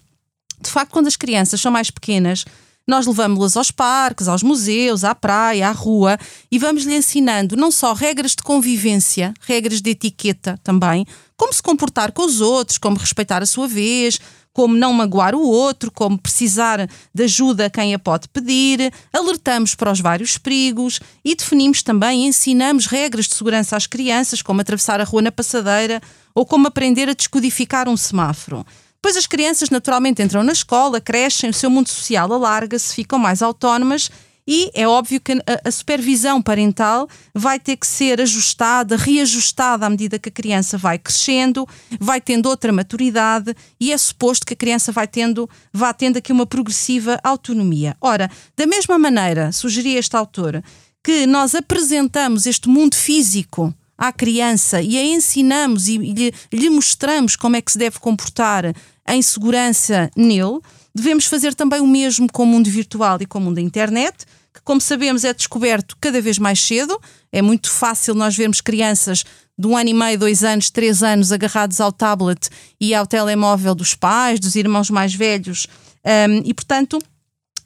De 0.62 0.72
facto, 0.72 0.92
quando 0.92 1.08
as 1.08 1.18
crianças 1.18 1.60
são 1.60 1.74
mais 1.74 1.92
pequenas, 1.92 2.46
nós 2.88 3.06
levamos-las 3.06 3.58
aos 3.58 3.70
parques, 3.70 4.28
aos 4.28 4.42
museus, 4.42 5.04
à 5.04 5.14
praia, 5.14 5.68
à 5.68 5.72
rua 5.72 6.18
e 6.50 6.58
vamos-lhe 6.58 6.96
ensinando 6.96 7.58
não 7.58 7.70
só 7.70 7.92
regras 7.94 8.32
de 8.32 8.42
convivência, 8.42 9.34
regras 9.42 9.82
de 9.82 9.90
etiqueta 9.90 10.58
também, 10.64 11.06
como 11.36 11.54
se 11.54 11.62
comportar 11.62 12.14
com 12.14 12.26
os 12.26 12.40
outros, 12.40 12.78
como 12.78 12.98
respeitar 12.98 13.44
a 13.44 13.46
sua 13.46 13.68
vez, 13.68 14.20
como 14.54 14.76
não 14.76 14.92
magoar 14.92 15.36
o 15.36 15.42
outro, 15.42 15.92
como 15.92 16.18
precisar 16.18 16.90
de 17.14 17.24
ajuda 17.24 17.68
a 17.68 17.70
quem 17.70 17.94
a 17.94 18.00
pode 18.00 18.28
pedir, 18.30 18.92
alertamos 19.14 19.76
para 19.76 19.92
os 19.92 20.00
vários 20.00 20.38
perigos 20.38 21.00
e 21.24 21.36
definimos 21.36 21.84
também 21.84 22.24
e 22.24 22.28
ensinamos 22.28 22.88
regras 22.88 23.28
de 23.28 23.36
segurança 23.36 23.78
às 23.78 23.86
crianças, 23.86 24.42
como 24.42 24.62
atravessar 24.62 25.00
a 25.00 25.04
rua 25.04 25.22
na 25.22 25.32
passadeira 25.32 26.02
ou 26.34 26.44
como 26.44 26.68
aprender 26.68 27.08
a 27.08 27.14
descodificar 27.14 27.88
um 27.88 27.96
semáforo. 27.96 28.66
Depois 28.98 29.16
as 29.16 29.28
crianças 29.28 29.70
naturalmente 29.70 30.22
entram 30.22 30.44
na 30.44 30.52
escola, 30.52 31.00
crescem, 31.00 31.50
o 31.50 31.54
seu 31.54 31.70
mundo 31.70 31.88
social 31.88 32.32
alarga-se, 32.34 32.94
ficam 32.94 33.18
mais 33.18 33.42
autónomas 33.42 34.10
e 34.48 34.72
é 34.74 34.88
óbvio 34.88 35.20
que 35.20 35.34
a, 35.64 35.70
supervisão 35.70 36.42
parental 36.42 37.10
vai 37.36 37.60
ter 37.60 37.76
que 37.76 37.86
ser 37.86 38.22
ajustada, 38.22 38.96
reajustada 38.96 39.86
à 39.86 39.90
medida 39.90 40.18
que 40.18 40.30
a 40.30 40.32
criança 40.32 40.78
vai 40.78 40.98
crescendo, 40.98 41.68
vai 42.00 42.22
tendo 42.22 42.48
outra 42.48 42.72
maturidade 42.72 43.54
e 43.78 43.92
é 43.92 43.98
suposto 43.98 44.46
que 44.46 44.54
a 44.54 44.58
criança 44.58 44.92
vai 44.92 45.06
tendo, 45.06 45.50
vá 45.74 45.94
tendo 45.94 46.18
aqui 46.18 46.32
uma 46.32 46.46
progressiva 46.46 47.20
autonomia. 47.22 47.98
Ora, 48.00 48.32
da 48.56 48.66
mesma 48.66 48.98
maneira, 48.98 49.52
sugeria 49.52 50.00
este 50.00 50.16
autor, 50.16 50.64
que 51.04 51.28
nós 51.28 51.54
apresentamos 51.54 52.46
este 52.46 52.70
mundo 52.70 52.96
físico 52.96 53.76
à 53.98 54.12
criança 54.12 54.82
e 54.82 54.98
a 54.98 55.04
ensinamos 55.04 55.88
e 55.88 55.98
lhe, 55.98 56.34
lhe 56.52 56.70
mostramos 56.70 57.36
como 57.36 57.56
é 57.56 57.62
que 57.62 57.72
se 57.72 57.78
deve 57.78 58.00
comportar 58.00 58.74
em 59.08 59.22
segurança 59.22 60.12
nele, 60.16 60.60
devemos 60.94 61.26
fazer 61.26 61.54
também 61.56 61.80
o 61.80 61.88
mesmo 61.88 62.32
com 62.32 62.44
o 62.44 62.46
mundo 62.46 62.70
virtual 62.70 63.18
e 63.22 63.26
com 63.26 63.40
o 63.40 63.42
mundo 63.42 63.56
da 63.56 63.62
internet, 63.62 64.26
que, 64.54 64.62
como 64.64 64.82
sabemos, 64.82 65.24
é 65.24 65.34
descoberto 65.34 65.96
cada 66.02 66.20
vez 66.22 66.38
mais 66.38 66.60
cedo. 66.60 67.00
É 67.32 67.42
muito 67.42 67.70
fácil 67.72 68.16
nós 68.16 68.36
vermos 68.36 68.60
crianças 68.60 69.24
de 69.58 69.68
um 69.68 69.78
ano 69.78 69.90
e 69.90 69.94
meio, 69.94 70.20
dois 70.20 70.44
anos, 70.44 70.70
três 70.70 71.02
anos 71.02 71.32
agarrados 71.32 71.80
ao 71.80 71.92
tablet 71.92 72.50
e 72.80 72.94
ao 72.94 73.08
telemóvel 73.08 73.74
dos 73.74 73.96
pais, 73.96 74.40
dos 74.40 74.56
irmãos 74.56 74.90
mais 74.90 75.14
velhos. 75.14 75.68
Um, 76.06 76.42
e, 76.46 76.54
portanto, 76.54 77.00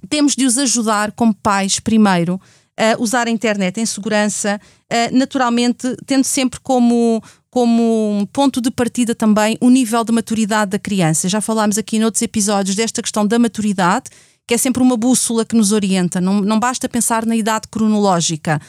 temos 0.10 0.36
de 0.36 0.46
os 0.46 0.58
ajudar 0.58 1.12
como 1.12 1.34
pais, 1.34 1.80
primeiro, 1.80 2.40
a 2.82 3.02
usar 3.02 3.28
a 3.28 3.30
internet 3.32 3.80
em 3.80 3.86
segurança, 3.86 4.60
uh, 4.92 5.16
naturalmente, 5.16 5.96
tendo 6.06 6.24
sempre 6.24 6.60
como, 6.62 7.22
como 7.50 8.28
ponto 8.34 8.60
de 8.60 8.72
partida 8.72 9.14
também 9.14 9.58
o 9.62 9.70
nível 9.70 10.04
de 10.04 10.12
maturidade 10.12 10.72
da 10.72 10.80
criança. 10.80 11.30
Já 11.30 11.40
falámos 11.40 11.78
aqui 11.78 12.00
noutros 12.00 12.22
episódios 12.22 12.76
desta 12.76 13.02
questão 13.02 13.26
da 13.28 13.38
maturidade, 13.38 14.10
que 14.48 14.56
é 14.56 14.58
sempre 14.58 14.82
uma 14.82 14.98
bússola 14.98 15.46
que 15.46 15.56
nos 15.56 15.72
orienta. 15.72 16.20
Não, 16.20 16.42
não 16.42 16.60
basta 16.60 16.90
pensar 16.90 17.26
na 17.26 17.36
idade 17.36 17.68
cronológica 17.70 18.60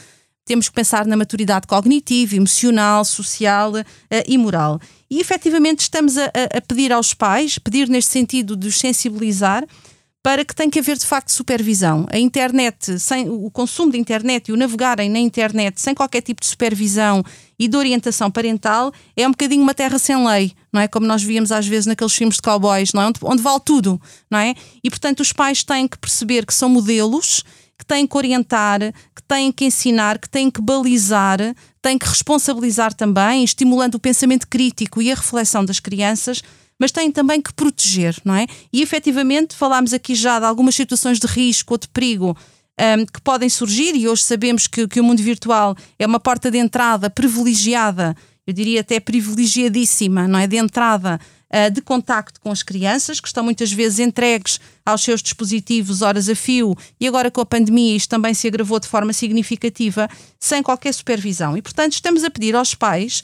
temos 0.45 0.67
que 0.67 0.75
pensar 0.75 1.05
na 1.05 1.15
maturidade 1.15 1.67
cognitiva, 1.67 2.35
emocional, 2.35 3.05
social 3.05 3.71
uh, 3.71 3.83
e 4.27 4.37
moral. 4.37 4.79
E 5.09 5.19
efetivamente 5.19 5.81
estamos 5.81 6.17
a, 6.17 6.25
a, 6.25 6.61
pedir 6.61 6.91
aos 6.91 7.13
pais, 7.13 7.57
pedir 7.57 7.87
neste 7.87 8.11
sentido 8.11 8.55
de 8.55 8.67
os 8.67 8.77
sensibilizar, 8.77 9.65
para 10.23 10.45
que 10.45 10.55
tenha 10.55 10.71
que 10.71 10.79
haver 10.79 10.97
de 10.97 11.05
facto 11.05 11.33
supervisão. 11.33 12.07
A 12.09 12.17
internet, 12.17 12.97
sem 12.97 13.29
o 13.29 13.51
consumo 13.51 13.91
de 13.91 13.99
internet 13.99 14.47
e 14.47 14.53
o 14.53 14.57
navegarem 14.57 15.09
na 15.09 15.19
internet 15.19 15.81
sem 15.81 15.93
qualquer 15.93 16.21
tipo 16.21 16.39
de 16.39 16.47
supervisão 16.47 17.21
e 17.59 17.67
de 17.67 17.75
orientação 17.75 18.31
parental 18.31 18.93
é 19.17 19.27
um 19.27 19.31
bocadinho 19.31 19.61
uma 19.61 19.73
terra 19.73 19.99
sem 19.99 20.25
lei, 20.25 20.53
não 20.71 20.79
é? 20.79 20.87
Como 20.87 21.05
nós 21.05 21.21
víamos 21.21 21.51
às 21.51 21.67
vezes 21.67 21.85
naqueles 21.85 22.13
filmes 22.13 22.37
de 22.37 22.41
cowboys, 22.41 22.93
não 22.93 23.01
é? 23.01 23.07
Onde, 23.07 23.19
onde 23.21 23.41
vale 23.43 23.59
tudo, 23.65 24.01
não 24.31 24.39
é? 24.39 24.55
E 24.81 24.89
portanto 24.89 25.19
os 25.19 25.33
pais 25.33 25.61
têm 25.61 25.89
que 25.89 25.97
perceber 25.97 26.45
que 26.45 26.53
são 26.53 26.69
modelos 26.69 27.43
que 27.77 27.85
têm 27.85 28.07
que 28.07 28.15
orientar, 28.15 28.79
que 28.79 29.21
têm 29.27 29.51
que 29.51 29.65
ensinar, 29.65 30.17
que 30.17 30.29
têm 30.29 30.49
que 30.49 30.61
balizar, 30.61 31.39
têm 31.81 31.97
que 31.97 32.07
responsabilizar 32.07 32.93
também, 32.93 33.43
estimulando 33.43 33.95
o 33.95 33.99
pensamento 33.99 34.47
crítico 34.47 35.01
e 35.01 35.11
a 35.11 35.15
reflexão 35.15 35.65
das 35.65 35.81
crianças, 35.81 36.41
mas 36.79 36.91
têm 36.91 37.11
também 37.11 37.41
que 37.41 37.53
proteger, 37.53 38.15
não 38.23 38.35
é? 38.35 38.45
E 38.71 38.81
efetivamente 38.81 39.55
falámos 39.55 39.93
aqui 39.93 40.15
já 40.15 40.39
de 40.39 40.45
algumas 40.45 40.75
situações 40.75 41.19
de 41.19 41.27
risco 41.27 41.73
ou 41.73 41.77
de 41.77 41.87
perigo 41.87 42.37
um, 42.79 43.05
que 43.05 43.21
podem 43.21 43.49
surgir, 43.49 43.95
e 43.95 44.07
hoje 44.07 44.23
sabemos 44.23 44.67
que, 44.67 44.87
que 44.87 44.99
o 44.99 45.03
mundo 45.03 45.21
virtual 45.21 45.75
é 45.97 46.05
uma 46.05 46.19
porta 46.19 46.49
de 46.49 46.57
entrada 46.57 47.09
privilegiada, 47.09 48.15
eu 48.45 48.53
diria 48.53 48.81
até 48.81 48.99
privilegiadíssima, 48.99 50.27
não 50.27 50.39
é? 50.39 50.47
De 50.47 50.57
entrada 50.57 51.19
uh, 51.53 51.71
de 51.71 51.81
contacto 51.81 52.41
com 52.41 52.51
as 52.51 52.63
crianças, 52.63 53.19
que 53.19 53.27
estão 53.27 53.43
muitas 53.43 53.71
vezes 53.71 53.99
entregues 53.99 54.59
aos 54.85 55.01
seus 55.01 55.21
dispositivos 55.21 56.01
horas 56.01 56.27
a 56.27 56.35
fio, 56.35 56.75
e 56.99 57.07
agora 57.07 57.31
com 57.31 57.41
a 57.41 57.45
pandemia 57.45 57.95
isto 57.95 58.09
também 58.09 58.33
se 58.33 58.47
agravou 58.47 58.79
de 58.79 58.87
forma 58.87 59.13
significativa, 59.13 60.09
sem 60.39 60.61
qualquer 60.63 60.93
supervisão. 60.93 61.55
E, 61.55 61.61
portanto, 61.61 61.93
estamos 61.93 62.23
a 62.23 62.29
pedir 62.29 62.55
aos 62.55 62.73
pais 62.73 63.23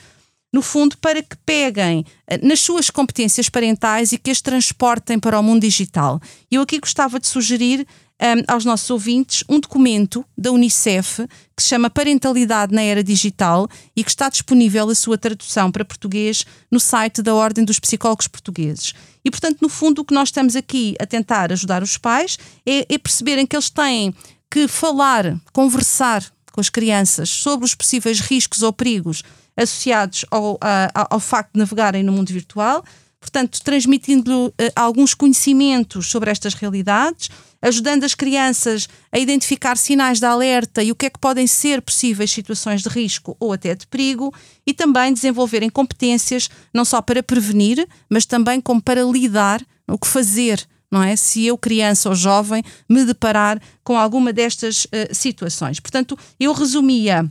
no 0.51 0.61
fundo, 0.61 0.97
para 0.97 1.21
que 1.21 1.35
peguem 1.45 2.05
eh, 2.27 2.39
nas 2.41 2.59
suas 2.59 2.89
competências 2.89 3.49
parentais 3.49 4.11
e 4.11 4.17
que 4.17 4.31
as 4.31 4.41
transportem 4.41 5.19
para 5.19 5.39
o 5.39 5.43
mundo 5.43 5.61
digital. 5.61 6.19
Eu 6.49 6.61
aqui 6.61 6.79
gostava 6.79 7.19
de 7.19 7.27
sugerir 7.27 7.85
um, 8.21 8.43
aos 8.53 8.65
nossos 8.65 8.89
ouvintes 8.89 9.43
um 9.47 9.59
documento 9.59 10.25
da 10.37 10.51
Unicef 10.51 11.25
que 11.55 11.63
se 11.63 11.69
chama 11.69 11.89
Parentalidade 11.89 12.73
na 12.73 12.81
Era 12.81 13.03
Digital 13.03 13.67
e 13.95 14.03
que 14.03 14.09
está 14.09 14.27
disponível 14.27 14.89
a 14.89 14.95
sua 14.95 15.17
tradução 15.17 15.71
para 15.71 15.85
português 15.85 16.45
no 16.69 16.79
site 16.79 17.21
da 17.21 17.33
Ordem 17.33 17.63
dos 17.63 17.79
Psicólogos 17.79 18.27
Portugueses. 18.27 18.93
E, 19.23 19.31
portanto, 19.31 19.59
no 19.61 19.69
fundo, 19.69 20.01
o 20.01 20.05
que 20.05 20.13
nós 20.13 20.29
estamos 20.29 20.55
aqui 20.55 20.95
a 20.99 21.05
tentar 21.05 21.51
ajudar 21.51 21.83
os 21.83 21.97
pais 21.97 22.37
é, 22.65 22.93
é 22.93 22.97
perceberem 22.97 23.45
que 23.45 23.55
eles 23.55 23.69
têm 23.69 24.13
que 24.49 24.67
falar, 24.67 25.39
conversar 25.53 26.23
com 26.51 26.59
as 26.59 26.69
crianças 26.69 27.29
sobre 27.29 27.65
os 27.65 27.75
possíveis 27.75 28.19
riscos 28.19 28.63
ou 28.63 28.73
perigos 28.73 29.23
associados 29.59 30.25
ao, 30.31 30.57
ao 30.93 31.19
facto 31.19 31.53
de 31.53 31.59
navegarem 31.59 32.03
no 32.03 32.11
mundo 32.11 32.31
virtual, 32.31 32.83
portanto, 33.19 33.61
transmitindo 33.61 34.47
uh, 34.47 34.53
alguns 34.75 35.13
conhecimentos 35.13 36.07
sobre 36.07 36.31
estas 36.31 36.53
realidades, 36.53 37.29
ajudando 37.61 38.05
as 38.05 38.15
crianças 38.15 38.87
a 39.11 39.19
identificar 39.19 39.77
sinais 39.77 40.19
de 40.19 40.25
alerta 40.25 40.81
e 40.81 40.91
o 40.91 40.95
que 40.95 41.07
é 41.07 41.09
que 41.09 41.19
podem 41.19 41.45
ser 41.45 41.81
possíveis 41.81 42.31
situações 42.31 42.81
de 42.81 42.87
risco 42.87 43.35
ou 43.37 43.51
até 43.51 43.75
de 43.75 43.85
perigo, 43.87 44.33
e 44.65 44.73
também 44.73 45.11
desenvolverem 45.11 45.69
competências 45.69 46.49
não 46.73 46.85
só 46.85 47.01
para 47.01 47.21
prevenir, 47.21 47.85
mas 48.09 48.25
também 48.25 48.61
como 48.61 48.81
para 48.81 49.03
lidar, 49.03 49.61
o 49.85 49.97
que 49.97 50.07
fazer, 50.07 50.65
não 50.89 51.03
é? 51.03 51.15
Se 51.15 51.45
eu, 51.45 51.57
criança 51.57 52.07
ou 52.07 52.15
jovem, 52.15 52.63
me 52.87 53.03
deparar 53.03 53.61
com 53.83 53.97
alguma 53.97 54.31
destas 54.31 54.85
uh, 54.85 55.13
situações. 55.13 55.79
Portanto, 55.79 56.17
eu 56.39 56.53
resumia 56.53 57.29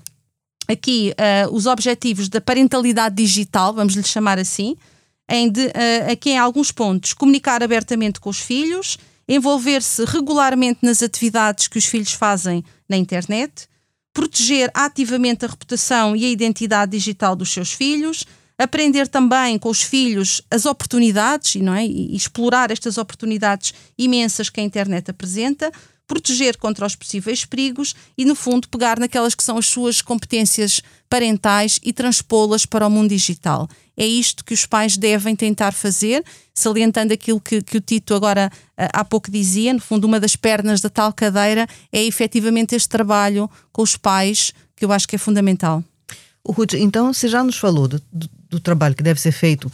aqui 0.68 1.14
uh, 1.14 1.52
os 1.54 1.66
objetivos 1.66 2.28
da 2.28 2.40
parentalidade 2.40 3.14
digital, 3.16 3.72
vamos 3.72 3.94
lhe 3.94 4.02
chamar 4.02 4.38
assim, 4.38 4.76
em 5.28 5.50
de, 5.50 5.66
uh, 5.66 6.12
aqui 6.12 6.30
em 6.30 6.38
alguns 6.38 6.70
pontos, 6.70 7.12
comunicar 7.14 7.62
abertamente 7.62 8.20
com 8.20 8.28
os 8.28 8.38
filhos, 8.38 8.98
envolver-se 9.26 10.04
regularmente 10.04 10.80
nas 10.82 11.02
atividades 11.02 11.68
que 11.68 11.78
os 11.78 11.84
filhos 11.84 12.12
fazem 12.12 12.62
na 12.88 12.96
internet, 12.96 13.66
proteger 14.12 14.70
ativamente 14.74 15.44
a 15.44 15.48
reputação 15.48 16.14
e 16.14 16.24
a 16.24 16.28
identidade 16.28 16.92
digital 16.92 17.36
dos 17.36 17.50
seus 17.50 17.72
filhos, 17.72 18.24
aprender 18.58 19.06
também 19.06 19.58
com 19.58 19.68
os 19.68 19.82
filhos 19.82 20.42
as 20.50 20.66
oportunidades 20.66 21.54
não 21.62 21.72
é? 21.74 21.86
e 21.86 22.16
explorar 22.16 22.70
estas 22.70 22.98
oportunidades 22.98 23.72
imensas 23.96 24.50
que 24.50 24.60
a 24.60 24.64
internet 24.64 25.10
apresenta, 25.10 25.70
proteger 26.08 26.56
contra 26.56 26.86
os 26.86 26.96
possíveis 26.96 27.44
perigos 27.44 27.94
e, 28.16 28.24
no 28.24 28.34
fundo, 28.34 28.66
pegar 28.68 28.98
naquelas 28.98 29.34
que 29.34 29.44
são 29.44 29.58
as 29.58 29.66
suas 29.66 30.02
competências 30.02 30.80
parentais 31.08 31.78
e 31.84 31.92
transpô-las 31.92 32.66
para 32.66 32.86
o 32.86 32.90
mundo 32.90 33.10
digital. 33.10 33.68
É 33.96 34.06
isto 34.06 34.44
que 34.44 34.54
os 34.54 34.64
pais 34.64 34.96
devem 34.96 35.36
tentar 35.36 35.72
fazer, 35.72 36.24
salientando 36.54 37.12
aquilo 37.12 37.40
que, 37.40 37.62
que 37.62 37.76
o 37.76 37.80
Tito 37.80 38.14
agora 38.14 38.50
há 38.76 39.04
pouco 39.04 39.30
dizia, 39.30 39.72
no 39.72 39.80
fundo, 39.80 40.06
uma 40.06 40.18
das 40.18 40.34
pernas 40.34 40.80
da 40.80 40.88
tal 40.88 41.12
cadeira 41.12 41.66
é 41.92 42.02
efetivamente 42.02 42.74
este 42.74 42.88
trabalho 42.88 43.50
com 43.70 43.82
os 43.82 43.96
pais, 43.96 44.52
que 44.74 44.84
eu 44.84 44.92
acho 44.92 45.06
que 45.06 45.16
é 45.16 45.18
fundamental. 45.18 45.84
Ruth, 46.46 46.74
então 46.74 47.12
você 47.12 47.28
já 47.28 47.44
nos 47.44 47.58
falou 47.58 47.86
do, 47.86 48.02
do, 48.10 48.30
do 48.48 48.60
trabalho 48.60 48.94
que 48.94 49.02
deve 49.02 49.20
ser 49.20 49.32
feito 49.32 49.70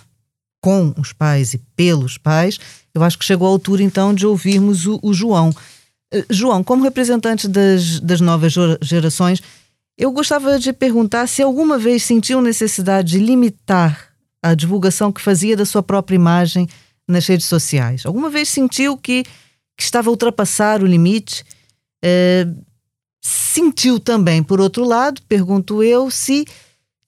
com 0.61 0.95
os 0.99 1.13
pais 1.13 1.53
e 1.53 1.59
pelos 1.77 2.17
pais. 2.17 2.59
Eu 2.95 3.03
acho 3.03 3.19
que 3.19 3.25
chegou 3.25 3.47
a 3.47 3.51
altura 3.51 3.83
então 3.83 4.15
de 4.15 4.27
ouvirmos 4.27 4.87
o, 4.87 4.99
o 5.03 5.13
João. 5.13 5.55
Eh, 6.15 6.25
João, 6.31 6.63
como 6.63 6.85
representante 6.85 7.49
das, 7.49 7.99
das 7.99 8.21
novas 8.21 8.55
gerações, 8.81 9.43
eu 9.99 10.13
gostava 10.13 10.59
de 10.59 10.73
perguntar 10.73 11.27
se 11.27 11.43
alguma 11.43 11.77
vez 11.77 12.05
sentiu 12.05 12.41
necessidade 12.41 13.13
de 13.13 13.19
limitar 13.19 14.11
a 14.41 14.55
divulgação 14.55 15.11
que 15.11 15.21
fazia 15.21 15.57
da 15.57 15.67
sua 15.67 15.83
própria 15.83 16.15
imagem 16.15 16.69
nas 17.09 17.27
redes 17.27 17.47
sociais. 17.47 18.07
Alguma 18.07 18.31
vez 18.31 18.49
sentiu 18.49 18.97
que, 18.97 19.25
que 19.77 19.83
estava 19.83 20.09
a 20.09 20.13
ultrapassar 20.13 20.83
o 20.83 20.87
limite? 20.87 21.45
É, 22.03 22.47
sentiu 23.21 23.99
também, 23.99 24.43
por 24.43 24.61
outro 24.61 24.85
lado, 24.85 25.21
pergunto 25.29 25.83
eu, 25.83 26.11
se 26.11 26.45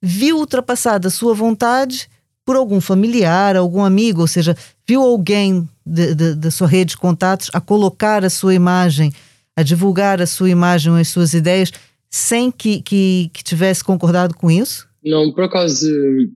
viu 0.00 0.38
ultrapassada 0.38 1.08
a 1.08 1.10
sua 1.10 1.34
vontade 1.34 2.08
por 2.44 2.56
algum 2.56 2.80
familiar, 2.80 3.56
algum 3.56 3.84
amigo, 3.84 4.20
ou 4.20 4.26
seja, 4.26 4.56
viu 4.86 5.02
alguém 5.02 5.68
da 5.86 6.50
sua 6.50 6.66
rede 6.66 6.90
de 6.90 6.96
contatos 6.96 7.48
a 7.52 7.60
colocar 7.60 8.24
a 8.24 8.30
sua 8.30 8.54
imagem, 8.54 9.12
a 9.54 9.62
divulgar 9.62 10.20
a 10.20 10.26
sua 10.26 10.50
imagem, 10.50 10.98
as 10.98 11.08
suas 11.08 11.32
ideias, 11.32 11.72
sem 12.10 12.50
que, 12.50 12.82
que, 12.82 13.30
que 13.32 13.44
tivesse 13.44 13.84
concordado 13.84 14.34
com 14.34 14.50
isso? 14.50 14.88
Não, 15.04 15.32
por 15.32 15.44
acaso 15.44 15.88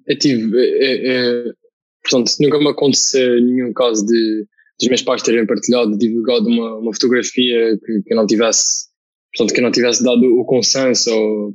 eu 0.07 0.19
tive. 0.19 0.57
É, 0.57 1.09
é, 1.09 1.45
portanto, 2.03 2.33
nunca 2.41 2.59
me 2.59 2.69
aconteceu 2.69 3.41
nenhum 3.43 3.73
caso 3.73 4.07
de 4.07 4.47
dos 4.81 4.89
meus 4.89 5.03
pais 5.03 5.23
terem 5.23 5.47
partilhado, 5.47 5.99
divulgado 5.99 6.49
uma, 6.49 6.77
uma 6.79 6.93
fotografia 6.93 7.79
que, 7.85 8.03
que 8.03 8.15
não 8.15 8.27
tivesse, 8.27 8.87
portanto, 9.37 9.55
que 9.55 9.61
não 9.61 9.71
tivesse 9.71 10.03
dado 10.03 10.25
o 10.25 10.45
consenso 10.47 11.11
ou 11.11 11.53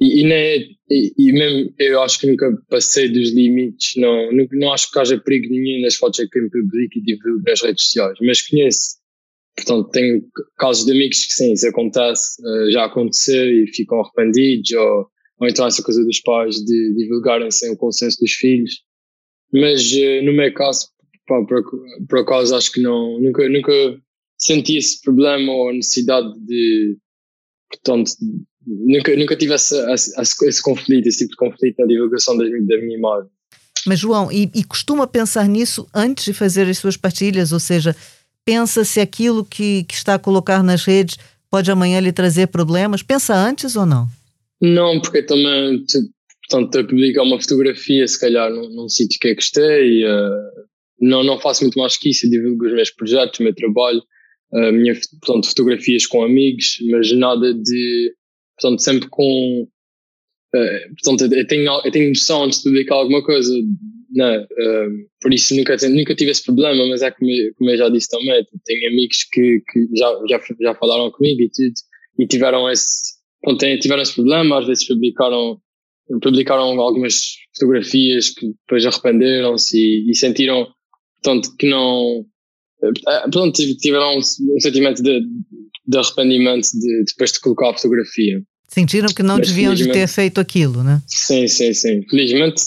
e, 0.00 0.20
e, 0.20 0.24
nem, 0.24 0.78
e, 0.90 1.12
e, 1.18 1.32
mesmo 1.32 1.74
eu 1.78 2.00
acho 2.02 2.18
que 2.20 2.26
nunca 2.26 2.50
passei 2.70 3.08
dos 3.08 3.32
limites, 3.32 3.92
não, 3.96 4.32
não, 4.32 4.46
não 4.52 4.72
acho 4.72 4.90
que 4.90 4.98
haja 4.98 5.18
perigo 5.18 5.52
nenhum 5.52 5.82
nas 5.82 5.96
fotos 5.96 6.26
que 6.26 6.38
eu 6.38 6.50
publico 6.50 6.98
e 6.98 7.02
divulgo 7.02 7.42
nas 7.46 7.60
redes 7.60 7.84
sociais, 7.84 8.16
mas 8.22 8.40
conheço, 8.40 8.96
portanto, 9.56 9.90
tenho 9.90 10.22
casos 10.56 10.86
de 10.86 10.92
amigos 10.92 11.26
que 11.26 11.34
sim, 11.34 11.52
isso 11.52 11.68
acontece, 11.68 12.40
uh, 12.42 12.70
já 12.70 12.86
aconteceu 12.86 13.46
e 13.46 13.66
ficam 13.66 14.00
arrependidos, 14.00 14.72
ou, 14.72 15.06
ou 15.40 15.48
então 15.48 15.66
essa 15.66 15.82
coisa 15.82 16.02
dos 16.02 16.20
pais 16.20 16.56
de 16.56 16.94
divulgarem 16.94 17.50
sem 17.50 17.70
o 17.70 17.76
consenso 17.76 18.18
dos 18.20 18.32
filhos, 18.32 18.80
mas 19.52 19.92
uh, 19.92 20.24
no 20.24 20.32
meu 20.32 20.52
caso, 20.54 20.88
pá, 21.26 21.44
por, 21.44 21.62
por 22.08 22.18
acaso 22.20 22.56
acho 22.56 22.72
que 22.72 22.80
não, 22.80 23.20
nunca, 23.20 23.46
nunca 23.50 24.00
senti 24.38 24.78
esse 24.78 24.98
problema 25.02 25.52
ou 25.52 25.74
necessidade 25.74 26.32
de 26.40 26.96
portanto, 27.70 28.12
nunca, 28.70 29.16
nunca 29.16 29.36
tive 29.36 29.54
esse, 29.54 30.62
conflito, 30.62 31.06
esse 31.06 31.18
tipo 31.18 31.30
de 31.30 31.36
conflito 31.36 31.76
na 31.78 31.86
divulgação 31.86 32.36
da, 32.36 32.44
da 32.44 32.50
minha 32.50 32.96
imagem. 32.96 33.30
Mas, 33.86 33.98
João, 33.98 34.30
e, 34.30 34.50
e, 34.54 34.62
costuma 34.62 35.06
pensar 35.06 35.48
nisso 35.48 35.88
antes 35.94 36.24
de 36.24 36.32
fazer 36.32 36.68
as 36.68 36.78
suas 36.78 36.96
partilhas? 36.96 37.50
Ou 37.50 37.58
seja, 37.60 37.96
pensa 38.44 38.84
se 38.84 39.00
aquilo 39.00 39.44
que, 39.44 39.84
que 39.84 39.94
está 39.94 40.14
a 40.14 40.18
colocar 40.18 40.62
nas 40.62 40.84
redes 40.84 41.16
pode 41.50 41.70
amanhã 41.70 41.98
lhe 42.00 42.12
trazer 42.12 42.48
problemas? 42.48 43.02
Pensa 43.02 43.34
antes 43.34 43.76
ou 43.76 43.86
não? 43.86 44.06
Não, 44.60 45.00
porque 45.00 45.22
também, 45.22 45.84
portanto, 46.48 46.78
a 46.78 46.84
publicar 46.84 47.22
uma 47.22 47.40
fotografia, 47.40 48.06
se 48.06 48.20
calhar, 48.20 48.50
num, 48.50 48.68
num 48.68 48.88
sítio 48.88 49.18
que 49.18 49.28
é 49.28 49.30
que 49.30 49.36
gostei, 49.36 50.04
uh, 50.04 50.66
não, 51.00 51.24
não 51.24 51.40
faço 51.40 51.64
muito 51.64 51.78
mais 51.78 51.96
que 51.96 52.10
isso, 52.10 52.26
eu 52.26 52.30
divulgo 52.30 52.66
os 52.66 52.72
meus 52.72 52.90
projetos, 52.90 53.40
o 53.40 53.42
meu 53.42 53.54
trabalho, 53.54 54.02
uh, 54.52 54.72
minha, 54.72 54.94
portanto, 55.22 55.48
fotografias 55.48 56.06
com 56.06 56.22
amigos, 56.22 56.76
mas 56.90 57.10
nada 57.12 57.54
de, 57.54 58.14
portanto, 58.60 58.82
sempre 58.82 59.08
com, 59.08 59.68
uh, 60.54 60.94
portanto, 61.02 61.32
eu 61.34 61.46
tenho, 61.46 61.80
eu 61.84 61.90
tenho 61.90 62.08
noção 62.10 62.44
antes 62.44 62.58
de 62.58 62.64
publicar 62.64 62.96
alguma 62.96 63.24
coisa, 63.24 63.52
né? 64.12 64.40
Uh, 64.40 65.08
por 65.20 65.32
isso 65.32 65.54
nunca, 65.54 65.76
nunca 65.88 66.14
tive 66.14 66.30
esse 66.30 66.44
problema, 66.44 66.86
mas 66.88 67.02
é 67.02 67.10
como, 67.10 67.30
como 67.56 67.70
eu 67.70 67.76
já 67.76 67.88
disse 67.88 68.08
também, 68.08 68.44
tenho 68.64 68.90
amigos 68.90 69.24
que, 69.32 69.62
que 69.70 69.88
já, 69.96 70.12
já, 70.28 70.40
já 70.60 70.74
falaram 70.74 71.10
comigo 71.10 71.42
e 71.42 71.50
tudo, 71.50 71.74
e 72.18 72.26
tiveram 72.26 72.70
esse, 72.70 73.14
portanto, 73.42 73.80
tiveram 73.80 74.02
esse 74.02 74.14
problema, 74.14 74.58
às 74.58 74.66
vezes 74.66 74.86
publicaram, 74.86 75.60
publicaram 76.22 76.80
algumas 76.80 77.36
fotografias 77.54 78.30
que 78.30 78.48
depois 78.48 78.84
arrependeram-se 78.84 79.76
e, 79.76 80.10
e, 80.10 80.14
sentiram, 80.16 80.66
portanto, 81.22 81.54
que 81.56 81.68
não, 81.68 82.20
uh, 82.20 83.30
portanto, 83.32 83.62
tiveram 83.76 84.14
um, 84.14 84.18
um 84.18 84.60
sentimento 84.60 85.02
de, 85.02 85.20
de 85.90 85.98
arrependimento 85.98 86.68
de, 86.72 87.04
depois 87.04 87.32
de 87.32 87.40
colocar 87.40 87.70
a 87.70 87.74
fotografia. 87.74 88.40
Sentiram 88.68 89.08
que 89.08 89.22
não 89.22 89.38
mas 89.38 89.48
deviam 89.48 89.74
de 89.74 89.90
ter 89.90 90.06
feito 90.06 90.40
aquilo, 90.40 90.84
né? 90.84 91.02
Sim, 91.08 91.48
sim, 91.48 91.74
sim. 91.74 92.02
Felizmente 92.08 92.62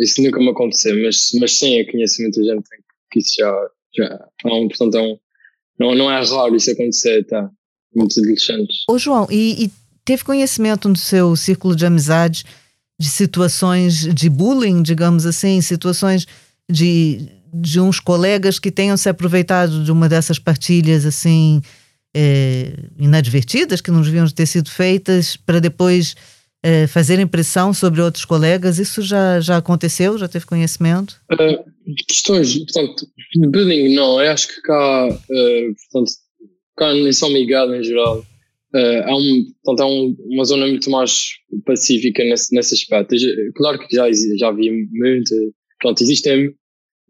isso 0.00 0.22
nunca 0.22 0.38
me 0.38 0.50
aconteceu, 0.50 0.94
mas, 1.02 1.30
mas 1.40 1.52
sim, 1.52 1.78
eu 1.78 1.90
conheço 1.90 2.20
muita 2.20 2.42
gente 2.44 2.64
que 3.10 3.20
isso 3.20 3.34
já, 3.38 3.68
já 3.96 4.28
é 4.44 4.52
um, 4.52 4.68
portanto, 4.68 4.96
é 4.98 5.00
um, 5.00 5.16
não, 5.80 5.94
não 5.94 6.10
é 6.10 6.22
raro 6.22 6.54
isso 6.54 6.70
acontecer, 6.70 7.24
tá? 7.24 7.48
Muitos 7.94 8.18
adolescentes. 8.18 8.84
Ô 8.90 8.98
João, 8.98 9.26
e, 9.30 9.64
e 9.64 9.70
teve 10.04 10.22
conhecimento 10.22 10.90
no 10.90 10.96
seu 10.96 11.34
círculo 11.34 11.74
de 11.74 11.86
amizades 11.86 12.44
de 13.00 13.08
situações 13.08 14.14
de 14.14 14.28
bullying, 14.28 14.82
digamos 14.82 15.24
assim, 15.24 15.62
situações 15.62 16.26
de, 16.70 17.28
de 17.54 17.80
uns 17.80 17.98
colegas 17.98 18.58
que 18.58 18.70
tenham 18.70 18.96
se 18.98 19.08
aproveitado 19.08 19.82
de 19.82 19.90
uma 19.90 20.06
dessas 20.06 20.38
partilhas 20.38 21.06
assim 21.06 21.62
é, 22.18 22.72
inadvertidas, 22.98 23.82
que 23.82 23.90
não 23.90 24.00
deviam 24.00 24.26
ter 24.28 24.46
sido 24.46 24.70
feitas, 24.70 25.36
para 25.36 25.60
depois 25.60 26.14
é, 26.62 26.86
fazer 26.86 27.24
pressão 27.26 27.74
sobre 27.74 28.00
outros 28.00 28.24
colegas? 28.24 28.78
Isso 28.78 29.02
já, 29.02 29.38
já 29.38 29.58
aconteceu? 29.58 30.16
Já 30.16 30.26
teve 30.26 30.46
conhecimento? 30.46 31.20
Uh, 31.30 31.62
questões, 32.08 32.56
portanto, 32.56 33.06
de 33.34 33.48
bullying, 33.48 33.94
não. 33.94 34.18
Eu 34.20 34.30
acho 34.30 34.48
que 34.48 34.62
cá, 34.62 35.08
uh, 35.08 35.74
portanto, 35.92 36.12
cá 36.76 36.94
em 36.94 37.12
São 37.12 37.28
Miguel, 37.30 37.74
em 37.74 37.84
geral, 37.84 38.20
uh, 38.20 39.02
há, 39.04 39.14
um, 39.14 39.44
portanto, 39.62 39.80
há 39.82 39.86
um, 39.86 40.16
uma 40.30 40.44
zona 40.46 40.66
muito 40.66 40.90
mais 40.90 41.32
pacífica 41.66 42.24
nesse, 42.24 42.54
nesse 42.54 42.72
aspecto. 42.72 43.14
Claro 43.56 43.78
que 43.78 43.94
já, 43.94 44.10
já 44.38 44.48
havia 44.48 44.72
muito, 44.72 45.34
portanto, 45.82 46.02
existem 46.02 46.54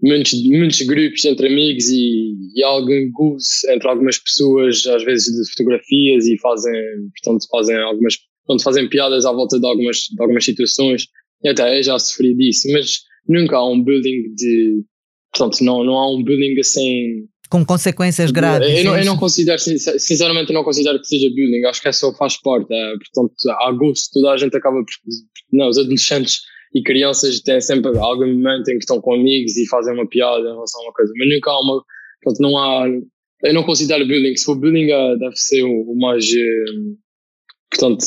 muitos, 0.02 0.32
muitos 0.44 0.82
grupos 0.82 1.24
entre 1.24 1.48
amigos 1.48 1.88
e, 1.88 2.34
e 2.54 2.62
algum 2.62 3.10
gozo 3.12 3.48
entre 3.70 3.88
algumas 3.88 4.18
pessoas, 4.18 4.86
às 4.86 5.02
vezes 5.04 5.26
de 5.26 5.50
fotografias 5.52 6.26
e 6.26 6.38
fazem, 6.38 6.72
portanto, 7.22 7.46
fazem 7.50 7.76
algumas, 7.76 8.16
portanto, 8.46 8.64
fazem 8.64 8.88
piadas 8.88 9.24
à 9.24 9.32
volta 9.32 9.58
de 9.58 9.66
algumas, 9.66 9.96
de 9.98 10.22
algumas 10.22 10.44
situações. 10.44 11.06
E 11.42 11.48
até 11.48 11.78
eu 11.78 11.82
já 11.82 11.98
sofri 11.98 12.34
disso, 12.34 12.68
mas 12.72 13.00
nunca 13.28 13.56
há 13.56 13.68
um 13.68 13.82
bullying 13.82 14.34
de, 14.34 14.82
portanto, 15.32 15.62
não, 15.62 15.84
não 15.84 15.94
há 15.94 16.10
um 16.14 16.22
bullying 16.22 16.58
assim 16.60 17.26
com 17.48 17.64
consequências 17.64 18.30
graves. 18.30 18.68
Eu 18.68 18.84
não, 18.84 18.98
eu 18.98 19.04
não, 19.04 19.16
considero, 19.16 19.60
sinceramente, 19.60 20.50
eu 20.50 20.54
não 20.54 20.64
considero 20.64 21.00
que 21.00 21.06
seja 21.06 21.28
bullying, 21.30 21.64
acho 21.66 21.80
que 21.80 21.88
é 21.88 21.92
só 21.92 22.12
faz 22.14 22.36
parte. 22.40 22.72
É, 22.72 22.92
portanto, 22.96 23.34
há 23.60 23.72
gosto, 23.72 24.10
toda 24.12 24.32
a 24.32 24.36
gente 24.36 24.56
acaba 24.56 24.76
por. 24.76 24.92
Não, 25.52 25.68
os 25.68 25.78
adolescentes 25.78 26.40
e 26.76 26.82
crianças 26.82 27.40
têm 27.40 27.58
sempre 27.58 27.96
algum 27.98 28.26
momento 28.26 28.68
em 28.68 28.74
que 28.74 28.84
estão 28.84 29.00
com 29.00 29.14
amigos 29.14 29.56
e 29.56 29.66
fazem 29.66 29.94
uma 29.94 30.06
piada 30.06 30.40
em 30.40 30.52
relação 30.52 30.82
a 30.82 30.84
uma 30.84 30.92
coisa, 30.92 31.10
mas 31.16 31.28
nunca 31.28 31.50
há 31.50 31.60
uma. 31.60 31.82
Portanto, 32.22 32.42
não 32.42 32.58
há. 32.58 32.86
Eu 33.42 33.54
não 33.54 33.62
considero 33.62 34.06
bullying. 34.06 34.36
Se 34.36 34.44
for 34.44 34.56
bullying, 34.56 34.90
é, 34.90 35.16
deve 35.16 35.36
ser 35.36 35.62
o, 35.62 35.90
o 35.90 35.98
mais. 35.98 36.26
Eh, 36.34 36.64
portanto, 37.70 38.04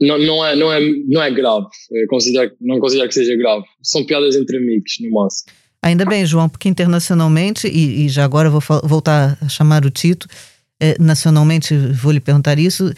não, 0.00 0.18
não, 0.18 0.46
é, 0.46 0.56
não, 0.56 0.72
é, 0.72 0.80
não 1.06 1.22
é 1.22 1.30
grave. 1.30 1.66
Eu 1.90 2.06
considero, 2.08 2.50
não 2.62 2.80
considero 2.80 3.08
que 3.08 3.14
seja 3.14 3.36
grave. 3.36 3.64
São 3.82 4.06
piadas 4.06 4.36
entre 4.36 4.56
amigos, 4.56 4.94
no 5.00 5.10
máximo. 5.10 5.52
Ainda 5.82 6.06
bem, 6.06 6.24
João, 6.24 6.48
porque 6.48 6.70
internacionalmente, 6.70 7.68
e, 7.68 8.06
e 8.06 8.08
já 8.08 8.24
agora 8.24 8.48
vou 8.48 8.62
voltar 8.84 9.36
a 9.40 9.48
chamar 9.48 9.84
o 9.84 9.90
Tito, 9.90 10.26
eh, 10.80 10.96
nacionalmente 10.98 11.76
vou 11.76 12.10
lhe 12.10 12.20
perguntar 12.20 12.58
isso, 12.58 12.90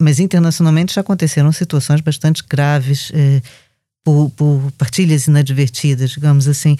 mas 0.00 0.20
internacionalmente 0.20 0.94
já 0.94 1.00
aconteceram 1.00 1.50
situações 1.50 2.00
bastante 2.00 2.44
graves. 2.48 3.10
Eh, 3.12 3.42
por, 4.04 4.30
por 4.30 4.72
partilhas 4.72 5.26
inadvertidas, 5.26 6.10
digamos 6.10 6.48
assim. 6.48 6.76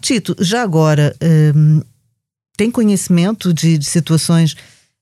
Tito, 0.00 0.36
já 0.40 0.62
agora, 0.62 1.14
um, 1.54 1.82
tem 2.56 2.70
conhecimento 2.70 3.52
de, 3.52 3.78
de, 3.78 3.84
situações 3.84 4.56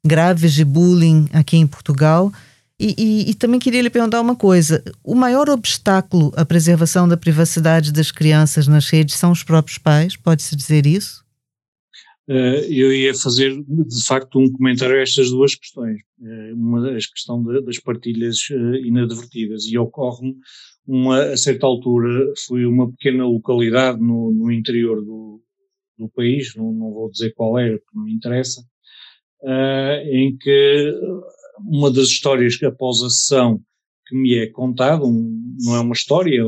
graves 0.04 0.54
de 0.54 0.64
bullying 0.64 1.28
aqui 1.32 1.56
em 1.56 1.66
Portugal? 1.66 2.32
E, 2.80 2.94
e, 2.98 3.30
e, 3.30 3.34
também 3.34 3.60
queria 3.60 3.82
lhe 3.82 3.90
perguntar 3.90 4.20
uma 4.20 4.34
coisa: 4.34 4.82
o 5.04 5.14
maior 5.14 5.48
obstáculo 5.48 6.32
à 6.36 6.44
preservação 6.44 7.06
da 7.06 7.16
privacidade 7.16 7.92
das 7.92 8.10
crianças 8.10 8.66
nas 8.66 8.88
redes 8.88 9.14
são 9.16 9.30
os 9.30 9.42
próprios 9.42 9.78
pais? 9.78 10.16
Pode-se 10.16 10.56
dizer 10.56 10.86
isso? 10.86 11.22
Uh, 12.28 12.64
eu 12.70 12.92
ia 12.92 13.14
fazer, 13.14 13.52
de 13.68 14.06
facto, 14.06 14.38
um 14.38 14.50
comentário 14.50 14.96
a 14.96 15.00
estas 15.00 15.30
duas 15.30 15.54
questões. 15.54 16.00
Uh, 16.20 16.54
uma, 16.54 16.90
a 16.90 16.94
questão 16.94 17.42
das 17.64 17.78
partilhas 17.78 18.48
inadvertidas, 18.84 19.64
e 19.66 19.76
ocorre-me 19.76 20.36
uma, 20.86 21.22
a 21.24 21.36
certa 21.36 21.66
altura, 21.66 22.32
fui 22.46 22.66
uma 22.66 22.90
pequena 22.90 23.24
localidade 23.26 24.00
no, 24.00 24.32
no 24.32 24.50
interior 24.50 25.02
do, 25.04 25.40
do 25.98 26.08
país, 26.08 26.54
não, 26.56 26.72
não, 26.72 26.92
vou 26.92 27.10
dizer 27.10 27.32
qual 27.34 27.58
era, 27.58 27.78
porque 27.78 27.98
não 27.98 28.08
interessa, 28.08 28.60
uh, 29.42 30.08
em 30.08 30.36
que 30.36 30.94
uma 31.58 31.90
das 31.90 32.08
histórias 32.08 32.56
que 32.56 32.66
após 32.66 33.02
a 33.02 33.10
sessão 33.10 33.60
que 34.06 34.16
me 34.16 34.34
é 34.36 34.46
contada, 34.46 35.04
um, 35.04 35.56
não 35.60 35.76
é 35.76 35.80
uma 35.80 35.94
história, 35.94 36.42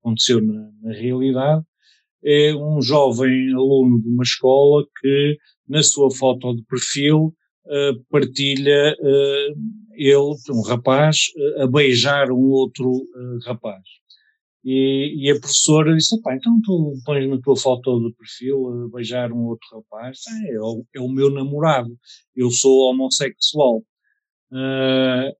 aconteceu 0.00 0.40
na, 0.40 0.70
na, 0.82 0.92
realidade, 0.92 1.62
é 2.24 2.54
um 2.54 2.80
jovem 2.80 3.52
aluno 3.52 4.00
de 4.00 4.08
uma 4.08 4.22
escola 4.22 4.86
que 5.00 5.36
na 5.68 5.82
sua 5.82 6.10
foto 6.10 6.56
de 6.56 6.62
perfil 6.64 7.34
uh, 7.66 8.04
partilha 8.10 8.96
uh, 8.98 9.54
ele, 9.96 10.34
um 10.50 10.62
rapaz, 10.62 11.28
uh, 11.36 11.62
a 11.62 11.66
beijar 11.66 12.30
um 12.30 12.50
outro 12.50 13.06
rapaz. 13.44 13.82
E, 14.64 15.14
e, 15.18 15.30
a 15.30 15.38
professora 15.38 15.94
disse, 15.94 16.20
pá, 16.22 16.34
então 16.34 16.58
tu 16.64 16.94
pões 17.04 17.28
na 17.28 17.38
tua 17.38 17.54
foto 17.54 18.00
de 18.00 18.14
perfil 18.14 18.86
a 18.86 18.96
beijar 18.96 19.30
um 19.30 19.44
outro 19.44 19.66
rapaz, 19.74 20.20
é, 20.46 20.54
é, 20.54 20.60
o, 20.60 20.84
é 20.94 21.00
o 21.00 21.08
meu 21.08 21.30
namorado, 21.30 21.94
eu 22.34 22.50
sou 22.50 22.90
homossexual. 22.90 23.84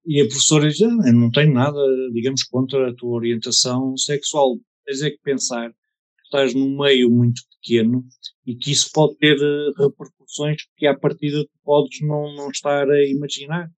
e 0.06 0.20
a 0.20 0.26
professora 0.26 0.68
diz, 0.68 0.82
ah, 0.82 1.12
não 1.12 1.30
tenho 1.30 1.54
nada, 1.54 1.80
digamos, 2.12 2.42
contra 2.44 2.90
a 2.90 2.94
tua 2.94 3.16
orientação 3.16 3.96
sexual. 3.96 4.58
Tens 4.84 5.00
é 5.02 5.10
que 5.10 5.18
pensar 5.22 5.70
que 5.70 6.24
estás 6.24 6.54
num 6.54 6.76
meio 6.76 7.10
muito 7.10 7.42
pequeno 7.62 8.04
e 8.46 8.54
que 8.54 8.72
isso 8.72 8.90
pode 8.92 9.16
ter 9.16 9.36
repercussões 9.78 10.62
que 10.76 10.86
à 10.86 10.94
partida 10.94 11.42
tu 11.42 11.50
podes 11.64 12.00
não, 12.02 12.34
não 12.34 12.50
estar 12.50 12.88
a 12.90 13.04
imaginar. 13.06 13.70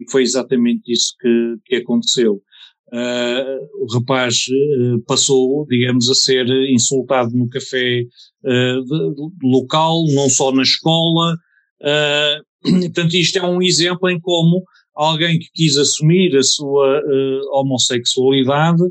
E 0.00 0.10
foi 0.10 0.22
exatamente 0.22 0.90
isso 0.90 1.14
que, 1.20 1.56
que 1.66 1.76
aconteceu. 1.76 2.42
Uh, 2.92 3.84
o 3.84 3.86
rapaz 3.94 4.46
uh, 4.48 5.00
passou, 5.06 5.64
digamos, 5.68 6.10
a 6.10 6.14
ser 6.14 6.46
insultado 6.70 7.30
no 7.36 7.48
café 7.48 8.02
uh, 8.02 8.84
de, 8.84 9.46
local, 9.46 10.04
não 10.08 10.28
só 10.28 10.50
na 10.50 10.62
escola. 10.62 11.36
portanto, 12.62 13.14
isto 13.14 13.38
é 13.38 13.46
um 13.46 13.62
exemplo 13.62 14.10
em 14.10 14.18
como 14.20 14.64
alguém 14.94 15.38
que 15.38 15.48
quis 15.54 15.76
assumir 15.76 16.36
a 16.36 16.42
sua 16.42 17.00
homossexualidade 17.52 18.82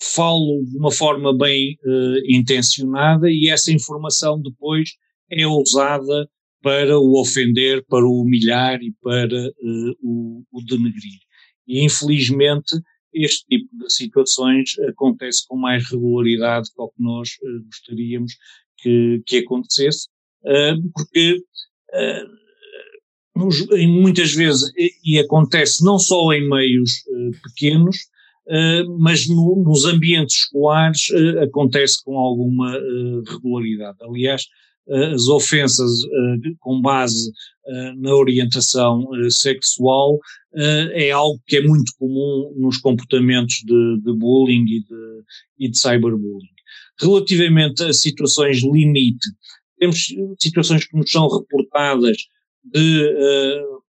fala 0.00 0.64
de 0.64 0.76
uma 0.76 0.92
forma 0.92 1.36
bem 1.36 1.78
intencionada 2.28 3.30
e 3.30 3.48
essa 3.48 3.72
informação 3.72 4.40
depois 4.40 4.90
é 5.30 5.46
usada 5.46 6.28
para 6.62 6.98
o 6.98 7.20
ofender, 7.20 7.84
para 7.86 8.04
o 8.04 8.20
humilhar 8.20 8.80
e 8.82 8.92
para 9.02 9.48
uh, 9.48 9.96
o, 10.02 10.44
o 10.52 10.64
denegrir. 10.64 11.20
E 11.66 11.84
infelizmente 11.84 12.80
este 13.12 13.44
tipo 13.46 13.68
de 13.78 13.92
situações 13.92 14.78
acontece 14.88 15.46
com 15.46 15.56
mais 15.56 15.88
regularidade 15.90 16.68
do 16.76 16.88
que 16.88 17.02
nós 17.02 17.30
uh, 17.42 17.64
gostaríamos 17.64 18.32
que, 18.78 19.22
que 19.26 19.38
acontecesse, 19.38 20.08
uh, 20.44 20.90
porque 20.94 21.42
muitas 23.86 24.34
vezes, 24.34 24.72
e 25.04 25.18
acontece 25.18 25.84
não 25.84 25.96
só 25.96 26.32
em 26.32 26.48
meios 26.48 27.04
pequenos, 27.44 27.96
mas 28.98 29.28
no, 29.28 29.62
nos 29.64 29.84
ambientes 29.84 30.38
escolares 30.38 31.08
acontece 31.40 32.02
com 32.02 32.18
alguma 32.18 32.72
regularidade. 33.30 33.96
Aliás, 34.02 34.48
as 34.90 35.28
ofensas 35.28 35.90
com 36.60 36.80
base 36.80 37.30
na 37.98 38.14
orientação 38.14 39.06
sexual 39.30 40.18
é 40.54 41.10
algo 41.10 41.40
que 41.46 41.56
é 41.56 41.62
muito 41.62 41.92
comum 41.98 42.54
nos 42.56 42.78
comportamentos 42.78 43.56
de, 43.64 44.00
de 44.00 44.12
bullying 44.14 44.64
e 44.64 44.80
de, 44.80 45.22
e 45.58 45.68
de 45.68 45.78
cyberbullying. 45.78 46.48
Relativamente 47.00 47.82
a 47.84 47.92
situações 47.92 48.62
limite, 48.62 49.28
temos 49.78 50.06
situações 50.40 50.84
que 50.84 50.96
nos 50.96 51.10
são 51.10 51.28
reportadas 51.28 52.16
de 52.64 53.02
uh, 53.02 53.82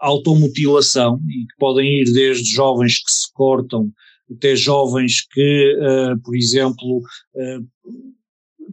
automutilação 0.00 1.20
e 1.28 1.46
que 1.46 1.56
podem 1.58 2.00
ir 2.00 2.12
desde 2.12 2.52
jovens 2.52 2.98
que 2.98 3.10
se 3.10 3.32
cortam 3.32 3.92
até 4.30 4.54
jovens 4.54 5.26
que, 5.32 5.76
uh, 5.76 6.20
por 6.22 6.36
exemplo, 6.36 6.98
uh, 6.98 7.68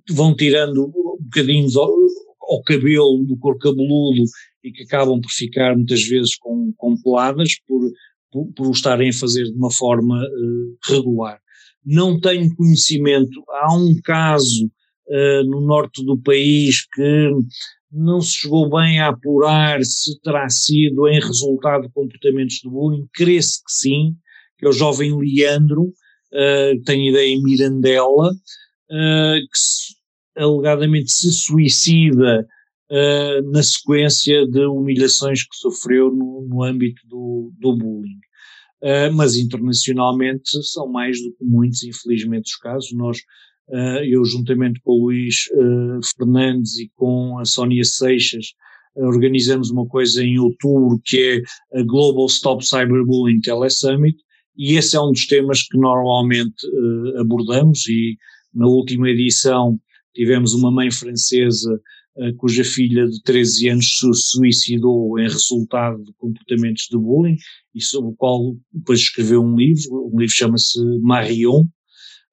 vão 0.10 0.36
tirando 0.36 0.91
bocadinhos 1.20 1.76
ao, 1.76 1.91
ao, 2.49 2.64
cabelo 2.64 3.24
do 3.26 3.38
couro 3.38 3.58
cabeludo 3.58 4.24
e 4.64 4.72
que 4.72 4.84
acabam 4.84 5.20
por 5.20 5.32
ficar 5.32 5.76
muitas 5.76 6.03
vezes 6.03 6.36
com, 6.38 6.74
com 6.78 6.95
peladas 7.01 7.55
por, 7.68 7.91
por, 8.32 8.53
por 8.53 8.68
o 8.68 8.72
estarem 8.72 9.10
a 9.10 9.14
fazer 9.14 9.45
de 9.45 9.53
uma 9.58 9.72
forma 9.72 10.22
regular. 10.88 11.39
Não 11.86 12.20
tenho 12.20 12.53
conhecimento, 12.55 13.43
há 13.49 13.74
um 13.74 13.95
caso 14.03 14.66
uh, 15.08 15.43
no 15.45 15.62
norte 15.62 16.03
do 16.03 16.18
país 16.18 16.86
que 16.93 17.32
não 17.91 18.20
se 18.20 18.36
chegou 18.41 18.70
bem 18.70 18.99
a 18.99 19.10
apurar 19.10 19.84
se 19.84 20.20
terá 20.22 20.49
sido 20.49 21.08
em 21.08 21.20
resultado 21.20 21.84
de 21.84 21.93
comportamentos 21.93 22.58
de 22.58 22.70
bullying, 22.70 23.08
crê-se 23.14 23.64
que 23.64 23.72
sim, 23.72 24.16
que 24.58 24.66
é 24.66 24.70
o 24.70 24.74
jovem 24.74 25.18
Leandro, 25.18 25.84
uh, 25.84 26.84
tem 26.86 27.10
ideia 27.10 27.34
em 27.34 27.41
Mirandela, 27.41 28.32
uh, 28.32 29.39
que 29.51 29.58
se, 29.58 29.95
alegadamente 30.38 31.11
se 31.11 31.31
suicida 31.31 32.47
uh, 32.91 33.51
na 33.51 33.63
sequência 33.63 34.45
de 34.47 34.65
humilhações 34.65 35.43
que 35.43 35.55
sofreu 35.55 36.13
no, 36.13 36.45
no 36.47 36.63
âmbito 36.63 37.01
do, 37.07 37.51
do 37.57 37.75
bullying. 37.75 38.19
Uh, 38.81 39.11
mas 39.13 39.35
internacionalmente 39.35 40.51
são 40.63 40.88
mais 40.88 41.21
do 41.21 41.31
que 41.31 41.43
muitos, 41.43 41.83
infelizmente, 41.83 42.45
os 42.45 42.55
casos. 42.57 42.93
Nós 42.93 43.19
Uh, 43.69 43.99
eu, 44.05 44.23
juntamente 44.23 44.79
com 44.79 44.93
o 44.93 45.07
Luís 45.07 45.49
Fernandes 46.17 46.77
e 46.77 46.89
com 46.95 47.38
a 47.38 47.43
Sónia 47.43 47.83
Seixas, 47.83 48.53
organizamos 48.95 49.69
uma 49.69 49.85
coisa 49.85 50.23
em 50.23 50.39
outubro 50.39 50.97
que 51.03 51.43
é 51.73 51.77
a 51.77 51.83
Global 51.83 52.27
Stop 52.27 52.65
Cyberbullying 52.65 53.41
Telesummit, 53.41 54.17
e 54.55 54.77
esse 54.77 54.95
é 54.95 55.01
um 55.01 55.11
dos 55.11 55.27
temas 55.27 55.63
que 55.63 55.77
normalmente 55.77 56.65
abordamos. 57.19 57.85
E 57.89 58.15
na 58.53 58.67
última 58.67 59.09
edição 59.09 59.77
tivemos 60.18 60.53
uma 60.53 60.72
mãe 60.72 60.91
francesa 60.91 61.80
cuja 62.38 62.63
filha 62.63 63.07
de 63.07 63.22
13 63.22 63.70
anos 63.70 63.99
se 63.99 64.11
suicidou 64.13 65.20
em 65.20 65.30
resultado 65.30 66.03
de 66.03 66.11
comportamentos 66.13 66.88
de 66.89 66.97
bullying, 66.97 67.38
e 67.76 67.80
sobre 67.80 68.09
o 68.09 68.15
qual 68.15 68.57
depois 68.74 69.01
escreveu 69.01 69.43
um 69.43 69.55
livro, 69.55 70.09
o 70.11 70.20
livro 70.20 70.34
chama-se 70.36 70.80
Marion, 70.99 71.63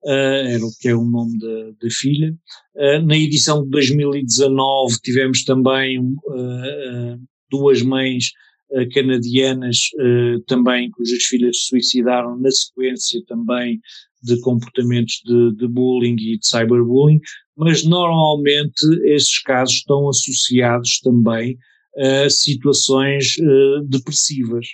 Uh, 0.05 0.45
era 0.53 0.63
o 0.63 0.71
que 0.79 0.89
é 0.89 0.95
o 0.95 1.03
nome 1.03 1.39
da, 1.39 1.71
da 1.81 1.91
filha. 1.91 2.37
Uh, 2.75 3.01
na 3.07 3.17
edição 3.17 3.65
de 3.65 3.71
2019 3.71 4.99
tivemos 5.03 5.45
também 5.45 5.99
uh, 5.99 7.21
duas 7.51 7.81
mães 7.83 8.31
canadianas 8.93 9.91
também 10.49 10.91
cujas 10.91 11.23
filhas 11.23 11.59
se 11.59 11.67
suicidaram 11.69 12.37
na 12.41 12.51
sequência 12.51 13.23
também 13.25 13.79
de 14.21 14.41
comportamentos 14.41 15.21
de, 15.25 15.55
de 15.55 15.69
bullying 15.69 16.17
e 16.19 16.39
de 16.39 16.47
cyberbullying, 16.47 17.21
mas 17.57 17.85
normalmente 17.85 18.83
esses 19.05 19.39
casos 19.41 19.77
estão 19.77 20.09
associados 20.09 21.01
também 21.01 21.57
a 21.97 22.29
situações 22.29 23.37
depressivas 23.87 24.67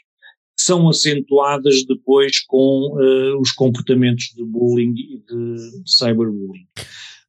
são 0.61 0.89
acentuadas 0.89 1.85
depois 1.85 2.41
com 2.47 2.93
uh, 2.93 3.41
os 3.41 3.51
comportamentos 3.53 4.33
de 4.37 4.45
bullying 4.45 4.95
e 4.97 5.19
de 5.19 5.83
cyberbullying. 5.87 6.67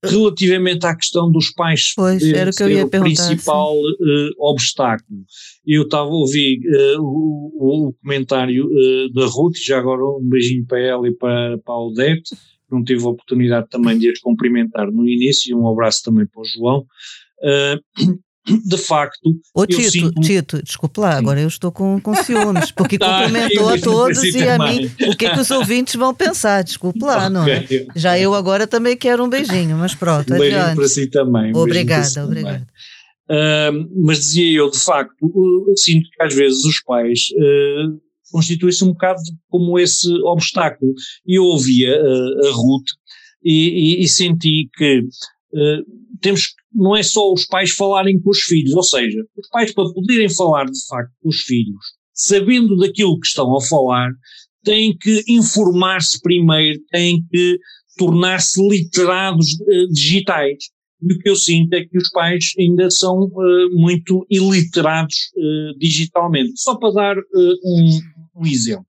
Relativamente 0.03 0.85
à 0.85 0.95
questão 0.95 1.31
dos 1.31 1.51
pais 1.51 1.93
pois, 1.95 2.23
era 2.23 2.51
que 2.51 2.63
eu 2.63 2.69
ia 2.69 2.85
o 2.85 2.89
principal 2.89 3.77
uh, 3.77 4.31
obstáculo, 4.39 5.23
eu 5.65 5.83
estava 5.83 6.09
a 6.09 6.13
ouvir 6.13 6.59
uh, 6.59 7.01
o, 7.01 7.87
o, 7.87 7.93
comentário 8.01 8.67
da 9.13 9.25
Ruth, 9.27 9.57
já 9.57 9.77
agora 9.77 10.03
um 10.03 10.27
beijinho 10.27 10.65
para 10.65 10.79
ela 10.79 11.07
e 11.07 11.11
para, 11.13 11.57
para 11.59 11.73
a 11.73 11.85
Odete, 11.85 12.35
não 12.71 12.83
tive 12.83 13.03
a 13.03 13.09
oportunidade 13.09 13.67
também 13.69 13.97
de 13.97 14.09
as 14.09 14.19
cumprimentar 14.19 14.91
no 14.91 15.07
início, 15.07 15.51
e 15.51 15.55
um 15.55 15.67
abraço 15.67 16.03
também 16.03 16.25
para 16.25 16.41
o 16.41 16.45
João 16.45 16.85
de 18.65 18.77
facto. 18.77 19.19
Ô 19.53 19.65
Tito, 19.65 19.91
sinto... 19.91 20.21
Tito, 20.21 20.63
desculpe 20.63 20.99
lá, 20.99 21.17
agora 21.17 21.39
eu 21.39 21.47
estou 21.47 21.71
com, 21.71 21.99
com 22.01 22.15
ciúmes, 22.15 22.71
porque 22.71 22.97
tá, 22.97 23.23
cumprimentou 23.23 23.69
a 23.69 23.77
todos 23.77 24.23
e 24.23 24.47
a 24.47 24.57
mim. 24.57 24.89
O 25.07 25.15
que 25.15 25.25
é 25.25 25.33
que 25.33 25.39
os 25.39 25.51
ouvintes 25.51 25.95
vão 25.95 26.13
pensar? 26.13 26.63
Desculpe 26.63 26.99
lá, 27.01 27.29
não 27.29 27.47
é? 27.47 27.65
Já 27.95 28.17
eu 28.17 28.33
agora 28.33 28.65
também 28.65 28.97
quero 28.97 29.23
um 29.23 29.29
beijinho, 29.29 29.77
mas 29.77 29.93
pronto, 29.93 30.33
um 30.33 30.35
adiante. 30.35 30.55
beijinho 30.55 30.75
para 30.75 30.87
si 30.87 31.07
também. 31.07 31.55
obrigada, 31.55 32.03
si 32.03 32.19
obrigada. 32.19 32.67
Uh, 33.29 33.89
mas 34.03 34.17
dizia 34.17 34.59
eu, 34.59 34.69
de 34.69 34.79
facto, 34.79 35.23
uh, 35.23 35.73
sinto 35.77 36.09
que 36.09 36.21
às 36.21 36.33
vezes 36.33 36.65
os 36.65 36.81
pais 36.81 37.29
uh, 37.37 38.01
constituem-se 38.31 38.83
um 38.83 38.93
bocado 38.93 39.21
como 39.49 39.77
esse 39.77 40.11
obstáculo. 40.23 40.93
E 41.25 41.37
eu 41.37 41.43
ouvia 41.43 41.91
uh, 41.91 42.47
a 42.47 42.51
Ruth 42.51 42.87
e, 43.43 43.99
e, 43.99 44.03
e 44.03 44.07
senti 44.07 44.69
que 44.75 45.03
Uh, 45.53 45.83
temos 46.21 46.53
não 46.73 46.95
é 46.95 47.03
só 47.03 47.31
os 47.33 47.45
pais 47.45 47.71
falarem 47.71 48.19
com 48.21 48.29
os 48.29 48.41
filhos, 48.41 48.73
ou 48.73 48.83
seja, 48.83 49.21
os 49.37 49.49
pais 49.49 49.73
para 49.73 49.91
poderem 49.91 50.29
falar 50.29 50.65
de 50.65 50.85
facto 50.87 51.11
com 51.21 51.29
os 51.29 51.41
filhos, 51.41 51.83
sabendo 52.13 52.77
daquilo 52.77 53.19
que 53.19 53.27
estão 53.27 53.55
a 53.55 53.61
falar, 53.61 54.09
têm 54.63 54.95
que 54.97 55.23
informar-se 55.27 56.21
primeiro, 56.21 56.79
têm 56.89 57.25
que 57.29 57.59
tornar-se 57.97 58.65
literados 58.65 59.53
uh, 59.59 59.87
digitais. 59.91 60.57
E 61.01 61.13
o 61.13 61.19
que 61.19 61.29
eu 61.29 61.35
sinto 61.35 61.73
é 61.73 61.83
que 61.83 61.97
os 61.97 62.09
pais 62.11 62.53
ainda 62.57 62.89
são 62.89 63.23
uh, 63.23 63.69
muito 63.73 64.25
iliterados 64.29 65.31
uh, 65.35 65.77
digitalmente. 65.79 66.53
Só 66.55 66.75
para 66.75 66.93
dar 66.93 67.17
um, 67.17 67.99
um 68.35 68.45
exemplo. 68.45 68.85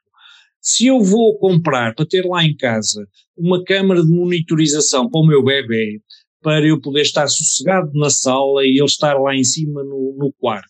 Se 0.60 0.86
eu 0.86 1.00
vou 1.00 1.36
comprar 1.38 1.94
para 1.94 2.06
ter 2.06 2.24
lá 2.24 2.44
em 2.44 2.56
casa 2.56 3.08
uma 3.36 3.62
câmara 3.64 4.02
de 4.02 4.10
monitorização 4.10 5.10
para 5.10 5.20
o 5.20 5.26
meu 5.26 5.42
bebê, 5.44 6.00
para 6.40 6.66
eu 6.66 6.80
poder 6.80 7.02
estar 7.02 7.26
sossegado 7.28 7.90
na 7.94 8.10
sala 8.10 8.64
e 8.64 8.78
ele 8.78 8.84
estar 8.84 9.14
lá 9.14 9.34
em 9.34 9.44
cima 9.44 9.82
no, 9.82 10.14
no 10.18 10.32
quarto. 10.38 10.68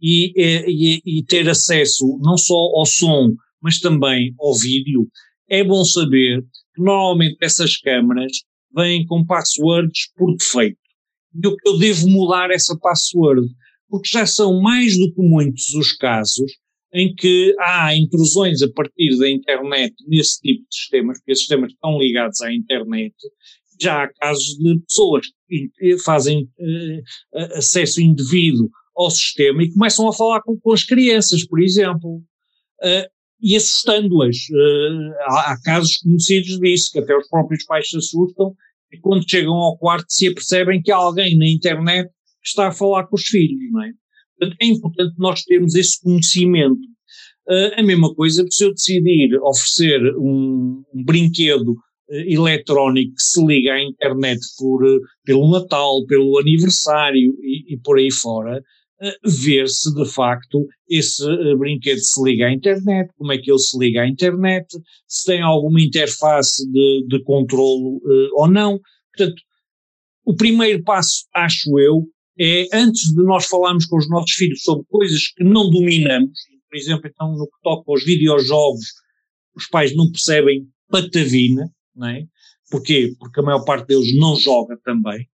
E, 0.00 0.32
e, 0.34 1.02
e, 1.04 1.22
ter 1.24 1.48
acesso 1.48 2.18
não 2.22 2.36
só 2.38 2.54
ao 2.54 2.86
som, 2.86 3.34
mas 3.60 3.78
também 3.78 4.34
ao 4.40 4.54
vídeo, 4.54 5.06
é 5.46 5.62
bom 5.62 5.84
saber 5.84 6.42
que 6.74 6.82
normalmente 6.82 7.36
essas 7.40 7.76
câmaras 7.76 8.32
vêm 8.74 9.04
com 9.04 9.24
passwords 9.24 10.10
por 10.16 10.34
defeito. 10.36 10.78
E 11.34 11.46
eu, 11.46 11.54
eu 11.66 11.78
devo 11.78 12.08
mudar 12.08 12.50
essa 12.50 12.76
password, 12.78 13.46
porque 13.88 14.08
já 14.08 14.24
são 14.24 14.60
mais 14.62 14.96
do 14.96 15.12
que 15.12 15.20
muitos 15.20 15.74
os 15.74 15.92
casos 15.92 16.50
em 16.92 17.14
que 17.14 17.54
há 17.60 17.94
intrusões 17.94 18.62
a 18.62 18.72
partir 18.72 19.16
da 19.18 19.30
internet 19.30 19.94
nesse 20.08 20.40
tipo 20.40 20.62
de 20.68 20.76
sistemas, 20.76 21.18
porque 21.18 21.32
esses 21.32 21.44
sistemas 21.44 21.72
estão 21.72 21.98
ligados 21.98 22.40
à 22.40 22.52
internet 22.52 23.14
já 23.80 24.04
há 24.04 24.12
casos 24.12 24.56
de 24.58 24.78
pessoas 24.80 25.26
que 25.48 25.98
fazem 26.04 26.44
uh, 26.44 27.56
acesso 27.56 28.00
indevido 28.00 28.70
ao 28.94 29.10
sistema 29.10 29.62
e 29.62 29.72
começam 29.72 30.06
a 30.06 30.12
falar 30.12 30.42
com, 30.42 30.58
com 30.58 30.72
as 30.72 30.84
crianças, 30.84 31.46
por 31.46 31.60
exemplo, 31.60 32.16
uh, 32.16 33.10
e 33.40 33.56
assustando-as. 33.56 34.36
Uh, 34.36 35.14
há, 35.20 35.52
há, 35.52 35.62
casos 35.62 35.96
conhecidos 35.98 36.58
disso, 36.60 36.90
que 36.92 36.98
até 36.98 37.16
os 37.16 37.26
próprios 37.28 37.64
pais 37.64 37.88
se 37.88 37.96
assustam 37.96 38.54
e 38.92 38.98
quando 38.98 39.28
chegam 39.28 39.54
ao 39.54 39.78
quarto 39.78 40.06
se 40.12 40.28
apercebem 40.28 40.82
que 40.82 40.92
há 40.92 40.96
alguém 40.96 41.38
na 41.38 41.48
internet 41.48 42.08
que 42.42 42.48
está 42.48 42.68
a 42.68 42.72
falar 42.72 43.06
com 43.06 43.16
os 43.16 43.26
filhos, 43.26 43.72
não 43.72 43.82
é? 43.82 43.92
Portanto, 44.40 44.56
é 44.60 44.66
importante 44.66 45.14
nós 45.18 45.42
termos 45.42 45.74
esse 45.74 46.00
conhecimento. 46.02 46.80
a 47.76 47.82
mesma 47.82 48.14
coisa 48.14 48.46
se 48.48 48.64
eu 48.64 48.72
decidir 48.72 49.38
oferecer 49.42 50.00
um, 50.16 50.82
um 50.94 51.04
brinquedo 51.04 51.76
eh, 52.10 52.32
eletrónico 52.34 53.14
que 53.14 53.22
se 53.22 53.44
liga 53.44 53.74
à 53.74 53.82
internet 53.82 54.40
por, 54.58 54.84
eh, 54.84 54.98
pelo 55.24 55.50
Natal, 55.50 56.04
pelo 56.06 56.38
aniversário 56.38 57.36
e, 57.40 57.74
e 57.74 57.78
por 57.78 57.98
aí 57.98 58.10
fora, 58.10 58.60
uh, 59.00 59.30
ver 59.30 59.68
se 59.68 59.94
de 59.94 60.04
facto 60.04 60.66
esse 60.88 61.24
uh, 61.24 61.56
brinquedo 61.56 62.00
se 62.00 62.22
liga 62.22 62.46
à 62.46 62.52
internet, 62.52 63.12
como 63.16 63.32
é 63.32 63.38
que 63.38 63.50
ele 63.50 63.60
se 63.60 63.78
liga 63.78 64.02
à 64.02 64.08
internet, 64.08 64.66
se 65.06 65.26
tem 65.26 65.40
alguma 65.40 65.80
interface 65.80 66.68
de, 66.70 67.06
de 67.08 67.22
controlo 67.22 67.98
uh, 67.98 68.40
ou 68.40 68.50
não. 68.50 68.80
Portanto, 69.16 69.40
o 70.24 70.34
primeiro 70.34 70.82
passo, 70.82 71.24
acho 71.34 71.78
eu, 71.78 72.06
é 72.40 72.66
antes 72.72 73.12
de 73.12 73.22
nós 73.22 73.44
falarmos 73.44 73.84
com 73.84 73.98
os 73.98 74.08
nossos 74.08 74.32
filhos 74.32 74.62
sobre 74.62 74.86
coisas 74.88 75.28
que 75.28 75.44
não 75.44 75.68
dominamos, 75.68 76.38
por 76.70 76.76
exemplo, 76.76 77.10
então 77.12 77.36
no 77.36 77.46
que 77.46 77.62
toca 77.62 77.84
aos 77.92 78.02
videojogos, 78.02 78.86
os 79.54 79.66
pais 79.66 79.94
não 79.94 80.10
percebem 80.10 80.66
patavina, 80.88 81.70
não 81.94 82.08
é? 82.08 82.24
Porquê? 82.70 83.14
Porque 83.18 83.40
a 83.40 83.42
maior 83.42 83.64
parte 83.64 83.88
deles 83.88 84.16
não 84.16 84.36
joga 84.36 84.78
também. 84.82 85.28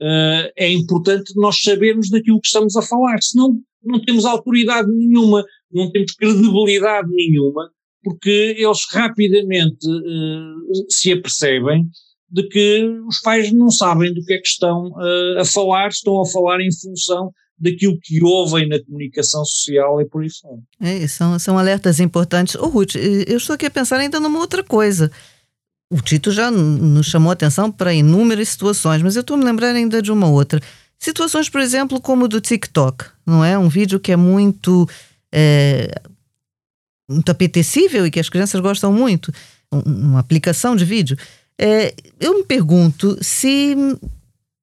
Uh, 0.00 0.48
é 0.56 0.72
importante 0.72 1.34
nós 1.36 1.60
sabermos 1.60 2.08
daquilo 2.08 2.40
que 2.40 2.46
estamos 2.46 2.76
a 2.76 2.82
falar, 2.82 3.22
senão 3.22 3.60
não 3.82 4.02
temos 4.02 4.24
autoridade 4.24 4.90
nenhuma, 4.90 5.44
não 5.70 5.90
temos 5.90 6.12
credibilidade 6.12 7.08
nenhuma, 7.10 7.70
porque 8.02 8.54
eles 8.56 8.86
rapidamente 8.90 9.86
uh, 9.86 10.86
se 10.90 11.12
apercebem 11.12 11.88
de 12.28 12.42
que 12.48 12.84
os 13.06 13.20
pais 13.20 13.52
não 13.52 13.70
sabem 13.70 14.12
do 14.12 14.24
que 14.24 14.34
é 14.34 14.38
que 14.38 14.48
estão 14.48 14.88
uh, 14.88 15.40
a 15.40 15.44
falar, 15.44 15.88
estão 15.88 16.20
a 16.20 16.26
falar 16.26 16.60
em 16.60 16.72
função 16.72 17.32
daquilo 17.58 17.98
que 18.02 18.22
ouvem 18.22 18.68
na 18.68 18.82
comunicação 18.82 19.44
social 19.44 20.00
e 20.00 20.04
por 20.04 20.22
aí 20.22 20.30
fora. 20.30 20.58
É, 20.80 21.06
são, 21.06 21.38
são 21.38 21.58
alertas 21.58 22.00
importantes. 22.00 22.54
Oh, 22.54 22.68
Ruth, 22.68 22.96
eu 22.96 23.36
estou 23.36 23.54
aqui 23.54 23.66
a 23.66 23.70
pensar 23.70 23.98
ainda 23.98 24.20
numa 24.20 24.38
outra 24.38 24.62
coisa. 24.62 25.10
O 25.90 26.00
Tito 26.00 26.32
já 26.32 26.50
nos 26.50 27.06
chamou 27.06 27.30
a 27.30 27.32
atenção 27.32 27.70
para 27.70 27.94
inúmeras 27.94 28.48
situações, 28.48 29.00
mas 29.02 29.16
eu 29.16 29.20
estou 29.20 29.36
a 29.36 29.38
me 29.38 29.44
lembrar 29.44 29.74
ainda 29.74 30.02
de 30.02 30.10
uma 30.12 30.28
outra. 30.28 30.60
Situações, 30.98 31.48
por 31.48 31.60
exemplo, 31.60 32.00
como 32.00 32.24
o 32.24 32.28
do 32.28 32.40
TikTok, 32.40 33.04
não 33.24 33.44
é? 33.44 33.56
Um 33.56 33.68
vídeo 33.68 34.00
que 34.00 34.10
é 34.10 34.16
muito, 34.16 34.88
é, 35.32 35.88
muito 37.08 37.30
apetecível 37.30 38.06
e 38.06 38.10
que 38.10 38.18
as 38.18 38.28
crianças 38.28 38.60
gostam 38.60 38.92
muito, 38.92 39.32
uma 39.70 40.18
aplicação 40.18 40.74
de 40.74 40.84
vídeo. 40.84 41.16
É, 41.58 41.94
eu 42.20 42.38
me 42.38 42.44
pergunto 42.44 43.16
se, 43.22 43.74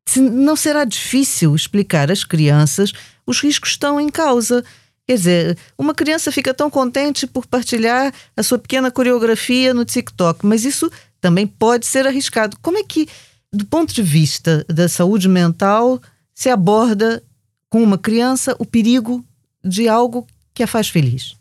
se 0.07 0.21
não 0.21 0.55
será 0.55 0.85
difícil 0.85 1.55
explicar 1.55 2.11
às 2.11 2.23
crianças 2.23 2.91
os 3.25 3.41
riscos 3.41 3.69
que 3.69 3.75
estão 3.75 3.99
em 3.99 4.09
causa. 4.09 4.63
Quer 5.07 5.15
dizer, 5.15 5.57
uma 5.77 5.93
criança 5.93 6.31
fica 6.31 6.53
tão 6.53 6.69
contente 6.69 7.27
por 7.27 7.45
partilhar 7.45 8.13
a 8.37 8.43
sua 8.43 8.57
pequena 8.57 8.91
coreografia 8.91 9.73
no 9.73 9.83
TikTok, 9.83 10.45
mas 10.45 10.63
isso 10.63 10.91
também 11.19 11.47
pode 11.47 11.85
ser 11.85 12.07
arriscado. 12.07 12.57
Como 12.61 12.77
é 12.77 12.83
que, 12.83 13.07
do 13.51 13.65
ponto 13.65 13.93
de 13.93 14.01
vista 14.01 14.65
da 14.69 14.87
saúde 14.87 15.27
mental, 15.27 16.01
se 16.33 16.49
aborda 16.49 17.23
com 17.69 17.81
uma 17.81 17.97
criança 17.97 18.55
o 18.59 18.65
perigo 18.65 19.25
de 19.63 19.87
algo 19.87 20.27
que 20.53 20.63
a 20.63 20.67
faz 20.67 20.87
feliz? 20.87 21.35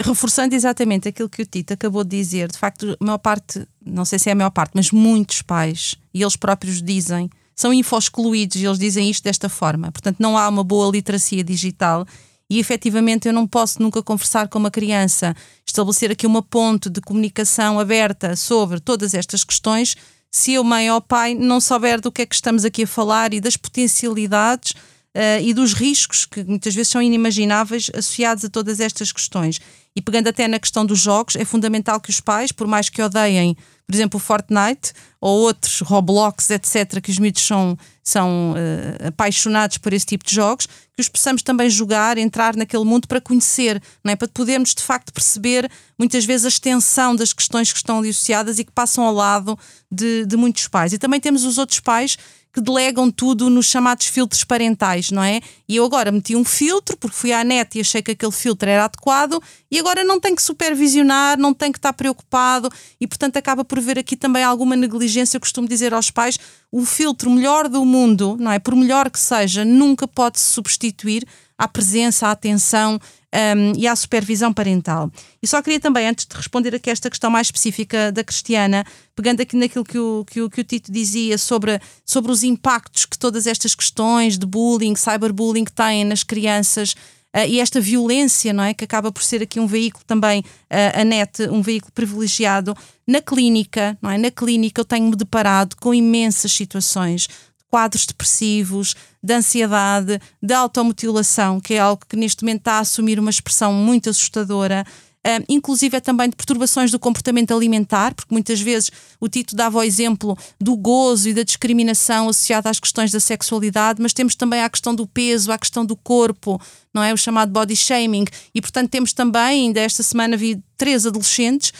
Reforçando 0.00 0.54
exatamente 0.54 1.08
aquilo 1.08 1.28
que 1.28 1.42
o 1.42 1.46
Tito 1.46 1.72
acabou 1.72 2.02
de 2.02 2.16
dizer, 2.16 2.50
de 2.50 2.58
facto, 2.58 2.96
a 3.00 3.04
maior 3.04 3.18
parte, 3.18 3.66
não 3.84 4.04
sei 4.04 4.18
se 4.18 4.28
é 4.28 4.32
a 4.32 4.34
maior 4.34 4.50
parte, 4.50 4.72
mas 4.74 4.90
muitos 4.90 5.40
pais, 5.40 5.94
e 6.12 6.20
eles 6.22 6.34
próprios 6.34 6.82
dizem, 6.82 7.30
são 7.54 7.72
info-excluídos 7.72 8.56
e 8.56 8.64
eles 8.64 8.78
dizem 8.78 9.08
isto 9.08 9.22
desta 9.22 9.48
forma. 9.48 9.92
Portanto, 9.92 10.16
não 10.18 10.36
há 10.36 10.48
uma 10.48 10.64
boa 10.64 10.90
literacia 10.90 11.44
digital 11.44 12.04
e 12.50 12.58
efetivamente 12.58 13.28
eu 13.28 13.32
não 13.32 13.46
posso 13.46 13.80
nunca 13.80 14.02
conversar 14.02 14.48
com 14.48 14.58
uma 14.58 14.70
criança, 14.70 15.34
estabelecer 15.66 16.10
aqui 16.10 16.26
uma 16.26 16.42
ponte 16.42 16.90
de 16.90 17.00
comunicação 17.00 17.78
aberta 17.78 18.34
sobre 18.36 18.80
todas 18.80 19.14
estas 19.14 19.44
questões, 19.44 19.96
se 20.30 20.54
eu, 20.54 20.64
mãe 20.64 20.90
ou 20.90 21.00
pai, 21.00 21.34
não 21.34 21.60
souber 21.60 22.00
do 22.00 22.10
que 22.10 22.22
é 22.22 22.26
que 22.26 22.34
estamos 22.34 22.64
aqui 22.64 22.82
a 22.82 22.86
falar 22.88 23.32
e 23.32 23.40
das 23.40 23.56
potencialidades 23.56 24.72
uh, 24.72 25.40
e 25.40 25.54
dos 25.54 25.72
riscos 25.72 26.26
que 26.26 26.42
muitas 26.42 26.74
vezes 26.74 26.90
são 26.90 27.00
inimagináveis 27.00 27.88
associados 27.94 28.44
a 28.44 28.48
todas 28.48 28.80
estas 28.80 29.12
questões. 29.12 29.60
E 29.96 30.02
pegando 30.02 30.28
até 30.28 30.48
na 30.48 30.58
questão 30.58 30.84
dos 30.84 30.98
jogos, 30.98 31.36
é 31.36 31.44
fundamental 31.44 32.00
que 32.00 32.10
os 32.10 32.20
pais, 32.20 32.50
por 32.50 32.66
mais 32.66 32.88
que 32.88 33.00
odeiem, 33.00 33.56
por 33.86 33.94
exemplo, 33.94 34.16
o 34.16 34.20
Fortnite 34.20 34.92
ou 35.20 35.42
outros 35.42 35.80
Roblox, 35.80 36.50
etc., 36.50 37.00
que 37.00 37.10
os 37.10 37.18
miúdos 37.18 37.46
são, 37.46 37.78
são 38.02 38.52
uh, 38.52 39.08
apaixonados 39.08 39.78
por 39.78 39.92
esse 39.92 40.06
tipo 40.06 40.24
de 40.24 40.34
jogos, 40.34 40.66
que 40.66 41.00
os 41.00 41.08
possamos 41.08 41.42
também 41.42 41.68
jogar, 41.68 42.18
entrar 42.18 42.56
naquele 42.56 42.84
mundo 42.84 43.06
para 43.06 43.20
conhecer, 43.20 43.80
não 44.02 44.12
é? 44.12 44.16
para 44.16 44.26
podermos 44.26 44.74
de 44.74 44.82
facto 44.82 45.12
perceber 45.12 45.70
muitas 45.98 46.24
vezes 46.24 46.46
a 46.46 46.48
extensão 46.48 47.14
das 47.14 47.32
questões 47.32 47.72
que 47.72 47.78
estão 47.78 48.00
associadas 48.00 48.58
e 48.58 48.64
que 48.64 48.72
passam 48.72 49.04
ao 49.04 49.14
lado 49.14 49.56
de, 49.92 50.24
de 50.26 50.36
muitos 50.36 50.66
pais. 50.66 50.92
E 50.92 50.98
também 50.98 51.20
temos 51.20 51.44
os 51.44 51.58
outros 51.58 51.80
pais 51.80 52.16
que 52.54 52.60
delegam 52.60 53.10
tudo 53.10 53.50
nos 53.50 53.66
chamados 53.66 54.06
filtros 54.06 54.44
parentais, 54.44 55.10
não 55.10 55.24
é? 55.24 55.40
E 55.68 55.74
eu 55.74 55.84
agora 55.84 56.12
meti 56.12 56.36
um 56.36 56.44
filtro 56.44 56.96
porque 56.96 57.16
fui 57.16 57.32
à 57.32 57.42
net 57.42 57.76
e 57.76 57.80
achei 57.80 58.00
que 58.00 58.12
aquele 58.12 58.30
filtro 58.30 58.70
era 58.70 58.84
adequado 58.84 59.42
e 59.68 59.80
agora 59.80 60.04
não 60.04 60.20
tenho 60.20 60.36
que 60.36 60.42
supervisionar, 60.42 61.36
não 61.36 61.52
tenho 61.52 61.72
que 61.72 61.78
estar 61.80 61.92
preocupado 61.92 62.70
e, 63.00 63.08
portanto, 63.08 63.36
acaba 63.36 63.64
por 63.64 63.78
haver 63.78 63.98
aqui 63.98 64.16
também 64.16 64.44
alguma 64.44 64.76
negligência. 64.76 65.36
Eu 65.36 65.40
costumo 65.40 65.66
dizer 65.66 65.92
aos 65.92 66.12
pais: 66.12 66.38
o 66.70 66.84
filtro 66.84 67.28
melhor 67.28 67.68
do 67.68 67.84
mundo, 67.84 68.36
não 68.38 68.52
é? 68.52 68.60
Por 68.60 68.76
melhor 68.76 69.10
que 69.10 69.18
seja, 69.18 69.64
nunca 69.64 70.06
pode 70.06 70.38
se 70.38 70.52
substituir 70.52 71.26
à 71.58 71.66
presença, 71.66 72.28
à 72.28 72.30
atenção 72.30 73.00
um, 73.34 73.72
e 73.76 73.86
à 73.86 73.96
supervisão 73.96 74.52
parental. 74.52 75.10
E 75.42 75.46
só 75.46 75.60
queria 75.60 75.80
também, 75.80 76.06
antes 76.06 76.26
de 76.26 76.36
responder 76.36 76.74
aqui 76.74 76.90
esta 76.90 77.10
questão 77.10 77.30
mais 77.30 77.48
específica 77.48 78.12
da 78.12 78.22
Cristiana, 78.22 78.84
pegando 79.16 79.40
aqui 79.40 79.56
naquilo 79.56 79.84
que 79.84 79.98
o, 79.98 80.24
que 80.24 80.40
o, 80.40 80.48
que 80.48 80.60
o 80.60 80.64
Tito 80.64 80.92
dizia 80.92 81.36
sobre, 81.36 81.80
sobre 82.04 82.30
os 82.30 82.42
impactos 82.42 83.04
que 83.04 83.18
todas 83.18 83.46
estas 83.46 83.74
questões 83.74 84.38
de 84.38 84.46
bullying, 84.46 84.94
cyberbullying 84.94 85.64
têm 85.64 86.04
nas 86.04 86.22
crianças. 86.22 86.94
Uh, 87.36 87.48
e 87.48 87.58
esta 87.58 87.80
violência, 87.80 88.52
não 88.52 88.62
é? 88.62 88.72
Que 88.72 88.84
acaba 88.84 89.10
por 89.10 89.24
ser 89.24 89.42
aqui 89.42 89.58
um 89.58 89.66
veículo 89.66 90.04
também, 90.06 90.40
uh, 90.40 91.00
a 91.00 91.04
net, 91.04 91.42
um 91.50 91.62
veículo 91.62 91.90
privilegiado. 91.92 92.76
Na 93.06 93.20
clínica, 93.20 93.98
não 94.00 94.08
é? 94.08 94.16
Na 94.16 94.30
clínica 94.30 94.80
eu 94.80 94.84
tenho-me 94.84 95.16
deparado 95.16 95.74
com 95.76 95.92
imensas 95.92 96.52
situações 96.52 97.28
quadros 97.74 98.06
depressivos, 98.06 98.94
de 99.20 99.34
ansiedade, 99.34 100.20
de 100.40 100.54
automutilação, 100.54 101.60
que 101.60 101.74
é 101.74 101.80
algo 101.80 102.04
que 102.08 102.14
neste 102.14 102.44
momento 102.44 102.60
está 102.60 102.74
a 102.74 102.78
assumir 102.78 103.18
uma 103.18 103.30
expressão 103.30 103.72
muito 103.72 104.08
assustadora. 104.08 104.86
Um, 105.26 105.44
inclusive 105.48 105.96
é 105.96 106.00
também 106.00 106.30
de 106.30 106.36
perturbações 106.36 106.92
do 106.92 107.00
comportamento 107.00 107.52
alimentar, 107.52 108.14
porque 108.14 108.32
muitas 108.32 108.60
vezes 108.60 108.92
o 109.18 109.28
Tito 109.28 109.56
dava 109.56 109.78
o 109.78 109.82
exemplo 109.82 110.38
do 110.60 110.76
gozo 110.76 111.30
e 111.30 111.34
da 111.34 111.42
discriminação 111.42 112.28
associada 112.28 112.70
às 112.70 112.78
questões 112.78 113.10
da 113.10 113.18
sexualidade, 113.18 114.00
mas 114.00 114.12
temos 114.12 114.36
também 114.36 114.62
a 114.62 114.70
questão 114.70 114.94
do 114.94 115.04
peso, 115.04 115.50
a 115.50 115.58
questão 115.58 115.84
do 115.84 115.96
corpo, 115.96 116.62
não 116.92 117.02
é? 117.02 117.12
O 117.12 117.16
chamado 117.16 117.50
body 117.50 117.74
shaming. 117.74 118.26
E 118.54 118.60
portanto 118.60 118.88
temos 118.88 119.12
também, 119.12 119.66
ainda 119.66 119.80
esta 119.80 120.04
semana 120.04 120.36
vi 120.36 120.62
três 120.76 121.06
adolescentes 121.06 121.72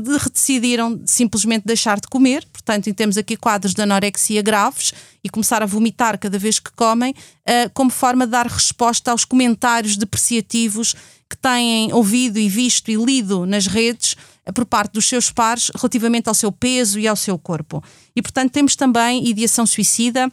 que 0.00 0.30
decidiram 0.30 1.00
simplesmente 1.04 1.64
deixar 1.64 2.00
de 2.00 2.08
comer, 2.08 2.46
portanto, 2.52 2.92
temos 2.94 3.18
aqui 3.18 3.36
quadros 3.36 3.74
de 3.74 3.82
anorexia 3.82 4.40
graves 4.42 4.92
e 5.22 5.28
começar 5.28 5.62
a 5.62 5.66
vomitar 5.66 6.18
cada 6.18 6.38
vez 6.38 6.58
que 6.58 6.70
comem, 6.72 7.12
uh, 7.12 7.70
como 7.74 7.90
forma 7.90 8.26
de 8.26 8.32
dar 8.32 8.46
resposta 8.46 9.10
aos 9.10 9.24
comentários 9.24 9.96
depreciativos 9.96 10.94
que 11.28 11.36
têm 11.36 11.92
ouvido 11.92 12.38
e 12.38 12.48
visto 12.48 12.90
e 12.90 12.96
lido 12.96 13.46
nas 13.46 13.66
redes 13.66 14.16
uh, 14.46 14.52
por 14.52 14.64
parte 14.64 14.92
dos 14.92 15.06
seus 15.06 15.30
pares 15.30 15.70
relativamente 15.74 16.28
ao 16.28 16.34
seu 16.34 16.50
peso 16.50 16.98
e 16.98 17.06
ao 17.06 17.16
seu 17.16 17.38
corpo. 17.38 17.82
E, 18.14 18.22
portanto, 18.22 18.52
temos 18.52 18.76
também 18.76 19.26
ideação 19.26 19.66
suicida 19.66 20.30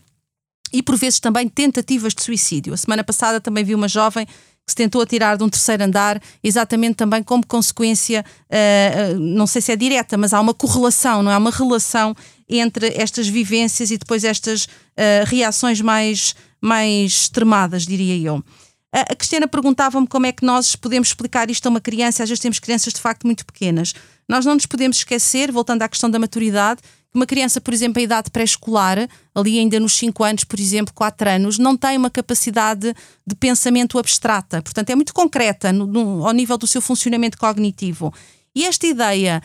e, 0.72 0.84
por 0.84 0.96
vezes, 0.96 1.20
também 1.20 1.48
tentativas 1.48 2.14
de 2.14 2.24
suicídio. 2.24 2.74
A 2.74 2.78
semana 2.78 3.04
passada 3.04 3.42
também 3.42 3.64
vi 3.64 3.74
uma 3.74 3.88
jovem 3.88 4.28
que 4.70 4.74
se 4.74 4.76
tentou 4.76 5.02
atirar 5.02 5.36
de 5.36 5.44
um 5.44 5.50
terceiro 5.50 5.84
andar, 5.84 6.22
exatamente 6.44 6.96
também 6.96 7.24
como 7.24 7.44
consequência, 7.46 8.24
uh, 8.46 9.20
não 9.20 9.48
sei 9.48 9.64
se 9.64 9.72
é 9.72 9.76
direta, 9.76 10.16
mas 10.16 10.32
há 10.32 10.40
uma 10.40 10.54
correlação, 10.54 11.24
não 11.24 11.32
é? 11.32 11.38
Uma 11.38 11.50
relação 11.50 12.16
entre 12.48 12.94
estas 12.96 13.28
vivências 13.28 13.90
e 13.90 13.98
depois 13.98 14.24
estas 14.24 14.66
uh, 14.66 15.26
reações 15.26 15.82
mais, 15.82 16.36
mais 16.62 17.12
extremadas, 17.14 17.84
diria 17.84 18.16
eu. 18.16 18.44
A 18.92 19.16
Cristiana 19.16 19.48
perguntava-me 19.48 20.08
como 20.08 20.28
é 20.28 20.32
que 20.32 20.46
nós 20.46 20.76
podemos 20.76 21.10
explicar 21.10 21.50
isto 21.50 21.66
a 21.66 21.70
uma 21.70 21.82
criança, 21.82 22.22
às 22.22 22.30
vezes 22.30 22.42
temos 22.42 22.60
crianças 22.60 22.94
de 22.94 23.02
facto 23.02 23.24
muito 23.24 23.46
pequenas. 23.46 23.94
Nós 24.28 24.46
não 24.46 24.54
nos 24.54 24.68
podemos 24.68 24.98
esquecer, 24.98 25.52
voltando 25.52 25.82
à 25.82 25.90
questão 25.90 26.10
da 26.10 26.20
maturidade, 26.20 26.82
uma 27.14 27.26
criança, 27.26 27.60
por 27.60 27.74
exemplo, 27.74 28.00
em 28.00 28.04
idade 28.04 28.30
pré-escolar, 28.30 29.08
ali 29.34 29.58
ainda 29.58 29.80
nos 29.80 29.96
5 29.98 30.24
anos, 30.24 30.44
por 30.44 30.60
exemplo, 30.60 30.94
4 30.94 31.30
anos, 31.30 31.58
não 31.58 31.76
tem 31.76 31.98
uma 31.98 32.10
capacidade 32.10 32.94
de 33.26 33.36
pensamento 33.36 33.98
abstrata. 33.98 34.62
Portanto, 34.62 34.90
é 34.92 34.96
muito 34.96 35.14
concreta 35.14 35.74
no, 35.74 35.88
no, 35.88 36.28
ao 36.28 36.34
nível 36.34 36.58
do 36.58 36.68
seu 36.68 36.82
funcionamento 36.82 37.38
cognitivo. 37.38 38.14
E 38.56 38.66
esta 38.66 38.86
ideia 38.86 39.42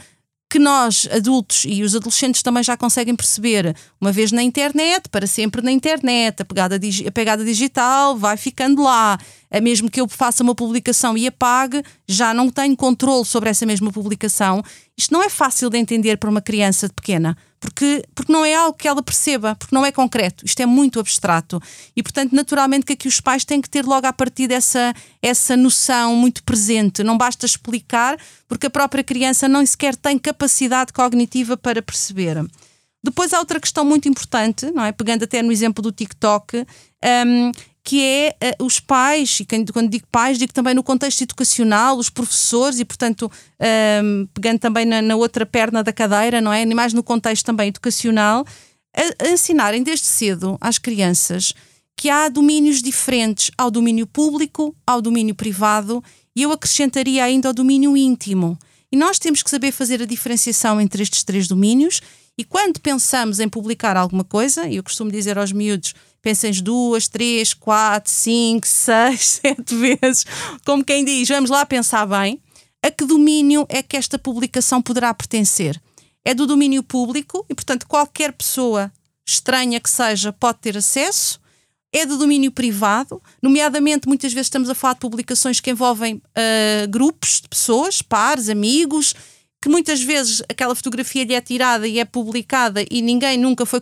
que 0.54 0.58
nós, 0.58 1.08
adultos 1.10 1.64
e 1.66 1.82
os 1.82 1.96
adolescentes 1.96 2.40
também 2.40 2.62
já 2.62 2.76
conseguem 2.76 3.16
perceber, 3.16 3.74
uma 4.00 4.12
vez 4.12 4.30
na 4.30 4.40
internet, 4.40 5.08
para 5.08 5.26
sempre 5.26 5.60
na 5.60 5.72
internet, 5.72 6.42
a 6.42 6.44
pegada, 6.44 6.76
a 6.76 7.10
pegada 7.10 7.44
digital 7.44 8.16
vai 8.16 8.36
ficando 8.36 8.82
lá. 8.82 9.18
É 9.50 9.60
mesmo 9.60 9.90
que 9.90 10.00
eu 10.00 10.06
faça 10.06 10.44
uma 10.44 10.54
publicação 10.54 11.18
e 11.18 11.26
apague, 11.26 11.82
já 12.06 12.32
não 12.32 12.50
tenho 12.50 12.76
controle 12.76 13.24
sobre 13.24 13.50
essa 13.50 13.66
mesma 13.66 13.90
publicação. 13.90 14.62
Isto 14.96 15.12
não 15.12 15.24
é 15.24 15.28
fácil 15.28 15.68
de 15.68 15.78
entender 15.78 16.18
para 16.18 16.30
uma 16.30 16.40
criança 16.40 16.88
pequena 16.88 17.36
porque, 17.64 18.04
porque 18.14 18.30
não 18.30 18.44
é 18.44 18.54
algo 18.54 18.76
que 18.76 18.86
ela 18.86 19.02
perceba, 19.02 19.54
porque 19.54 19.74
não 19.74 19.86
é 19.86 19.90
concreto, 19.90 20.44
isto 20.44 20.60
é 20.60 20.66
muito 20.66 21.00
abstrato. 21.00 21.58
E, 21.96 22.02
portanto, 22.02 22.34
naturalmente 22.34 22.84
que 22.84 22.92
aqui 22.92 23.08
os 23.08 23.22
pais 23.22 23.42
têm 23.42 23.58
que 23.58 23.70
ter 23.70 23.86
logo 23.86 24.06
a 24.06 24.12
partir 24.12 24.46
dessa 24.46 24.92
essa 25.22 25.56
noção 25.56 26.14
muito 26.14 26.44
presente. 26.44 27.02
Não 27.02 27.16
basta 27.16 27.46
explicar, 27.46 28.18
porque 28.46 28.66
a 28.66 28.70
própria 28.70 29.02
criança 29.02 29.48
não 29.48 29.64
sequer 29.64 29.96
tem 29.96 30.18
capacidade 30.18 30.92
cognitiva 30.92 31.56
para 31.56 31.80
perceber. 31.80 32.44
Depois 33.02 33.32
há 33.32 33.38
outra 33.38 33.58
questão 33.58 33.82
muito 33.82 34.10
importante, 34.10 34.70
não 34.70 34.84
é? 34.84 34.92
Pegando 34.92 35.24
até 35.24 35.40
no 35.40 35.50
exemplo 35.50 35.82
do 35.82 35.90
TikTok, 35.90 36.66
um, 37.26 37.50
que 37.84 38.02
é 38.02 38.56
uh, 38.58 38.64
os 38.64 38.80
pais, 38.80 39.40
e 39.40 39.46
quando 39.70 39.90
digo 39.90 40.06
pais, 40.10 40.38
digo 40.38 40.54
também 40.54 40.74
no 40.74 40.82
contexto 40.82 41.20
educacional, 41.20 41.98
os 41.98 42.08
professores, 42.08 42.80
e 42.80 42.84
portanto, 42.84 43.30
um, 44.02 44.26
pegando 44.32 44.58
também 44.58 44.86
na, 44.86 45.02
na, 45.02 45.16
outra 45.16 45.44
perna 45.44 45.82
da 45.82 45.92
cadeira, 45.92 46.40
não 46.40 46.50
é? 46.50 46.64
Mais 46.64 46.94
no 46.94 47.02
contexto 47.02 47.44
também 47.44 47.68
educacional, 47.68 48.46
a, 48.96 49.26
a 49.26 49.28
ensinarem 49.28 49.82
desde 49.82 50.06
cedo 50.06 50.56
às 50.60 50.78
crianças 50.78 51.52
que 51.96 52.08
há 52.08 52.28
domínios 52.28 52.82
diferentes 52.82 53.50
ao 53.56 53.70
domínio 53.70 54.06
público, 54.06 54.74
ao 54.86 55.00
domínio 55.00 55.34
privado 55.34 56.02
e 56.34 56.42
eu 56.42 56.52
acrescentaria 56.52 57.24
ainda 57.24 57.48
ao 57.48 57.54
domínio 57.54 57.96
íntimo. 57.96 58.58
E 58.90 58.96
nós 58.96 59.18
temos 59.18 59.42
que 59.42 59.50
saber 59.50 59.72
fazer 59.72 60.02
a 60.02 60.06
diferenciação 60.06 60.80
entre 60.80 61.02
estes 61.02 61.22
três 61.22 61.46
domínios. 61.46 62.00
E 62.36 62.44
quando 62.44 62.80
pensamos 62.80 63.38
em 63.38 63.48
publicar 63.48 63.96
alguma 63.96 64.24
coisa, 64.24 64.66
e 64.66 64.76
eu 64.76 64.82
costumo 64.82 65.10
dizer 65.10 65.38
aos 65.38 65.52
miúdos, 65.52 65.94
pensem 66.24 66.50
duas, 66.62 67.06
três, 67.06 67.52
quatro, 67.52 68.10
cinco, 68.10 68.66
seis, 68.66 69.40
sete 69.44 69.74
vezes, 69.74 70.24
como 70.64 70.82
quem 70.82 71.04
diz, 71.04 71.28
vamos 71.28 71.50
lá 71.50 71.66
pensar 71.66 72.06
bem, 72.06 72.40
a 72.82 72.90
que 72.90 73.04
domínio 73.04 73.66
é 73.68 73.82
que 73.82 73.96
esta 73.96 74.18
publicação 74.18 74.80
poderá 74.80 75.12
pertencer? 75.12 75.80
É 76.24 76.34
do 76.34 76.46
domínio 76.46 76.82
público 76.82 77.44
e, 77.48 77.54
portanto, 77.54 77.86
qualquer 77.86 78.32
pessoa 78.32 78.90
estranha 79.26 79.78
que 79.78 79.90
seja 79.90 80.32
pode 80.32 80.58
ter 80.60 80.76
acesso 80.78 81.38
é 81.92 82.04
de 82.04 82.16
domínio 82.16 82.50
privado, 82.50 83.22
nomeadamente 83.40 84.08
muitas 84.08 84.32
vezes 84.32 84.46
estamos 84.46 84.68
a 84.68 84.74
falar 84.74 84.94
de 84.94 85.00
publicações 85.00 85.60
que 85.60 85.70
envolvem 85.70 86.16
uh, 86.16 86.88
grupos 86.90 87.40
de 87.40 87.48
pessoas, 87.48 88.02
pares, 88.02 88.48
amigos, 88.48 89.14
que 89.64 89.68
muitas 89.70 90.02
vezes 90.02 90.42
aquela 90.46 90.74
fotografia 90.74 91.24
lhe 91.24 91.32
é 91.32 91.40
tirada 91.40 91.88
e 91.88 91.98
é 91.98 92.04
publicada 92.04 92.84
e 92.90 93.00
ninguém 93.00 93.38
nunca 93.38 93.64
foi, 93.64 93.80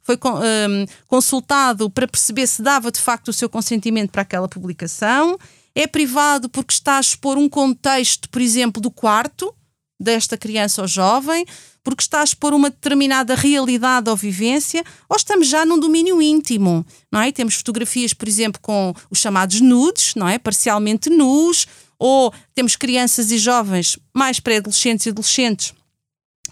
foi 0.00 0.16
um, 0.16 0.86
consultado 1.08 1.90
para 1.90 2.06
perceber 2.06 2.46
se 2.46 2.62
dava 2.62 2.92
de 2.92 3.00
facto 3.00 3.26
o 3.26 3.32
seu 3.32 3.48
consentimento 3.48 4.12
para 4.12 4.22
aquela 4.22 4.46
publicação. 4.46 5.36
É 5.74 5.88
privado 5.88 6.48
porque 6.48 6.72
está 6.72 6.98
a 6.98 7.00
expor 7.00 7.36
um 7.36 7.48
contexto, 7.48 8.28
por 8.28 8.40
exemplo, 8.40 8.80
do 8.80 8.92
quarto 8.92 9.52
desta 10.00 10.36
criança 10.38 10.82
ou 10.82 10.86
jovem, 10.86 11.44
porque 11.82 12.02
está 12.02 12.20
a 12.20 12.24
expor 12.24 12.54
uma 12.54 12.70
determinada 12.70 13.34
realidade 13.34 14.08
ou 14.08 14.14
vivência, 14.14 14.84
ou 15.08 15.16
estamos 15.16 15.48
já 15.48 15.66
num 15.66 15.80
domínio 15.80 16.22
íntimo, 16.22 16.86
não 17.10 17.20
é? 17.20 17.32
Temos 17.32 17.56
fotografias, 17.56 18.14
por 18.14 18.28
exemplo, 18.28 18.60
com 18.62 18.94
os 19.10 19.18
chamados 19.18 19.60
nudes, 19.60 20.14
não 20.14 20.28
é? 20.28 20.38
Parcialmente 20.38 21.10
nus, 21.10 21.66
ou 21.98 22.32
temos 22.54 22.76
crianças 22.76 23.30
e 23.30 23.38
jovens, 23.38 23.98
mais 24.14 24.38
pré-adolescentes 24.40 25.06
e 25.06 25.10
adolescentes, 25.10 25.74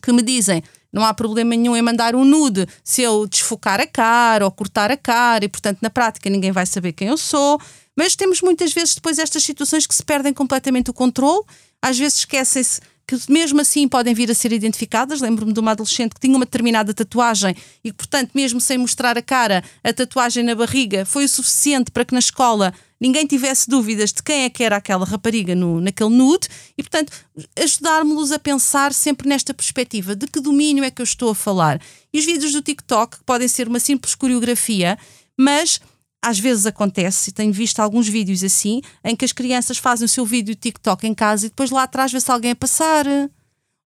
que 0.02 0.12
me 0.12 0.22
dizem 0.22 0.62
não 0.92 1.04
há 1.04 1.12
problema 1.12 1.50
nenhum 1.50 1.76
em 1.76 1.82
mandar 1.82 2.14
um 2.14 2.24
nude 2.24 2.66
se 2.82 3.02
eu 3.02 3.26
desfocar 3.26 3.80
a 3.80 3.86
cara 3.86 4.46
ou 4.46 4.50
cortar 4.50 4.90
a 4.90 4.96
cara 4.96 5.44
e, 5.44 5.48
portanto, 5.48 5.78
na 5.82 5.90
prática 5.90 6.30
ninguém 6.30 6.52
vai 6.52 6.64
saber 6.64 6.92
quem 6.92 7.08
eu 7.08 7.18
sou. 7.18 7.60
Mas 7.94 8.16
temos 8.16 8.40
muitas 8.40 8.72
vezes 8.72 8.94
depois 8.94 9.18
estas 9.18 9.42
situações 9.42 9.86
que 9.86 9.94
se 9.94 10.02
perdem 10.02 10.32
completamente 10.32 10.90
o 10.90 10.94
controle, 10.94 11.44
às 11.82 11.98
vezes 11.98 12.20
esquecem-se 12.20 12.80
que 13.06 13.16
mesmo 13.28 13.60
assim 13.60 13.86
podem 13.86 14.14
vir 14.14 14.30
a 14.30 14.34
ser 14.34 14.52
identificadas. 14.52 15.20
Lembro-me 15.20 15.52
de 15.52 15.60
uma 15.60 15.72
adolescente 15.72 16.14
que 16.14 16.20
tinha 16.20 16.34
uma 16.34 16.46
determinada 16.46 16.94
tatuagem 16.94 17.54
e 17.84 17.92
portanto, 17.92 18.30
mesmo 18.34 18.58
sem 18.58 18.78
mostrar 18.78 19.18
a 19.18 19.22
cara, 19.22 19.62
a 19.84 19.92
tatuagem 19.92 20.42
na 20.42 20.54
barriga 20.54 21.04
foi 21.04 21.24
o 21.24 21.28
suficiente 21.28 21.90
para 21.90 22.04
que 22.04 22.14
na 22.14 22.20
escola 22.20 22.72
ninguém 23.00 23.26
tivesse 23.26 23.68
dúvidas 23.68 24.12
de 24.12 24.22
quem 24.22 24.44
é 24.44 24.50
que 24.50 24.62
era 24.62 24.76
aquela 24.76 25.04
rapariga 25.04 25.54
no, 25.54 25.80
naquele 25.80 26.10
nude 26.10 26.48
e, 26.76 26.82
portanto, 26.82 27.12
ajudar-me-los 27.58 28.32
a 28.32 28.38
pensar 28.38 28.92
sempre 28.92 29.28
nesta 29.28 29.52
perspectiva 29.52 30.14
de 30.14 30.26
que 30.26 30.40
domínio 30.40 30.84
é 30.84 30.90
que 30.90 31.02
eu 31.02 31.04
estou 31.04 31.30
a 31.30 31.34
falar. 31.34 31.80
E 32.12 32.18
os 32.18 32.24
vídeos 32.24 32.52
do 32.52 32.62
TikTok 32.62 33.18
podem 33.24 33.48
ser 33.48 33.68
uma 33.68 33.80
simples 33.80 34.14
coreografia, 34.14 34.98
mas 35.38 35.80
às 36.22 36.38
vezes 36.38 36.66
acontece, 36.66 37.30
e 37.30 37.32
tenho 37.32 37.52
visto 37.52 37.78
alguns 37.78 38.08
vídeos 38.08 38.42
assim, 38.42 38.80
em 39.04 39.14
que 39.14 39.24
as 39.24 39.32
crianças 39.32 39.78
fazem 39.78 40.06
o 40.06 40.08
seu 40.08 40.24
vídeo 40.24 40.56
TikTok 40.56 41.06
em 41.06 41.14
casa 41.14 41.46
e 41.46 41.48
depois 41.50 41.70
lá 41.70 41.84
atrás 41.84 42.10
vê-se 42.10 42.30
alguém 42.30 42.50
a 42.50 42.56
passar. 42.56 43.06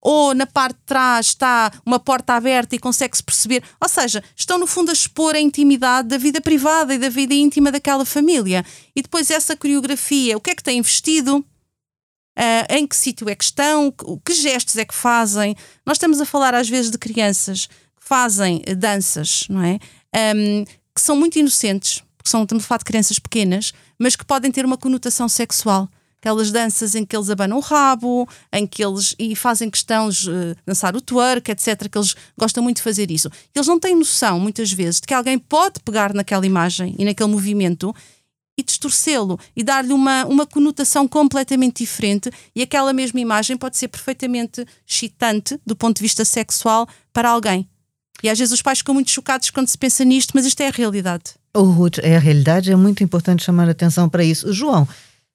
Ou 0.01 0.35
na 0.35 0.47
parte 0.47 0.77
de 0.77 0.85
trás 0.87 1.27
está 1.27 1.73
uma 1.85 1.99
porta 1.99 2.35
aberta 2.35 2.77
e 2.77 2.79
consegue-se 2.79 3.23
perceber. 3.23 3.63
Ou 3.81 3.89
seja, 3.89 4.23
estão 4.37 4.59
no 4.59 4.67
fundo 4.67 4.91
a 4.91 4.93
expor 4.93 5.35
a 5.35 5.41
intimidade 5.41 6.09
da 6.09 6.19
vida 6.19 6.41
privada 6.41 6.95
e 6.95 6.99
da 6.99 7.09
vida 7.09 7.35
íntima 7.35 7.73
daquela 7.73 8.05
família. 8.05 8.65
E 8.95 9.03
depois 9.03 9.31
essa 9.31 9.57
coreografia, 9.57 10.37
o 10.37 10.41
que 10.41 10.51
é 10.51 10.55
que 10.55 10.63
têm 10.63 10.81
vestido? 10.81 11.45
Uh, 12.39 12.65
em 12.71 12.87
que 12.87 12.95
sítio 12.95 13.29
é 13.29 13.35
que 13.35 13.43
estão? 13.43 13.93
Que 14.25 14.33
gestos 14.33 14.77
é 14.77 14.85
que 14.85 14.95
fazem? 14.95 15.57
Nós 15.85 15.97
estamos 15.97 16.21
a 16.21 16.25
falar 16.25 16.55
às 16.55 16.69
vezes 16.69 16.89
de 16.89 16.97
crianças 16.97 17.67
que 17.67 18.07
fazem 18.07 18.63
danças, 18.77 19.47
não 19.51 19.61
é? 19.65 19.81
Um, 20.37 20.65
que 20.95 21.01
são 21.01 21.17
muito 21.17 21.37
inocentes, 21.37 22.05
porque 22.17 22.31
são, 22.31 22.45
de 22.45 22.85
crianças 22.85 23.19
pequenas, 23.19 23.73
mas 23.99 24.15
que 24.15 24.25
podem 24.25 24.53
ter 24.53 24.65
uma 24.65 24.79
conotação 24.79 25.29
sexual. 25.29 25.89
Aquelas 26.21 26.51
danças 26.51 26.95
em 26.95 27.05
que 27.05 27.17
eles 27.17 27.31
abanam 27.31 27.59
o 27.59 27.61
rabo, 27.61 28.29
em 28.53 28.67
que 28.67 28.85
eles 28.85 29.15
e 29.19 29.37
fazem 29.37 29.71
questões 29.71 30.17
de 30.17 30.31
uh, 30.31 30.57
dançar 30.67 30.97
o 30.97 31.01
twerk, 31.01 31.51
etc., 31.51 31.89
que 31.89 31.97
eles 31.97 32.17
gostam 32.37 32.63
muito 32.63 32.79
de 32.79 32.83
fazer 32.83 33.11
isso. 33.11 33.31
Eles 33.55 33.69
não 33.69 33.79
têm 33.79 33.95
noção, 33.95 34.41
muitas 34.41 34.73
vezes, 34.73 35.01
de 35.01 35.07
que 35.07 35.15
alguém 35.15 35.39
pode 35.39 35.81
pegar 35.81 36.13
naquela 36.13 36.45
imagem 36.45 36.95
e 36.99 37.05
naquele 37.05 37.31
movimento 37.31 37.95
e 38.59 38.63
distorcê-lo 38.65 39.39
e 39.55 39.63
dar-lhe 39.63 39.93
uma, 39.93 40.27
uma 40.27 40.45
conotação 40.45 41.07
completamente 41.07 41.85
diferente, 41.85 42.31
e 42.55 42.63
aquela 42.63 42.93
mesma 42.93 43.21
imagem 43.21 43.57
pode 43.57 43.77
ser 43.77 43.87
perfeitamente 43.87 44.67
excitante 44.85 45.61
do 45.65 45.77
ponto 45.77 45.99
de 45.99 46.03
vista 46.03 46.25
sexual 46.25 46.89
para 47.13 47.31
alguém. 47.31 47.69
E 48.21 48.29
às 48.29 48.37
vezes 48.37 48.53
os 48.53 48.61
pais 48.61 48.79
ficam 48.79 48.95
muito 48.95 49.13
chocados 49.13 49.51
quando 49.51 49.69
se 49.69 49.79
pensa 49.79 50.05
nisto, 50.05 50.33
mas 50.35 50.45
isto 50.45 50.61
é 50.61 50.67
a 50.67 50.73
realidade. 50.73 51.35
Oh, 51.55 51.63
Ruth, 51.63 51.99
é 51.99 52.17
a 52.17 52.19
realidade, 52.19 52.73
é 52.73 52.77
muito 52.77 53.05
importante 53.05 53.45
chamar 53.45 53.69
a 53.69 53.71
atenção 53.71 54.09
para 54.09 54.25
isso. 54.25 54.53
João, 54.53 54.89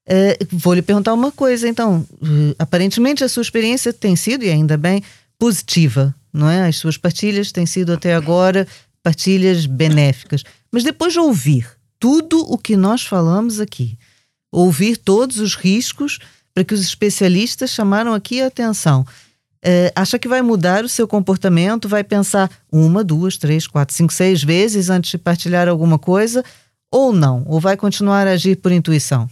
uh, 0.09 0.47
vou 0.51 0.73
lhe 0.73 0.81
perguntar 0.81 1.13
uma 1.13 1.31
coisa, 1.31 1.67
então. 1.67 2.05
Uh, 2.13 2.55
aparentemente 2.57 3.23
a 3.23 3.29
sua 3.29 3.41
experiência 3.41 3.91
tem 3.93 4.15
sido, 4.15 4.43
e 4.43 4.49
ainda 4.49 4.77
bem, 4.77 5.03
positiva, 5.37 6.15
não 6.31 6.49
é? 6.49 6.67
As 6.67 6.77
suas 6.77 6.97
partilhas 6.97 7.51
têm 7.51 7.65
sido 7.65 7.93
até 7.93 8.13
agora 8.13 8.67
partilhas 9.01 9.65
benéficas. 9.65 10.43
Mas 10.71 10.83
depois 10.83 11.13
de 11.13 11.19
ouvir 11.19 11.69
tudo 11.99 12.39
o 12.39 12.57
que 12.57 12.75
nós 12.75 13.03
falamos 13.03 13.59
aqui, 13.59 13.97
ouvir 14.51 14.97
todos 14.97 15.39
os 15.39 15.55
riscos 15.55 16.19
para 16.53 16.63
que 16.63 16.73
os 16.73 16.81
especialistas 16.81 17.71
chamaram 17.71 18.13
aqui 18.13 18.41
a 18.41 18.47
atenção, 18.47 19.05
é, 19.63 19.91
acha 19.95 20.19
que 20.19 20.27
vai 20.27 20.41
mudar 20.41 20.83
o 20.83 20.89
seu 20.89 21.07
comportamento, 21.07 21.87
vai 21.87 22.03
pensar 22.03 22.51
uma, 22.71 23.03
duas, 23.03 23.37
três, 23.37 23.65
quatro, 23.65 23.95
cinco, 23.95 24.11
seis 24.11 24.43
vezes 24.43 24.89
antes 24.89 25.11
de 25.11 25.17
partilhar 25.17 25.69
alguma 25.69 25.97
coisa, 25.97 26.43
ou 26.93 27.11
não? 27.11 27.43
Ou 27.47 27.59
vai 27.59 27.75
continuar 27.75 28.27
a 28.27 28.33
agir 28.33 28.55
por 28.55 28.71
intuição? 28.71 29.27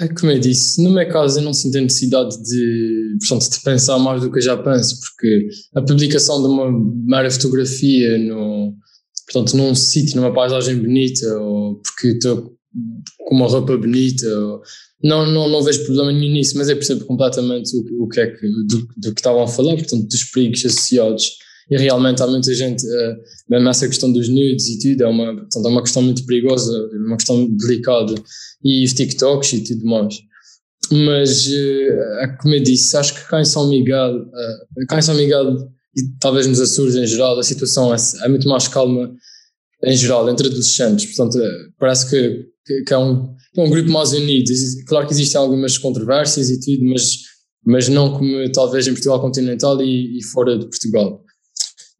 É 0.00 0.08
como 0.08 0.32
eu 0.32 0.38
disse, 0.38 0.82
no 0.82 0.90
meu 0.90 1.06
caso 1.06 1.38
eu 1.38 1.44
não 1.44 1.52
sinto 1.52 1.76
a 1.76 1.82
necessidade 1.82 2.42
de, 2.42 3.18
portanto, 3.20 3.50
de 3.50 3.60
pensar 3.60 3.98
mais 3.98 4.22
do 4.22 4.32
que 4.32 4.38
eu 4.38 4.42
já 4.42 4.56
penso, 4.56 4.98
porque 5.00 5.48
a 5.74 5.82
publicação 5.82 6.40
de 6.40 6.48
uma 6.48 6.70
mera 7.04 7.30
fotografia 7.30 8.16
no, 8.18 8.74
portanto, 9.30 9.54
num 9.54 9.74
sítio, 9.74 10.16
numa 10.16 10.32
paisagem 10.32 10.76
bonita, 10.76 11.26
ou 11.38 11.82
porque 11.82 12.08
estou 12.08 12.54
com 13.26 13.34
uma 13.34 13.48
roupa 13.48 13.76
bonita, 13.76 14.26
ou, 14.26 14.62
não, 15.04 15.26
não, 15.26 15.46
não 15.46 15.62
vejo 15.62 15.84
problema 15.84 16.10
nenhum 16.10 16.32
nisso, 16.32 16.56
mas 16.56 16.70
eu 16.70 16.76
percebo 16.76 17.04
completamente 17.04 17.70
o, 17.76 18.04
o 18.04 18.08
que 18.08 18.20
é 18.20 18.28
que, 18.28 18.46
do, 18.66 18.88
do 18.96 19.14
que 19.14 19.20
estavam 19.20 19.42
a 19.42 19.48
falar, 19.48 19.76
portanto, 19.76 20.08
dos 20.08 20.24
perigos 20.24 20.64
associados. 20.64 21.36
E 21.70 21.76
realmente 21.76 22.22
há 22.22 22.26
muita 22.26 22.52
gente, 22.54 22.86
uh, 22.86 23.16
mesmo 23.48 23.68
essa 23.68 23.86
questão 23.86 24.10
dos 24.12 24.28
nudes 24.28 24.68
e 24.68 24.78
tudo, 24.78 25.04
é 25.04 25.06
uma, 25.06 25.36
portanto, 25.36 25.66
é 25.66 25.68
uma 25.68 25.82
questão 25.82 26.02
muito 26.02 26.24
perigosa, 26.24 26.72
uma 26.94 27.16
questão 27.16 27.46
delicada. 27.46 28.14
E 28.64 28.84
os 28.84 28.92
TikToks 28.92 29.52
e 29.52 29.64
tudo 29.64 29.84
mais. 29.86 30.14
Mas, 30.90 31.46
uh, 31.46 32.38
como 32.40 32.54
eu 32.54 32.62
disse, 32.62 32.96
acho 32.96 33.14
que 33.14 33.28
cá 33.28 33.40
em 33.40 33.44
São 33.44 33.68
Miguel, 33.68 34.22
uh, 34.22 34.86
cá 34.88 34.98
em 34.98 35.02
São 35.02 35.14
Miguel 35.14 35.68
e 35.96 36.02
talvez 36.20 36.46
nos 36.46 36.60
Açores 36.60 36.94
em 36.94 37.06
geral, 37.06 37.38
a 37.38 37.42
situação 37.42 37.94
é, 37.94 37.96
é 38.24 38.28
muito 38.28 38.48
mais 38.48 38.68
calma 38.68 39.12
em 39.84 39.96
geral, 39.96 40.28
entre 40.30 40.48
adolescentes. 40.48 41.06
Portanto, 41.14 41.38
parece 41.78 42.08
que, 42.08 42.46
que, 42.64 42.82
que 42.84 42.94
é 42.94 42.98
um 42.98 43.36
é 43.56 43.64
um 43.64 43.70
grupo 43.70 43.90
mais 43.90 44.12
unido. 44.12 44.50
Claro 44.86 45.06
que 45.06 45.12
existem 45.12 45.40
algumas 45.40 45.78
controvérsias 45.78 46.50
e 46.50 46.60
tudo, 46.60 46.84
mas, 46.84 47.18
mas 47.64 47.88
não 47.88 48.12
como 48.12 48.50
talvez 48.52 48.86
em 48.86 48.92
Portugal 48.92 49.20
continental 49.20 49.80
e, 49.82 50.18
e 50.18 50.24
fora 50.24 50.58
de 50.58 50.66
Portugal. 50.66 51.24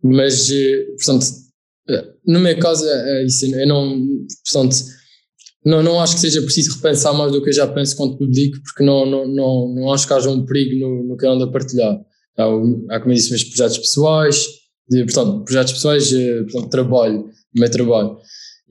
Mas, 0.03 0.51
eh, 0.51 0.87
portanto, 0.97 1.27
eh, 1.89 2.05
no 2.27 2.41
meu 2.41 2.59
caso, 2.59 2.87
é, 2.87 3.23
é 3.23 3.25
isso. 3.27 3.47
Eu 3.47 3.67
não, 3.67 4.07
portanto, 4.45 4.77
não, 5.65 5.83
não 5.83 6.01
acho 6.01 6.15
que 6.15 6.21
seja 6.21 6.43
preciso 6.43 6.77
repensar 6.77 7.13
mais 7.15 7.33
do 7.33 7.43
que 7.43 7.51
eu 7.51 7.55
já 7.55 7.67
penso 7.67 7.97
quando 7.97 8.17
publico, 8.17 8.59
porque 8.63 8.85
não, 8.85 9.05
não, 9.05 9.27
não, 9.29 9.75
não 9.75 9.93
acho 9.93 10.07
que 10.07 10.15
haja 10.15 10.31
um 10.31 10.47
perigo 10.47 10.79
no, 10.79 11.09
no 11.09 11.17
que 11.17 11.27
eu 11.27 11.33
ando 11.33 11.45
a 11.45 11.53
partilhar. 11.53 11.99
Há, 12.37 12.45
há 12.45 13.01
como 13.01 13.13
eu 13.13 13.15
disse, 13.15 13.31
meus 13.31 13.45
projetos 13.45 13.79
pessoais, 13.79 14.47
de, 14.89 15.05
portanto, 15.05 15.45
projetos 15.45 15.73
pessoais, 15.73 16.13
eh, 16.13 16.43
portanto, 16.45 16.71
trabalho, 16.71 17.31
meu 17.55 17.71
trabalho, 17.71 18.17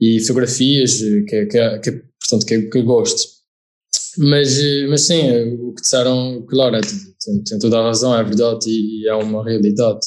e 0.00 0.20
fotografias, 0.20 1.00
que, 1.28 1.46
que, 1.46 1.78
que 1.80 1.92
portanto, 2.20 2.46
que, 2.46 2.62
que 2.62 2.82
gosto. 2.82 3.38
Mas, 4.18 4.58
mas 4.88 5.02
sim, 5.02 5.30
o 5.60 5.72
que 5.74 5.82
disseram, 5.82 6.44
claro, 6.48 6.76
é, 6.76 6.80
tem, 6.80 7.42
tem 7.44 7.58
toda 7.58 7.78
a 7.78 7.84
razão, 7.84 8.16
é 8.18 8.24
verdade 8.24 8.68
e, 8.68 9.02
e 9.02 9.08
é 9.08 9.14
uma 9.14 9.44
realidade. 9.44 10.00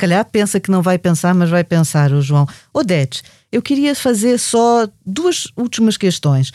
Calhar 0.00 0.24
pensa 0.24 0.58
que 0.58 0.70
não 0.70 0.82
vai 0.82 0.98
pensar, 0.98 1.34
mas 1.34 1.50
vai 1.50 1.62
pensar, 1.62 2.10
o 2.12 2.22
João. 2.22 2.46
Odete, 2.72 3.22
eu 3.52 3.60
queria 3.60 3.94
fazer 3.94 4.38
só 4.38 4.88
duas 5.04 5.48
últimas 5.56 5.96
questões. 5.96 6.48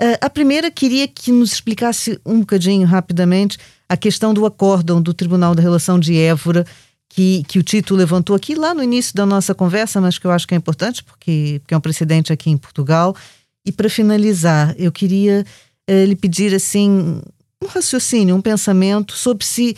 Uh, 0.00 0.16
a 0.20 0.30
primeira, 0.30 0.70
queria 0.70 1.08
que 1.08 1.32
nos 1.32 1.52
explicasse 1.52 2.20
um 2.24 2.40
bocadinho 2.40 2.86
rapidamente 2.86 3.58
a 3.88 3.96
questão 3.96 4.32
do 4.32 4.46
acórdão 4.46 5.00
do 5.00 5.14
Tribunal 5.14 5.54
da 5.54 5.62
Relação 5.62 5.98
de 5.98 6.16
Évora, 6.16 6.66
que, 7.08 7.42
que 7.48 7.58
o 7.58 7.62
Tito 7.62 7.94
levantou 7.94 8.36
aqui 8.36 8.54
lá 8.54 8.72
no 8.72 8.82
início 8.82 9.14
da 9.14 9.26
nossa 9.26 9.54
conversa, 9.54 10.00
mas 10.00 10.16
que 10.16 10.26
eu 10.26 10.30
acho 10.30 10.46
que 10.46 10.54
é 10.54 10.56
importante, 10.56 11.02
porque, 11.02 11.60
porque 11.60 11.74
é 11.74 11.76
um 11.76 11.80
precedente 11.80 12.32
aqui 12.32 12.50
em 12.50 12.56
Portugal. 12.56 13.16
E 13.66 13.72
para 13.72 13.90
finalizar, 13.90 14.74
eu 14.78 14.92
queria 14.92 15.44
uh, 15.90 16.04
lhe 16.04 16.16
pedir 16.16 16.54
assim 16.54 17.20
um 17.62 17.66
raciocínio, 17.66 18.36
um 18.36 18.40
pensamento 18.40 19.14
sobre 19.14 19.44
se 19.44 19.76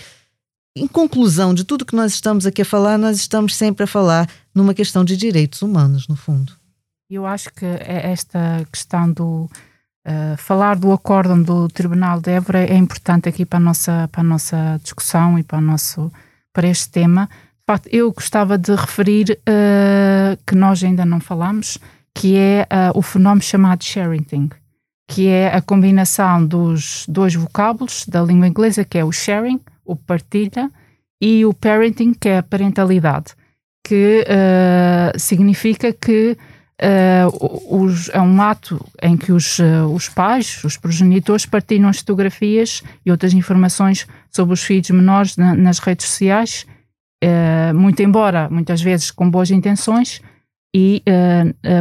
em 0.75 0.87
conclusão 0.87 1.53
de 1.53 1.65
tudo 1.65 1.85
que 1.85 1.97
nós 1.97 2.13
estamos 2.13 2.47
aqui 2.47 2.63
a 2.63 2.65
falar, 2.65 2.99
nós 2.99 3.17
estamos 3.17 3.55
sempre 3.55 3.85
a 3.85 3.87
falar 3.87 4.29
numa 4.55 4.75
questão 4.75 5.05
de 5.05 5.17
direitos 5.17 5.63
humanos, 5.63 6.09
no 6.09 6.17
fundo. 6.17 6.53
Eu 7.11 7.27
acho 7.27 7.53
que 7.53 7.67
é 7.67 8.11
esta 8.11 8.67
questão 8.73 9.13
do 9.13 9.51
uh, 10.07 10.37
falar 10.39 10.77
do 10.77 10.93
acórdão 10.93 11.43
do 11.43 11.69
Tribunal 11.69 12.21
de 12.21 12.31
Évora 12.31 12.65
é 12.65 12.75
importante 12.75 13.29
aqui 13.29 13.45
para 13.45 13.59
a 13.59 13.61
nossa, 13.61 14.09
para 14.11 14.23
a 14.23 14.25
nossa 14.25 14.81
discussão 14.83 15.39
e 15.39 15.43
para, 15.43 15.61
nosso, 15.61 16.11
para 16.53 16.69
este 16.69 16.91
tema. 16.91 17.27
De 17.27 17.67
facto, 17.67 17.89
eu 17.93 18.11
gostava 18.13 18.57
de 18.57 18.75
referir 18.75 19.39
uh, 19.43 20.39
que 20.47 20.55
nós 20.55 20.83
ainda 20.83 21.05
não 21.05 21.21
falamos, 21.21 21.79
que 22.15 22.37
é 22.37 22.67
uh, 22.71 22.99
o 22.99 23.03
fenómeno 23.03 23.43
chamado 23.43 23.85
sharing, 23.85 24.51
que 25.07 25.29
é 25.29 25.55
a 25.55 25.61
combinação 25.61 26.45
dos 26.45 27.05
dois 27.07 27.35
vocábulos 27.35 28.07
da 28.07 28.23
língua 28.23 28.49
inglesa, 28.49 28.85
que 28.85 28.99
é 28.99 29.05
o 29.05 29.13
sharing, 29.13 29.61
o 29.85 29.97
partilha, 29.97 30.71
e 31.23 31.47
o 31.47 31.55
parenting, 31.55 32.13
que 32.13 32.29
é 32.29 32.39
a 32.39 32.43
parentalidade, 32.43 33.35
que 33.87 34.25
uh, 34.27 35.17
significa 35.17 35.93
que 35.93 36.37
uh, 36.83 37.77
os, 37.81 38.09
é 38.09 38.21
um 38.21 38.43
ato 38.43 38.85
em 39.01 39.17
que 39.17 39.31
os, 39.31 39.61
uh, 39.61 39.87
os 39.95 40.09
pais, 40.09 40.65
os 40.65 40.77
progenitores, 40.77 41.47
partilham 41.47 41.89
as 41.89 41.99
fotografias 41.99 42.83
e 43.07 43.11
outras 43.13 43.33
informações 43.35 44.05
sobre 44.33 44.53
os 44.53 44.65
filhos 44.65 44.91
menores 44.91 45.37
na, 45.37 45.55
nas 45.55 45.79
redes 45.79 46.07
sociais, 46.07 46.67
muito 47.73 48.03
embora 48.03 48.51
muitas 48.51 48.83
vezes 48.83 49.13
com 49.13 49.31
boas 49.31 49.49
intenções 49.53 50.21
e 50.75 51.01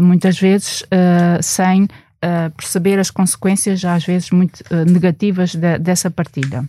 muitas 0.03 0.39
vezes 0.39 0.83
sem 1.41 1.87
perceber 2.55 2.99
as 2.99 3.09
consequências, 3.09 3.83
às 3.83 4.05
vezes 4.05 4.29
muito 4.29 4.63
negativas 4.85 5.55
de, 5.55 5.79
dessa 5.79 6.11
partilha. 6.11 6.63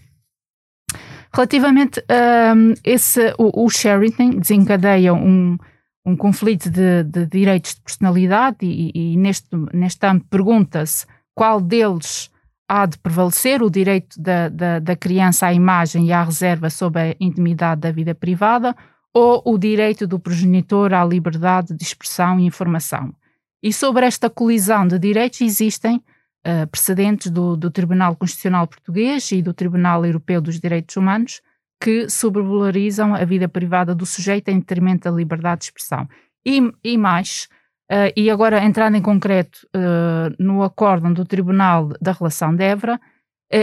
Relativamente 1.34 2.04
a 2.08 2.52
um, 2.54 2.74
esse, 2.84 3.34
o, 3.38 3.64
o 3.64 3.70
sharing 3.70 4.38
desencadeia 4.38 5.14
um, 5.14 5.56
um 6.04 6.14
conflito 6.16 6.70
de, 6.70 7.04
de, 7.04 7.26
direitos 7.26 7.74
de 7.74 7.80
personalidade 7.80 8.58
e, 8.62 8.92
e 8.94 9.16
neste, 9.16 9.48
neste 9.72 10.06
âmbito 10.06 10.28
pergunta-se 10.28 11.06
qual 11.34 11.60
deles 11.60 12.30
há 12.68 12.86
de 12.86 12.98
prevalecer, 12.98 13.62
o 13.62 13.70
direito 13.70 14.20
da, 14.20 14.48
da, 14.48 14.78
da, 14.78 14.96
criança 14.96 15.46
à 15.46 15.52
imagem 15.52 16.06
e 16.06 16.12
à 16.12 16.22
reserva 16.22 16.68
sobre 16.68 17.00
a 17.02 17.16
intimidade 17.20 17.80
da 17.80 17.92
vida 17.92 18.14
privada 18.14 18.76
ou 19.14 19.42
o 19.44 19.58
direito 19.58 20.06
do 20.06 20.18
progenitor 20.18 20.92
à 20.92 21.04
liberdade 21.04 21.74
de 21.74 21.82
expressão 21.82 22.40
e 22.40 22.46
informação. 22.46 23.14
E 23.62 23.72
sobre 23.72 24.04
esta 24.04 24.28
colisão 24.28 24.86
de 24.86 24.98
direitos 24.98 25.40
existem 25.40 26.02
uh, 26.46 26.66
precedentes 26.68 27.30
do, 27.30 27.56
do, 27.56 27.70
Tribunal 27.70 28.16
Constitucional 28.16 28.66
Português 28.66 29.30
e 29.32 29.42
do 29.42 29.52
Tribunal 29.52 30.04
Europeu 30.04 30.40
dos 30.40 30.58
Direitos 30.60 30.96
Humanos 30.96 31.40
que 31.80 32.08
sobrevalorizam 32.08 33.14
a 33.14 33.24
vida 33.24 33.48
privada 33.48 33.94
do 33.94 34.06
sujeito 34.06 34.48
em 34.48 34.60
detrimento 34.60 35.10
da 35.10 35.16
liberdade 35.16 35.60
de 35.60 35.64
expressão. 35.66 36.08
E, 36.46 36.72
e 36.84 36.96
mais, 36.96 37.48
uh, 37.90 38.12
e 38.16 38.30
agora 38.30 38.62
entrando 38.64 38.96
em 38.96 39.02
concreto 39.02 39.66
uh, 39.74 40.34
no 40.38 40.62
acórdão 40.62 41.12
do 41.12 41.24
Tribunal 41.24 41.88
da 42.00 42.12
Relação 42.12 42.54
de 42.54 42.64
Évora, 42.64 43.00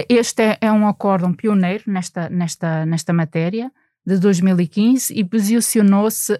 este 0.07 0.43
é, 0.43 0.57
é, 0.61 0.71
um 0.71 0.87
acórdão 0.87 1.33
pioneiro 1.33 1.85
nesta, 1.87 2.29
nesta, 2.29 2.85
nesta 2.85 3.11
matéria, 3.11 3.71
de 4.05 4.19
2015, 4.19 5.11
e 5.17 5.23
posicionou-se 5.23 6.39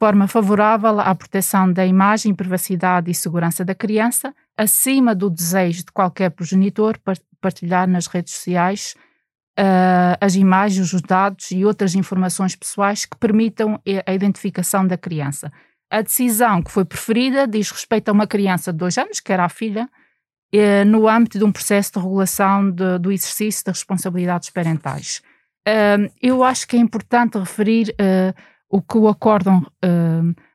forma 0.00 0.26
favorável 0.26 0.98
à 0.98 1.14
proteção 1.14 1.70
da 1.70 1.84
imagem, 1.84 2.34
privacidade 2.34 3.10
e 3.10 3.14
segurança 3.14 3.62
da 3.62 3.74
criança, 3.74 4.34
acima 4.60 5.14
do 5.14 5.30
desejo 5.30 5.86
de 5.86 5.90
qualquer 5.92 6.30
progenitor 6.30 6.98
partilhar 7.40 7.88
nas 7.88 8.06
redes 8.06 8.34
sociais 8.34 8.94
uh, 9.58 10.18
as 10.20 10.34
imagens, 10.34 10.92
os 10.92 11.00
dados 11.00 11.50
e 11.50 11.64
outras 11.64 11.94
informações 11.94 12.54
pessoais 12.54 13.06
que 13.06 13.16
permitam 13.16 13.80
a 14.04 14.12
identificação 14.12 14.86
da 14.86 14.98
criança. 14.98 15.50
A 15.90 16.02
decisão 16.02 16.62
que 16.62 16.70
foi 16.70 16.84
preferida 16.84 17.48
diz 17.48 17.70
respeito 17.70 18.10
a 18.10 18.12
uma 18.12 18.26
criança 18.26 18.70
de 18.70 18.78
dois 18.78 18.98
anos, 18.98 19.18
que 19.18 19.32
era 19.32 19.46
a 19.46 19.48
filha, 19.48 19.88
uh, 20.54 20.84
no 20.84 21.08
âmbito 21.08 21.38
de 21.38 21.44
um 21.44 21.52
processo 21.52 21.92
de 21.94 22.00
regulação 22.00 22.70
de, 22.70 22.98
do 22.98 23.10
exercício 23.10 23.64
de 23.64 23.70
responsabilidades 23.70 24.50
parentais. 24.50 25.22
Uh, 25.66 26.12
eu 26.20 26.44
acho 26.44 26.68
que 26.68 26.76
é 26.76 26.78
importante 26.78 27.38
referir 27.38 27.94
o 28.68 28.82
que 28.82 28.98
o 28.98 29.08
acórdão 29.08 29.66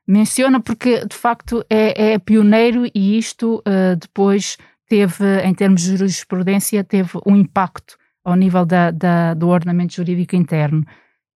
menciona, 0.08 0.60
porque 0.60 1.06
de 1.06 1.16
facto 1.16 1.66
é, 1.70 2.14
é 2.14 2.20
pioneiro 2.20 2.86
e 2.94 3.18
isto 3.18 3.62
uh, 3.68 3.96
depois 3.96 4.58
teve, 4.88 5.42
em 5.44 5.54
termos 5.54 5.82
de 5.82 5.98
jurisprudência, 5.98 6.84
teve 6.84 7.12
um 7.26 7.36
impacto 7.36 7.98
ao 8.24 8.36
nível 8.36 8.66
da, 8.66 8.92
da, 8.92 9.34
do 9.34 9.50
ordenamento 9.50 9.96
jurídico 9.96 10.36
interno. 10.36 10.86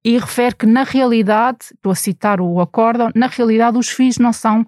E 0.03 0.17
refere 0.17 0.55
que, 0.55 0.65
na 0.65 0.83
realidade, 0.83 1.57
estou 1.73 1.91
a 1.91 1.95
citar 1.95 2.39
o 2.39 2.59
acórdão, 2.61 3.11
na 3.13 3.27
realidade 3.27 3.77
os 3.77 3.89
filhos 3.89 4.17
não 4.17 4.31
são 4.31 4.65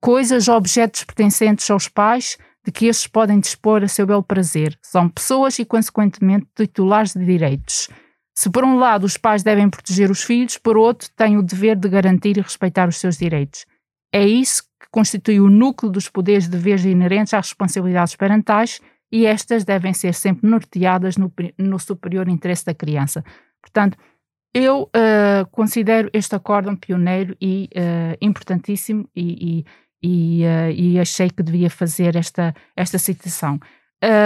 coisas, 0.00 0.48
objetos 0.48 1.04
pertencentes 1.04 1.70
aos 1.70 1.86
pais, 1.86 2.38
de 2.64 2.72
que 2.72 2.86
estes 2.86 3.06
podem 3.06 3.40
dispor 3.40 3.82
a 3.82 3.88
seu 3.88 4.06
belo 4.06 4.22
prazer. 4.22 4.78
São 4.82 5.08
pessoas 5.08 5.58
e, 5.58 5.64
consequentemente, 5.64 6.46
titulares 6.54 7.14
de 7.14 7.24
direitos. 7.24 7.88
Se 8.40 8.48
por 8.48 8.64
um 8.64 8.78
lado 8.78 9.04
os 9.04 9.18
pais 9.18 9.42
devem 9.42 9.68
proteger 9.68 10.10
os 10.10 10.22
filhos, 10.22 10.56
por 10.56 10.78
outro 10.78 11.10
têm 11.14 11.36
o 11.36 11.42
dever 11.42 11.76
de 11.76 11.86
garantir 11.90 12.38
e 12.38 12.40
respeitar 12.40 12.88
os 12.88 12.96
seus 12.96 13.18
direitos. 13.18 13.66
É 14.10 14.26
isso 14.26 14.62
que 14.80 14.88
constitui 14.90 15.38
o 15.38 15.50
núcleo 15.50 15.92
dos 15.92 16.08
poderes 16.08 16.46
e 16.46 16.50
deveres 16.50 16.86
inerentes 16.86 17.34
às 17.34 17.48
responsabilidades 17.48 18.16
parentais 18.16 18.80
e 19.12 19.26
estas 19.26 19.62
devem 19.62 19.92
ser 19.92 20.14
sempre 20.14 20.48
norteadas 20.48 21.18
no, 21.18 21.30
no 21.58 21.78
superior 21.78 22.30
interesse 22.30 22.64
da 22.64 22.72
criança. 22.72 23.22
Portanto, 23.60 23.98
eu 24.54 24.84
uh, 24.84 25.46
considero 25.50 26.08
este 26.10 26.34
acórdão 26.34 26.74
pioneiro 26.74 27.36
e 27.42 27.68
uh, 27.74 28.16
importantíssimo 28.22 29.06
e, 29.14 29.64
e, 30.02 30.40
e, 30.40 30.44
uh, 30.46 30.70
e, 30.70 30.98
achei 30.98 31.28
que 31.28 31.42
devia 31.42 31.68
fazer 31.68 32.16
esta, 32.16 32.54
esta 32.74 32.96
citação. 32.98 33.60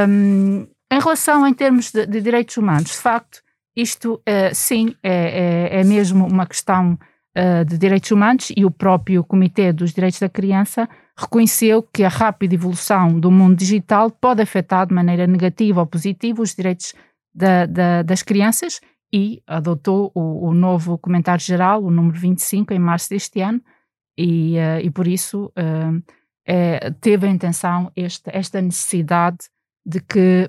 Um, 0.09 0.69
em 0.93 1.01
relação, 1.01 1.45
em 1.45 1.53
termos 1.53 1.91
de, 1.91 2.07
de 2.07 2.21
direitos 2.21 2.57
humanos, 2.57 2.93
de 2.93 2.99
facto, 2.99 3.43
isto, 3.77 4.15
uh, 4.15 4.55
sim, 4.55 4.95
é, 5.03 5.73
é, 5.73 5.81
é, 5.81 5.85
mesmo 5.85 6.27
uma 6.27 6.47
questão 6.47 6.93
uh, 7.37 7.65
de 7.65 7.77
direitos 7.77 8.11
humanos 8.11 8.53
e 8.57 8.65
o 8.65 8.71
próprio 8.71 9.25
Comitê 9.25 9.73
dos 9.73 9.93
Direitos 9.93 10.21
da 10.21 10.29
Criança 10.29 10.89
reconheceu 11.17 11.83
que 11.83 12.05
a 12.05 12.09
rápida 12.09 12.55
evolução 12.55 13.19
do 13.19 13.31
mundo 13.31 13.57
digital 13.57 14.11
pode 14.11 14.43
afetar 14.43 14.87
de 14.87 14.95
maneira 14.95 15.27
negativa 15.27 15.81
ou 15.81 15.87
positiva 15.87 16.43
os 16.43 16.55
direitos 16.55 16.95
da, 17.35 17.67
da, 17.67 18.03
das 18.03 18.23
crianças 18.23 18.81
e 19.13 19.43
adotou 19.47 20.11
o, 20.15 20.49
o, 20.49 20.55
novo 20.55 20.99
comentário 20.99 21.45
geral, 21.45 21.83
o 21.83 21.91
número 21.91 22.19
25, 22.19 22.73
em 22.73 22.79
março 22.79 23.11
deste 23.11 23.41
ano, 23.41 23.61
e, 24.17 24.57
uh, 24.57 24.81
e 24.83 24.91
por 24.91 25.07
isso 25.07 25.53
é, 26.47 26.91
teve 27.01 27.27
a 27.27 27.31
intenção 27.31 27.91
esta 27.97 28.61
necessidade 28.61 29.39
de 29.85 30.01
que 30.01 30.49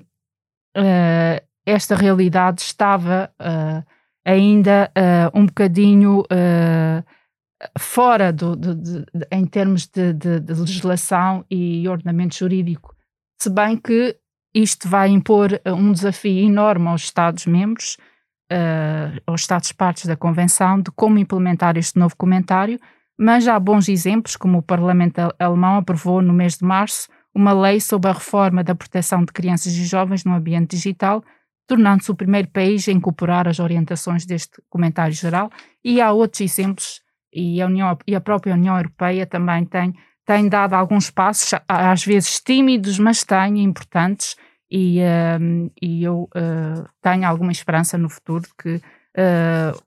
esta 1.66 1.95
realidade 1.95 2.61
estava 2.61 3.32
uh, 3.41 3.84
ainda 4.24 4.91
uh, 4.95 5.38
um 5.39 5.45
bocadinho 5.45 6.22
uh, 6.22 7.03
fora 7.80 8.32
do, 8.32 8.55
de, 8.55 8.76
de, 8.76 9.05
em 9.32 9.45
termos 9.45 9.88
de, 9.88 10.13
de, 10.13 10.53
legislação 10.53 11.43
e 11.49 11.88
ordenamento 11.88 12.36
jurídico, 12.36 12.95
se 13.41 13.49
bem 13.49 13.78
que 13.78 14.18
isto 14.53 14.88
vai 14.88 15.09
impor 15.09 15.59
um 15.66 15.91
desafio 15.91 16.45
enorme 16.45 16.88
aos 16.88 17.03
Estados-membros, 17.03 17.97
aos 19.26 19.41
Estados-partes 19.41 20.05
da 20.05 20.16
Convenção, 20.16 20.80
de 20.80 20.91
como 20.91 21.18
implementar 21.18 21.76
este 21.76 21.99
novo 21.99 22.16
comentário, 22.16 22.80
mas 23.18 23.47
há 23.47 23.59
bons 23.59 23.89
exemplos, 23.89 24.38
como 24.38 24.59
o 24.59 24.61
Parlamento 24.61 25.20
alemão 25.39 25.78
aprovou 25.78 26.22
no 26.22 26.32
mês 26.32 26.57
de 26.57 26.63
março 26.63 27.09
uma 27.34 27.51
lei 27.51 27.82
sobre 27.82 28.09
a 28.09 28.13
reforma 28.13 28.63
da 28.63 28.74
proteção 28.74 29.26
de 29.26 29.34
crianças 29.34 29.74
e 29.74 29.84
jovens 29.84 30.24
no 30.24 30.34
ambiente 30.34 30.76
digital, 30.76 31.22
tornando-se 31.68 32.11
o 32.11 32.16
primeiro 32.16 32.47
país 32.49 32.88
a 32.88 32.91
incorporar 32.91 33.47
as 33.47 33.59
orientações 33.59 34.26
deste 34.26 34.61
comentário 34.70 35.13
geral. 35.13 35.49
E 35.84 35.99
há 35.99 36.11
outros 36.11 36.41
exemplos, 36.41 37.01
e 37.34 37.61
a, 37.61 37.66
União, 37.66 37.97
e 38.07 38.16
a 38.16 38.22
própria 38.22 38.53
União 38.53 38.78
Europeia 38.78 39.26
também 39.26 39.66
tem, 39.66 39.93
tem 40.26 40.47
dado 40.47 40.74
alguns 40.74 41.09
passos, 41.09 41.59
às 41.68 42.05
vezes 42.05 42.39
tímidos, 42.39 42.99
mas 42.99 43.24
têm, 43.24 43.63
importantes, 43.63 44.36
e, 44.70 44.99
uh, 44.99 45.72
e 45.82 46.03
eu 46.03 46.30
uh, 46.36 46.88
tenho 47.01 47.28
alguma 47.28 47.51
esperança 47.51 47.97
no 47.97 48.09
futuro 48.09 48.43
de 48.43 48.53
que 48.57 48.76
uh, 48.76 49.86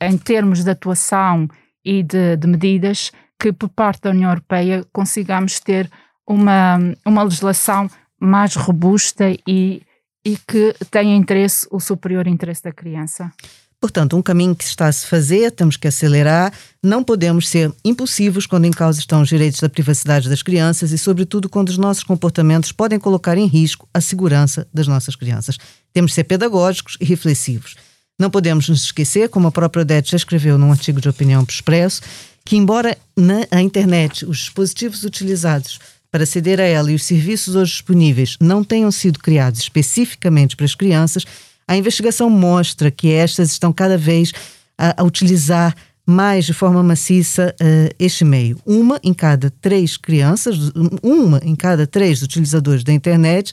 em 0.00 0.16
termos 0.16 0.64
de 0.64 0.70
atuação 0.70 1.48
e 1.84 2.02
de, 2.02 2.36
de, 2.36 2.46
medidas, 2.46 3.12
que 3.38 3.52
por 3.52 3.68
parte 3.68 4.02
da 4.02 4.10
União 4.10 4.30
Europeia 4.30 4.84
consigamos 4.92 5.60
ter 5.60 5.90
uma, 6.26 6.78
uma 7.04 7.22
legislação 7.22 7.90
mais 8.18 8.54
robusta 8.54 9.30
e, 9.46 9.82
e 10.30 10.38
que 10.46 10.74
tenha 10.90 11.16
interesse, 11.16 11.66
o 11.70 11.80
superior 11.80 12.28
interesse 12.28 12.62
da 12.62 12.72
criança. 12.72 13.32
Portanto, 13.80 14.16
um 14.16 14.22
caminho 14.22 14.54
que 14.54 14.62
está 14.62 14.86
a 14.86 14.92
se 14.92 15.06
fazer, 15.06 15.50
temos 15.50 15.76
que 15.76 15.88
acelerar, 15.88 16.52
não 16.82 17.02
podemos 17.02 17.48
ser 17.48 17.72
impulsivos 17.84 18.46
quando 18.46 18.66
em 18.66 18.70
causa 18.70 19.00
estão 19.00 19.22
os 19.22 19.28
direitos 19.28 19.58
da 19.58 19.68
privacidade 19.68 20.28
das 20.28 20.42
crianças 20.42 20.92
e, 20.92 20.98
sobretudo, 20.98 21.48
quando 21.48 21.70
os 21.70 21.78
nossos 21.78 22.04
comportamentos 22.04 22.70
podem 22.72 22.98
colocar 22.98 23.38
em 23.38 23.46
risco 23.46 23.88
a 23.92 24.00
segurança 24.00 24.68
das 24.72 24.86
nossas 24.86 25.16
crianças. 25.16 25.56
Temos 25.92 26.10
de 26.10 26.16
ser 26.16 26.24
pedagógicos 26.24 26.96
e 27.00 27.04
reflexivos. 27.06 27.74
Não 28.18 28.30
podemos 28.30 28.68
nos 28.68 28.82
esquecer, 28.82 29.30
como 29.30 29.48
a 29.48 29.52
própria 29.52 29.80
Odete 29.80 30.10
já 30.10 30.16
escreveu 30.18 30.58
num 30.58 30.70
artigo 30.70 31.00
de 31.00 31.08
opinião 31.08 31.42
Expresso, 31.48 32.02
que 32.44 32.56
embora 32.56 32.96
na 33.16 33.62
internet 33.62 34.26
os 34.26 34.38
dispositivos 34.38 35.04
utilizados 35.04 35.80
para 36.10 36.24
aceder 36.24 36.60
a 36.60 36.64
ela 36.64 36.90
e 36.90 36.94
os 36.94 37.04
serviços 37.04 37.54
hoje 37.54 37.72
disponíveis 37.72 38.36
não 38.40 38.64
tenham 38.64 38.90
sido 38.90 39.18
criados 39.18 39.60
especificamente 39.60 40.56
para 40.56 40.66
as 40.66 40.74
crianças, 40.74 41.24
a 41.66 41.76
investigação 41.76 42.28
mostra 42.28 42.90
que 42.90 43.12
estas 43.12 43.52
estão 43.52 43.72
cada 43.72 43.96
vez 43.96 44.32
a, 44.76 45.00
a 45.00 45.04
utilizar 45.04 45.74
mais 46.04 46.44
de 46.44 46.52
forma 46.52 46.82
maciça 46.82 47.54
uh, 47.60 47.94
este 47.98 48.24
meio. 48.24 48.58
Uma 48.66 48.98
em 49.04 49.14
cada 49.14 49.50
três 49.50 49.96
crianças, 49.96 50.56
uma 51.02 51.40
em 51.44 51.54
cada 51.54 51.86
três 51.86 52.22
utilizadores 52.22 52.82
da 52.82 52.92
internet, 52.92 53.52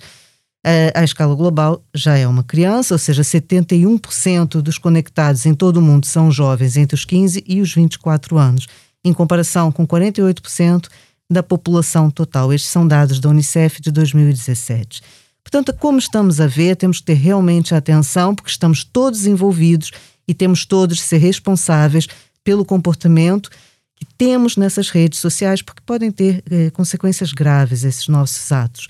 uh, 0.65 0.91
à 0.95 1.03
escala 1.03 1.35
global, 1.35 1.83
já 1.93 2.17
é 2.17 2.27
uma 2.27 2.43
criança, 2.43 2.95
ou 2.95 2.97
seja, 2.97 3.21
71% 3.21 4.61
dos 4.61 4.79
conectados 4.79 5.45
em 5.45 5.53
todo 5.53 5.77
o 5.77 5.81
mundo 5.81 6.07
são 6.07 6.31
jovens 6.31 6.75
entre 6.75 6.95
os 6.95 7.05
15 7.05 7.43
e 7.45 7.61
os 7.61 7.73
24 7.73 8.37
anos, 8.37 8.67
em 9.05 9.13
comparação 9.13 9.71
com 9.71 9.85
48% 9.85 10.87
da 11.29 11.43
população 11.43 12.09
total. 12.09 12.53
Estes 12.53 12.71
são 12.71 12.87
dados 12.87 13.19
da 13.19 13.29
Unicef 13.29 13.81
de 13.81 13.91
2017. 13.91 15.01
Portanto, 15.43 15.73
como 15.73 15.97
estamos 15.97 16.41
a 16.41 16.47
ver, 16.47 16.75
temos 16.75 16.99
que 16.99 17.05
ter 17.05 17.13
realmente 17.13 17.73
atenção, 17.73 18.35
porque 18.35 18.49
estamos 18.49 18.83
todos 18.83 19.25
envolvidos 19.25 19.91
e 20.27 20.33
temos 20.33 20.65
todos 20.65 20.97
de 20.97 21.03
ser 21.03 21.17
responsáveis 21.17 22.07
pelo 22.43 22.65
comportamento 22.65 23.49
que 23.95 24.05
temos 24.17 24.57
nessas 24.57 24.89
redes 24.89 25.19
sociais, 25.19 25.61
porque 25.61 25.81
podem 25.85 26.11
ter 26.11 26.43
eh, 26.49 26.69
consequências 26.69 27.31
graves 27.31 27.83
esses 27.83 28.07
nossos 28.07 28.51
atos. 28.51 28.87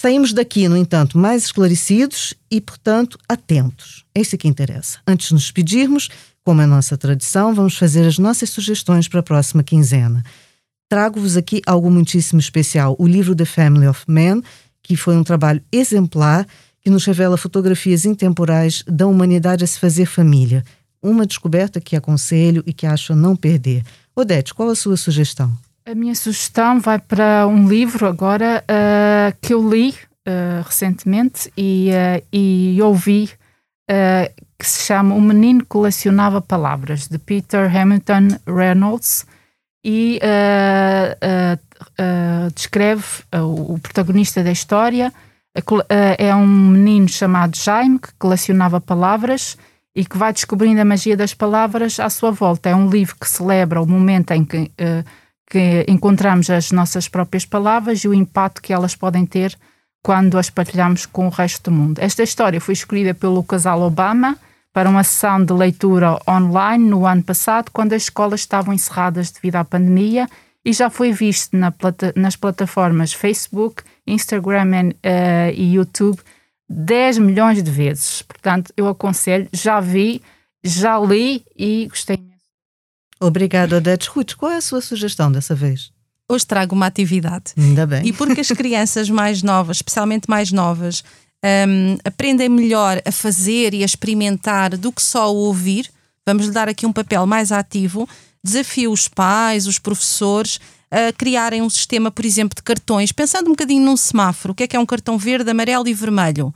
Saímos 0.00 0.32
daqui, 0.32 0.68
no 0.68 0.76
entanto, 0.76 1.18
mais 1.18 1.44
esclarecidos 1.44 2.32
e, 2.50 2.60
portanto, 2.60 3.18
atentos. 3.28 4.04
É 4.14 4.20
isso 4.20 4.38
que 4.38 4.48
interessa. 4.48 4.98
Antes 5.06 5.28
de 5.28 5.34
nos 5.34 5.42
despedirmos, 5.42 6.08
como 6.42 6.62
é 6.62 6.66
nossa 6.66 6.96
tradição, 6.96 7.54
vamos 7.54 7.76
fazer 7.76 8.06
as 8.06 8.18
nossas 8.18 8.48
sugestões 8.50 9.08
para 9.08 9.20
a 9.20 9.22
próxima 9.22 9.62
quinzena. 9.62 10.24
Trago-vos 10.90 11.36
aqui 11.36 11.62
algo 11.68 11.88
muitíssimo 11.88 12.40
especial: 12.40 12.96
o 12.98 13.06
livro 13.06 13.36
The 13.36 13.44
Family 13.44 13.86
of 13.86 14.02
Men, 14.08 14.42
que 14.82 14.96
foi 14.96 15.16
um 15.16 15.22
trabalho 15.22 15.62
exemplar 15.70 16.44
que 16.80 16.90
nos 16.90 17.04
revela 17.04 17.36
fotografias 17.36 18.04
intemporais 18.04 18.82
da 18.88 19.06
humanidade 19.06 19.62
a 19.62 19.68
se 19.68 19.78
fazer 19.78 20.04
família. 20.04 20.64
Uma 21.00 21.24
descoberta 21.24 21.80
que 21.80 21.94
aconselho 21.94 22.64
e 22.66 22.72
que 22.72 22.88
acho 22.88 23.14
não 23.14 23.36
perder. 23.36 23.84
Odete, 24.16 24.52
qual 24.52 24.68
a 24.68 24.74
sua 24.74 24.96
sugestão? 24.96 25.52
A 25.86 25.94
minha 25.94 26.14
sugestão 26.16 26.80
vai 26.80 26.98
para 26.98 27.46
um 27.46 27.68
livro 27.68 28.04
agora 28.04 28.64
uh, 28.64 29.38
que 29.40 29.54
eu 29.54 29.70
li 29.70 29.90
uh, 29.90 30.64
recentemente 30.66 31.52
e, 31.56 31.90
uh, 31.90 32.26
e 32.32 32.82
ouvi, 32.82 33.30
que 34.58 34.66
se 34.66 34.86
chama 34.86 35.14
O 35.14 35.20
Menino 35.20 35.64
Colecionava 35.66 36.40
Palavras, 36.40 37.06
de 37.06 37.18
Peter 37.18 37.74
Hamilton 37.74 38.28
Reynolds 38.46 39.24
e 39.84 40.20
uh, 40.22 41.56
uh, 41.82 42.50
descreve 42.54 43.04
o 43.32 43.78
protagonista 43.78 44.42
da 44.42 44.52
história. 44.52 45.12
é 46.18 46.34
um 46.34 46.46
menino 46.46 47.08
chamado 47.08 47.56
Jaime 47.56 47.98
que 47.98 48.12
colecionava 48.18 48.80
palavras 48.80 49.56
e 49.94 50.04
que 50.04 50.16
vai 50.16 50.32
descobrindo 50.32 50.80
a 50.80 50.84
magia 50.84 51.16
das 51.16 51.34
palavras 51.34 51.98
à 51.98 52.08
sua 52.08 52.30
volta. 52.30 52.68
É 52.68 52.74
um 52.74 52.88
livro 52.88 53.16
que 53.20 53.28
celebra 53.28 53.82
o 53.82 53.86
momento 53.86 54.30
em 54.32 54.44
que, 54.44 54.70
que 55.50 55.84
encontramos 55.88 56.48
as 56.48 56.70
nossas 56.70 57.08
próprias 57.08 57.44
palavras 57.44 58.04
e 58.04 58.08
o 58.08 58.14
impacto 58.14 58.62
que 58.62 58.72
elas 58.72 58.94
podem 58.94 59.26
ter 59.26 59.56
quando 60.02 60.38
as 60.38 60.48
partilhamos 60.48 61.06
com 61.06 61.26
o 61.26 61.30
resto 61.30 61.70
do 61.70 61.76
mundo. 61.76 61.98
Esta 61.98 62.22
história 62.22 62.60
foi 62.60 62.74
escolhida 62.74 63.14
pelo 63.14 63.42
casal 63.42 63.82
Obama 63.82 64.38
para 64.72 64.88
uma 64.88 65.02
sessão 65.02 65.44
de 65.44 65.52
leitura 65.52 66.18
online 66.28 66.88
no 66.88 67.06
ano 67.06 67.22
passado, 67.22 67.70
quando 67.72 67.92
as 67.92 68.02
escolas 68.02 68.40
estavam 68.40 68.72
encerradas 68.72 69.30
devido 69.30 69.56
à 69.56 69.64
pandemia 69.64 70.28
e 70.64 70.72
já 70.72 70.90
foi 70.90 71.12
visto 71.12 71.56
na 71.56 71.70
plata 71.70 72.12
nas 72.14 72.36
plataformas 72.36 73.12
Facebook, 73.12 73.82
Instagram 74.06 74.90
uh, 74.90 75.52
e 75.54 75.74
YouTube 75.74 76.20
10 76.70 77.18
milhões 77.18 77.62
de 77.62 77.70
vezes. 77.70 78.22
Portanto, 78.22 78.72
eu 78.76 78.86
aconselho, 78.86 79.48
já 79.52 79.80
vi, 79.80 80.22
já 80.62 80.98
li 80.98 81.44
e 81.58 81.86
gostei 81.88 82.16
imenso. 82.16 82.30
Obrigada, 83.20 83.76
Odete. 83.76 84.08
Ruth, 84.08 84.34
qual 84.34 84.52
é 84.52 84.56
a 84.56 84.60
sua 84.60 84.80
sugestão 84.80 85.32
dessa 85.32 85.54
vez? 85.54 85.90
Hoje 86.30 86.46
trago 86.46 86.76
uma 86.76 86.86
atividade. 86.86 87.52
Ainda 87.58 87.86
bem. 87.86 88.06
E 88.06 88.12
porque 88.12 88.40
as 88.40 88.48
crianças 88.54 89.10
mais 89.10 89.42
novas, 89.42 89.78
especialmente 89.78 90.30
mais 90.30 90.52
novas, 90.52 91.02
um, 91.44 91.96
aprendem 92.04 92.48
melhor 92.48 93.00
a 93.04 93.12
fazer 93.12 93.74
e 93.74 93.82
a 93.82 93.86
experimentar 93.86 94.76
do 94.76 94.92
que 94.92 95.02
só 95.02 95.32
ouvir, 95.32 95.90
vamos 96.26 96.46
lhe 96.46 96.52
dar 96.52 96.68
aqui 96.68 96.86
um 96.86 96.92
papel 96.92 97.26
mais 97.26 97.50
ativo. 97.52 98.08
Desafio 98.42 98.90
os 98.90 99.08
pais, 99.08 99.66
os 99.66 99.78
professores 99.78 100.60
a 100.90 101.12
criarem 101.12 101.62
um 101.62 101.70
sistema, 101.70 102.10
por 102.10 102.24
exemplo, 102.24 102.56
de 102.56 102.62
cartões, 102.62 103.12
pensando 103.12 103.46
um 103.46 103.50
bocadinho 103.50 103.84
num 103.84 103.96
semáforo. 103.96 104.52
O 104.52 104.54
que 104.54 104.64
é 104.64 104.66
que 104.66 104.76
é 104.76 104.80
um 104.80 104.86
cartão 104.86 105.16
verde, 105.16 105.50
amarelo 105.50 105.86
e 105.86 105.94
vermelho? 105.94 106.52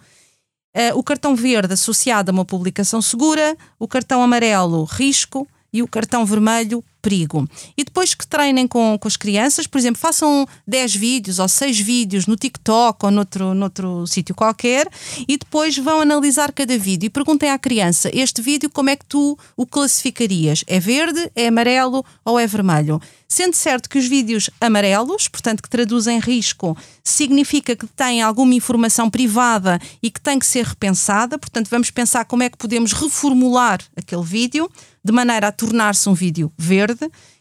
Uh, 0.76 0.98
o 0.98 1.04
cartão 1.04 1.36
verde 1.36 1.74
associado 1.74 2.32
a 2.32 2.34
uma 2.34 2.44
publicação 2.44 3.00
segura, 3.00 3.56
o 3.78 3.86
cartão 3.86 4.22
amarelo, 4.22 4.82
risco, 4.84 5.46
e 5.72 5.82
o 5.82 5.88
cartão 5.88 6.26
vermelho, 6.26 6.84
perigo. 7.04 7.46
E 7.76 7.84
depois 7.84 8.14
que 8.14 8.26
treinem 8.26 8.66
com, 8.66 8.96
com 8.98 9.06
as 9.06 9.16
crianças, 9.16 9.66
por 9.66 9.76
exemplo, 9.76 10.00
façam 10.00 10.48
10 10.66 10.96
vídeos 10.96 11.38
ou 11.38 11.46
6 11.46 11.78
vídeos 11.78 12.26
no 12.26 12.34
TikTok 12.34 13.04
ou 13.04 13.10
noutro, 13.10 13.52
noutro 13.52 14.06
sítio 14.06 14.34
qualquer 14.34 14.88
e 15.28 15.36
depois 15.36 15.76
vão 15.76 16.00
analisar 16.00 16.50
cada 16.50 16.78
vídeo 16.78 17.06
e 17.06 17.10
perguntem 17.10 17.50
à 17.50 17.58
criança: 17.58 18.10
este 18.12 18.40
vídeo 18.40 18.70
como 18.70 18.88
é 18.88 18.96
que 18.96 19.04
tu 19.04 19.38
o 19.54 19.66
classificarias? 19.66 20.64
É 20.66 20.80
verde, 20.80 21.30
é 21.36 21.48
amarelo 21.48 22.02
ou 22.24 22.38
é 22.38 22.46
vermelho? 22.46 22.98
Sendo 23.28 23.54
certo 23.54 23.88
que 23.88 23.98
os 23.98 24.06
vídeos 24.06 24.48
amarelos, 24.60 25.28
portanto 25.28 25.62
que 25.62 25.68
traduzem 25.68 26.20
risco, 26.20 26.76
significa 27.02 27.74
que 27.74 27.86
têm 27.86 28.22
alguma 28.22 28.54
informação 28.54 29.10
privada 29.10 29.78
e 30.02 30.10
que 30.10 30.20
tem 30.20 30.38
que 30.38 30.46
ser 30.46 30.64
repensada, 30.64 31.36
portanto 31.36 31.68
vamos 31.68 31.90
pensar 31.90 32.24
como 32.24 32.44
é 32.44 32.48
que 32.48 32.56
podemos 32.56 32.92
reformular 32.92 33.80
aquele 33.96 34.22
vídeo 34.22 34.70
de 35.04 35.12
maneira 35.12 35.48
a 35.48 35.52
tornar-se 35.52 36.08
um 36.08 36.14
vídeo 36.14 36.50
verde. 36.56 36.93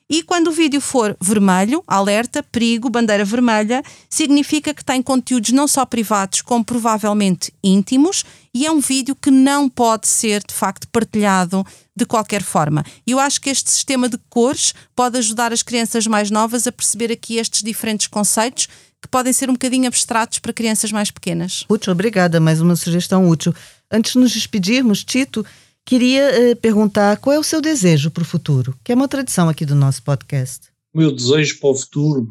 E 0.09 0.21
quando 0.21 0.47
o 0.47 0.51
vídeo 0.51 0.79
for 0.81 1.15
vermelho, 1.19 1.83
alerta, 1.87 2.43
perigo, 2.43 2.89
bandeira 2.89 3.25
vermelha, 3.25 3.81
significa 4.09 4.73
que 4.73 4.83
tem 4.83 5.01
conteúdos 5.01 5.51
não 5.51 5.67
só 5.67 5.85
privados, 5.85 6.41
como 6.41 6.63
provavelmente 6.63 7.53
íntimos, 7.63 8.23
e 8.53 8.65
é 8.65 8.71
um 8.71 8.79
vídeo 8.79 9.15
que 9.15 9.31
não 9.31 9.67
pode 9.67 10.07
ser 10.07 10.43
de 10.45 10.53
facto 10.53 10.87
partilhado 10.89 11.65
de 11.95 12.05
qualquer 12.05 12.43
forma. 12.43 12.85
Eu 13.07 13.19
acho 13.19 13.41
que 13.41 13.49
este 13.49 13.71
sistema 13.71 14.07
de 14.07 14.19
cores 14.29 14.73
pode 14.95 15.17
ajudar 15.17 15.51
as 15.53 15.63
crianças 15.63 16.05
mais 16.05 16.29
novas 16.29 16.67
a 16.67 16.71
perceber 16.71 17.11
aqui 17.11 17.37
estes 17.37 17.63
diferentes 17.63 18.07
conceitos 18.07 18.67
que 19.01 19.07
podem 19.07 19.33
ser 19.33 19.49
um 19.49 19.53
bocadinho 19.53 19.87
abstratos 19.87 20.39
para 20.39 20.53
crianças 20.53 20.91
mais 20.91 21.11
pequenas. 21.11 21.65
Útil, 21.67 21.91
obrigada. 21.91 22.39
Mais 22.39 22.61
uma 22.61 22.75
sugestão 22.75 23.27
útil. 23.27 23.53
Antes 23.91 24.13
de 24.13 24.19
nos 24.19 24.31
despedirmos, 24.31 25.03
Tito, 25.03 25.45
Queria 25.85 26.21
eh, 26.21 26.55
perguntar 26.55 27.17
qual 27.17 27.35
é 27.35 27.39
o 27.39 27.43
seu 27.43 27.59
desejo 27.59 28.09
para 28.09 28.23
o 28.23 28.25
futuro, 28.25 28.73
que 28.83 28.93
é 28.93 28.95
uma 28.95 29.07
tradição 29.07 29.49
aqui 29.49 29.65
do 29.65 29.75
nosso 29.75 30.01
podcast. 30.01 30.69
O 30.93 30.97
meu 30.97 31.11
desejo 31.11 31.59
para 31.59 31.69
o 31.71 31.75
futuro, 31.75 32.29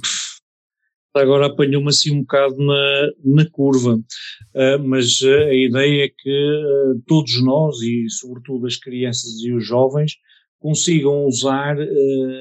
agora 1.15 1.47
apanhou-me 1.47 1.91
assim 1.91 2.13
um 2.13 2.21
bocado 2.21 2.57
na, 2.57 3.09
na 3.23 3.51
curva, 3.51 3.97
uh, 3.97 4.83
mas 4.83 5.21
uh, 5.21 5.49
a 5.51 5.55
ideia 5.55 6.07
é 6.07 6.09
que 6.09 6.31
uh, 6.31 7.03
todos 7.07 7.43
nós, 7.43 7.77
e 7.83 8.09
sobretudo 8.09 8.67
as 8.67 8.77
crianças 8.77 9.43
e 9.43 9.53
os 9.53 9.67
jovens, 9.67 10.13
consigam 10.59 11.27
usar 11.27 11.77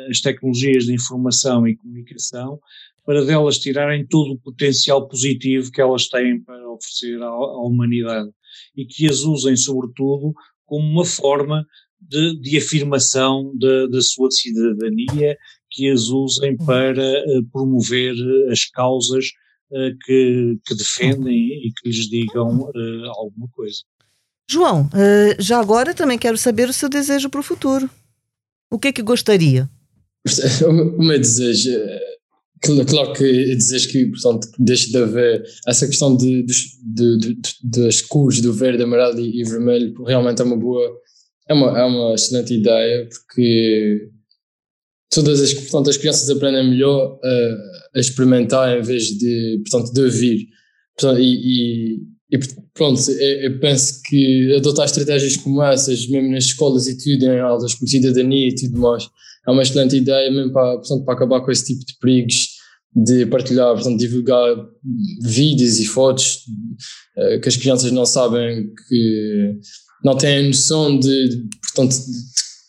as 0.07 0.21
tecnologias 0.21 0.85
de 0.85 0.93
informação 0.93 1.67
e 1.67 1.75
comunicação 1.75 2.59
para 3.03 3.25
delas 3.25 3.57
tirarem 3.57 4.05
todo 4.05 4.33
o 4.33 4.39
potencial 4.39 5.07
positivo 5.07 5.71
que 5.71 5.81
elas 5.81 6.07
têm 6.07 6.39
para 6.39 6.69
oferecer 6.69 7.19
à, 7.19 7.25
à 7.25 7.65
humanidade 7.65 8.29
e 8.75 8.85
que 8.85 9.07
as 9.07 9.21
usem, 9.21 9.55
sobretudo, 9.55 10.33
como 10.71 10.87
uma 10.89 11.03
forma 11.03 11.67
de, 11.99 12.39
de 12.39 12.57
afirmação 12.57 13.51
da 13.57 14.01
sua 14.01 14.31
cidadania, 14.31 15.37
que 15.69 15.89
as 15.89 16.07
usem 16.07 16.55
para 16.55 17.03
uh, 17.03 17.43
promover 17.51 18.15
as 18.49 18.63
causas 18.63 19.25
uh, 19.69 19.97
que, 20.05 20.57
que, 20.65 20.75
defendem 20.75 21.67
e 21.67 21.73
que 21.73 21.89
lhes 21.89 22.09
digam 22.09 22.61
uh, 22.61 23.09
alguma 23.17 23.49
coisa. 23.51 23.79
João, 24.49 24.83
uh, 24.85 25.41
já 25.41 25.59
agora 25.59 25.93
também 25.93 26.17
quero 26.17 26.37
saber 26.37 26.69
o 26.69 26.73
seu 26.73 26.87
desejo 26.87 27.29
para 27.29 27.41
o 27.41 27.43
futuro. 27.43 27.89
O 28.71 28.79
que 28.79 28.87
é 28.87 28.93
que 28.93 29.01
gostaria? 29.01 29.69
O 30.97 31.03
meu 31.03 31.19
desejo, 31.19 31.71
claro 32.61 33.13
que 33.13 33.55
desejo 33.55 33.89
que, 33.89 34.05
portanto, 34.07 34.47
deixe 34.59 34.91
de 34.91 34.97
haver 34.97 35.43
essa 35.67 35.87
questão 35.87 36.15
de, 36.15 36.43
de, 36.43 37.17
de, 37.17 37.37
das 37.63 38.01
cores 38.01 38.39
do 38.39 38.53
verde, 38.53 38.83
amarelo 38.83 39.19
e, 39.19 39.43
vermelho, 39.43 40.03
realmente 40.03 40.41
é 40.41 40.45
uma 40.45 40.57
boa, 40.57 40.87
é 41.49 41.53
uma, 41.53 41.79
é 41.79 41.83
uma 41.83 42.13
excelente 42.13 42.53
ideia, 42.53 43.09
porque 43.09 44.09
todas 45.09 45.41
as, 45.41 45.53
portanto, 45.53 45.89
as 45.89 45.97
crianças 45.97 46.29
aprendem 46.29 46.69
melhor 46.69 47.19
a, 47.23 47.97
a 47.97 47.99
experimentar 47.99 48.77
em 48.77 48.81
vez 48.81 49.05
de, 49.17 49.61
portanto, 49.65 49.91
de 49.91 50.01
ouvir. 50.01 50.47
Portanto, 50.95 51.19
e, 51.19 51.33
e, 51.33 52.01
e, 52.31 52.39
pronto, 52.75 53.01
eu, 53.09 53.59
penso 53.59 54.01
que 54.05 54.55
adotar 54.55 54.85
estratégias 54.85 55.35
como 55.35 55.63
essas, 55.63 56.07
mesmo 56.07 56.31
nas 56.31 56.45
escolas 56.45 56.87
e 56.87 56.95
tudo, 56.95 57.25
em 57.25 57.39
aulas 57.39 57.73
como 57.73 57.89
cidadania 57.89 58.49
e 58.49 58.55
tudo 58.55 58.77
mais, 58.79 59.09
é 59.47 59.51
uma 59.51 59.63
excelente 59.63 59.95
ideia 59.95 60.29
mesmo 60.31 60.53
para, 60.53 60.77
portanto, 60.77 61.03
para 61.03 61.13
acabar 61.15 61.41
com 61.41 61.51
esse 61.51 61.65
tipo 61.65 61.85
de 61.85 61.97
perigos 61.99 62.47
de 62.95 63.25
partilhar, 63.25 63.73
portanto, 63.73 63.97
divulgar 63.97 64.55
vídeos 65.21 65.79
e 65.79 65.85
fotos 65.85 66.43
uh, 67.17 67.39
que 67.39 67.47
as 67.47 67.55
crianças 67.55 67.91
não 67.91 68.05
sabem 68.05 68.69
que 68.87 69.59
não 70.03 70.17
têm 70.17 70.47
noção 70.47 70.99
de, 70.99 71.47
portanto, 71.61 71.95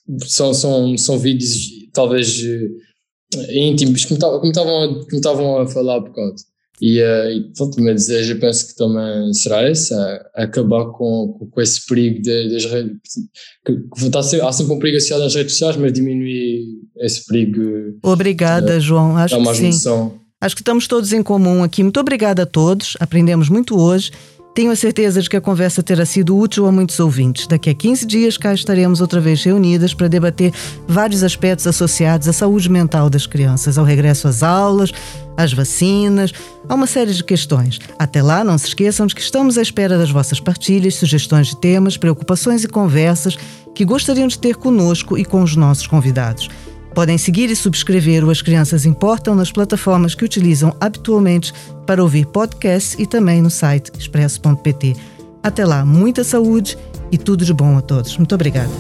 de, 0.09 0.29
são, 0.31 0.55
são, 0.55 0.97
são 0.97 1.19
vídeos 1.19 1.69
talvez 1.93 2.41
uh, 2.41 3.53
íntimos, 3.53 4.05
como 4.05 4.49
estavam 4.49 5.59
a 5.59 5.67
falar 5.67 5.97
há 5.97 6.01
bocado. 6.01 6.37
E, 6.83 7.01
uh, 7.01 7.31
e 7.31 7.53
pronto, 7.57 7.79
o 7.79 7.81
meu 7.81 7.95
desejo, 7.95 8.33
eu 8.33 8.41
penso 8.41 8.67
que 8.67 8.75
também 8.75 9.33
será 9.33 9.71
esse, 9.71 9.95
acabar 10.35 10.87
com, 10.87 11.49
com 11.49 11.61
esse 11.61 11.87
perigo 11.87 12.21
das 12.21 12.65
redes, 12.65 12.99
que, 13.65 13.73
que 13.73 14.05
está 14.05 14.21
sempre, 14.21 14.45
há 14.45 14.51
sempre 14.51 14.73
um 14.73 14.79
perigo 14.81 14.97
associado 14.97 15.23
nas 15.23 15.33
redes 15.33 15.53
sociais, 15.53 15.77
mas 15.77 15.93
diminuir 15.93 16.65
esse 16.99 17.25
perigo. 17.25 17.63
Obrigada, 18.03 18.79
uh, 18.79 18.81
João, 18.81 19.17
acho 19.17 19.41
que 19.41 19.55
sim. 19.55 19.67
Noção. 19.67 20.21
Acho 20.41 20.57
que 20.57 20.63
estamos 20.63 20.89
todos 20.89 21.13
em 21.13 21.23
comum 21.23 21.63
aqui. 21.63 21.85
Muito 21.85 22.01
obrigada 22.01 22.43
a 22.43 22.47
todos, 22.47 22.97
aprendemos 22.99 23.49
muito 23.49 23.79
hoje. 23.81 24.11
Tenho 24.55 24.71
a 24.71 24.77
certeza 24.77 25.23
de 25.23 25.31
que 25.31 25.37
a 25.37 25.41
conversa 25.41 25.83
terá 25.83 26.05
sido 26.05 26.37
útil 26.37 26.67
a 26.67 26.73
muitos 26.73 27.01
ouvintes. 27.01 27.47
Daqui 27.47 27.71
a 27.71 27.75
15 27.75 28.05
dias 28.05 28.37
cá 28.37 28.53
estaremos 28.53 29.01
outra 29.01 29.19
vez 29.19 29.43
reunidas 29.43 29.95
para 29.95 30.09
debater 30.09 30.53
vários 30.87 31.23
aspectos 31.23 31.67
associados 31.67 32.29
à 32.29 32.35
saúde 32.35 32.71
mental 32.71 33.09
das 33.09 33.27
crianças, 33.27 33.79
ao 33.79 33.85
regresso 33.85 34.29
às 34.29 34.43
aulas, 34.43 34.93
às 35.39 35.55
vacinas, 35.55 36.33
a 36.69 36.75
uma 36.75 36.87
série 36.87 37.15
de 37.15 37.25
questões. 37.25 37.79
Até 37.99 38.23
lá, 38.23 38.45
não 38.45 38.59
se 38.59 38.67
esqueçam 38.67 39.07
de 39.07 39.15
que 39.15 39.23
estamos 39.23 39.57
à 39.57 39.63
espera 39.63 39.97
das 39.97 40.11
vossas 40.11 40.39
partilhas, 40.39 40.97
sugestões 40.97 41.47
de 41.47 41.57
temas, 41.57 41.97
preocupações 41.97 42.63
e 42.63 42.69
conversas 42.69 43.39
que 43.75 43.87
gostariam 43.87 44.29
de 44.29 44.39
ter 44.39 44.57
conosco 44.57 45.17
e 45.17 45.25
com 45.25 45.43
os 45.43 45.57
nossos 45.57 45.87
convidados. 45.87 46.51
Podem 46.95 47.17
seguir 47.17 47.49
e 47.51 47.57
subscrever 47.57 48.25
o 48.25 48.31
As 48.31 48.43
Crianças 48.43 48.85
Importam 48.85 49.35
nas 49.35 49.51
plataformas 49.51 50.15
que 50.15 50.25
utilizam 50.25 50.77
habitualmente 50.79 51.53
para 51.87 52.03
ouvir 52.03 52.27
podcasts 52.27 52.97
e 52.99 53.07
também 53.07 53.41
no 53.41 53.51
site 53.51 53.91
expresso.pt. 53.99 54.95
Até 55.43 55.65
lá, 55.65 55.85
muita 55.85 56.23
saúde 56.23 56.77
e 57.11 57.17
tudo 57.17 57.45
de 57.45 57.53
bom 57.53 57.79
a 57.79 57.81
todos. 57.81 58.17
Muito 58.17 58.35
obrigada. 58.35 58.71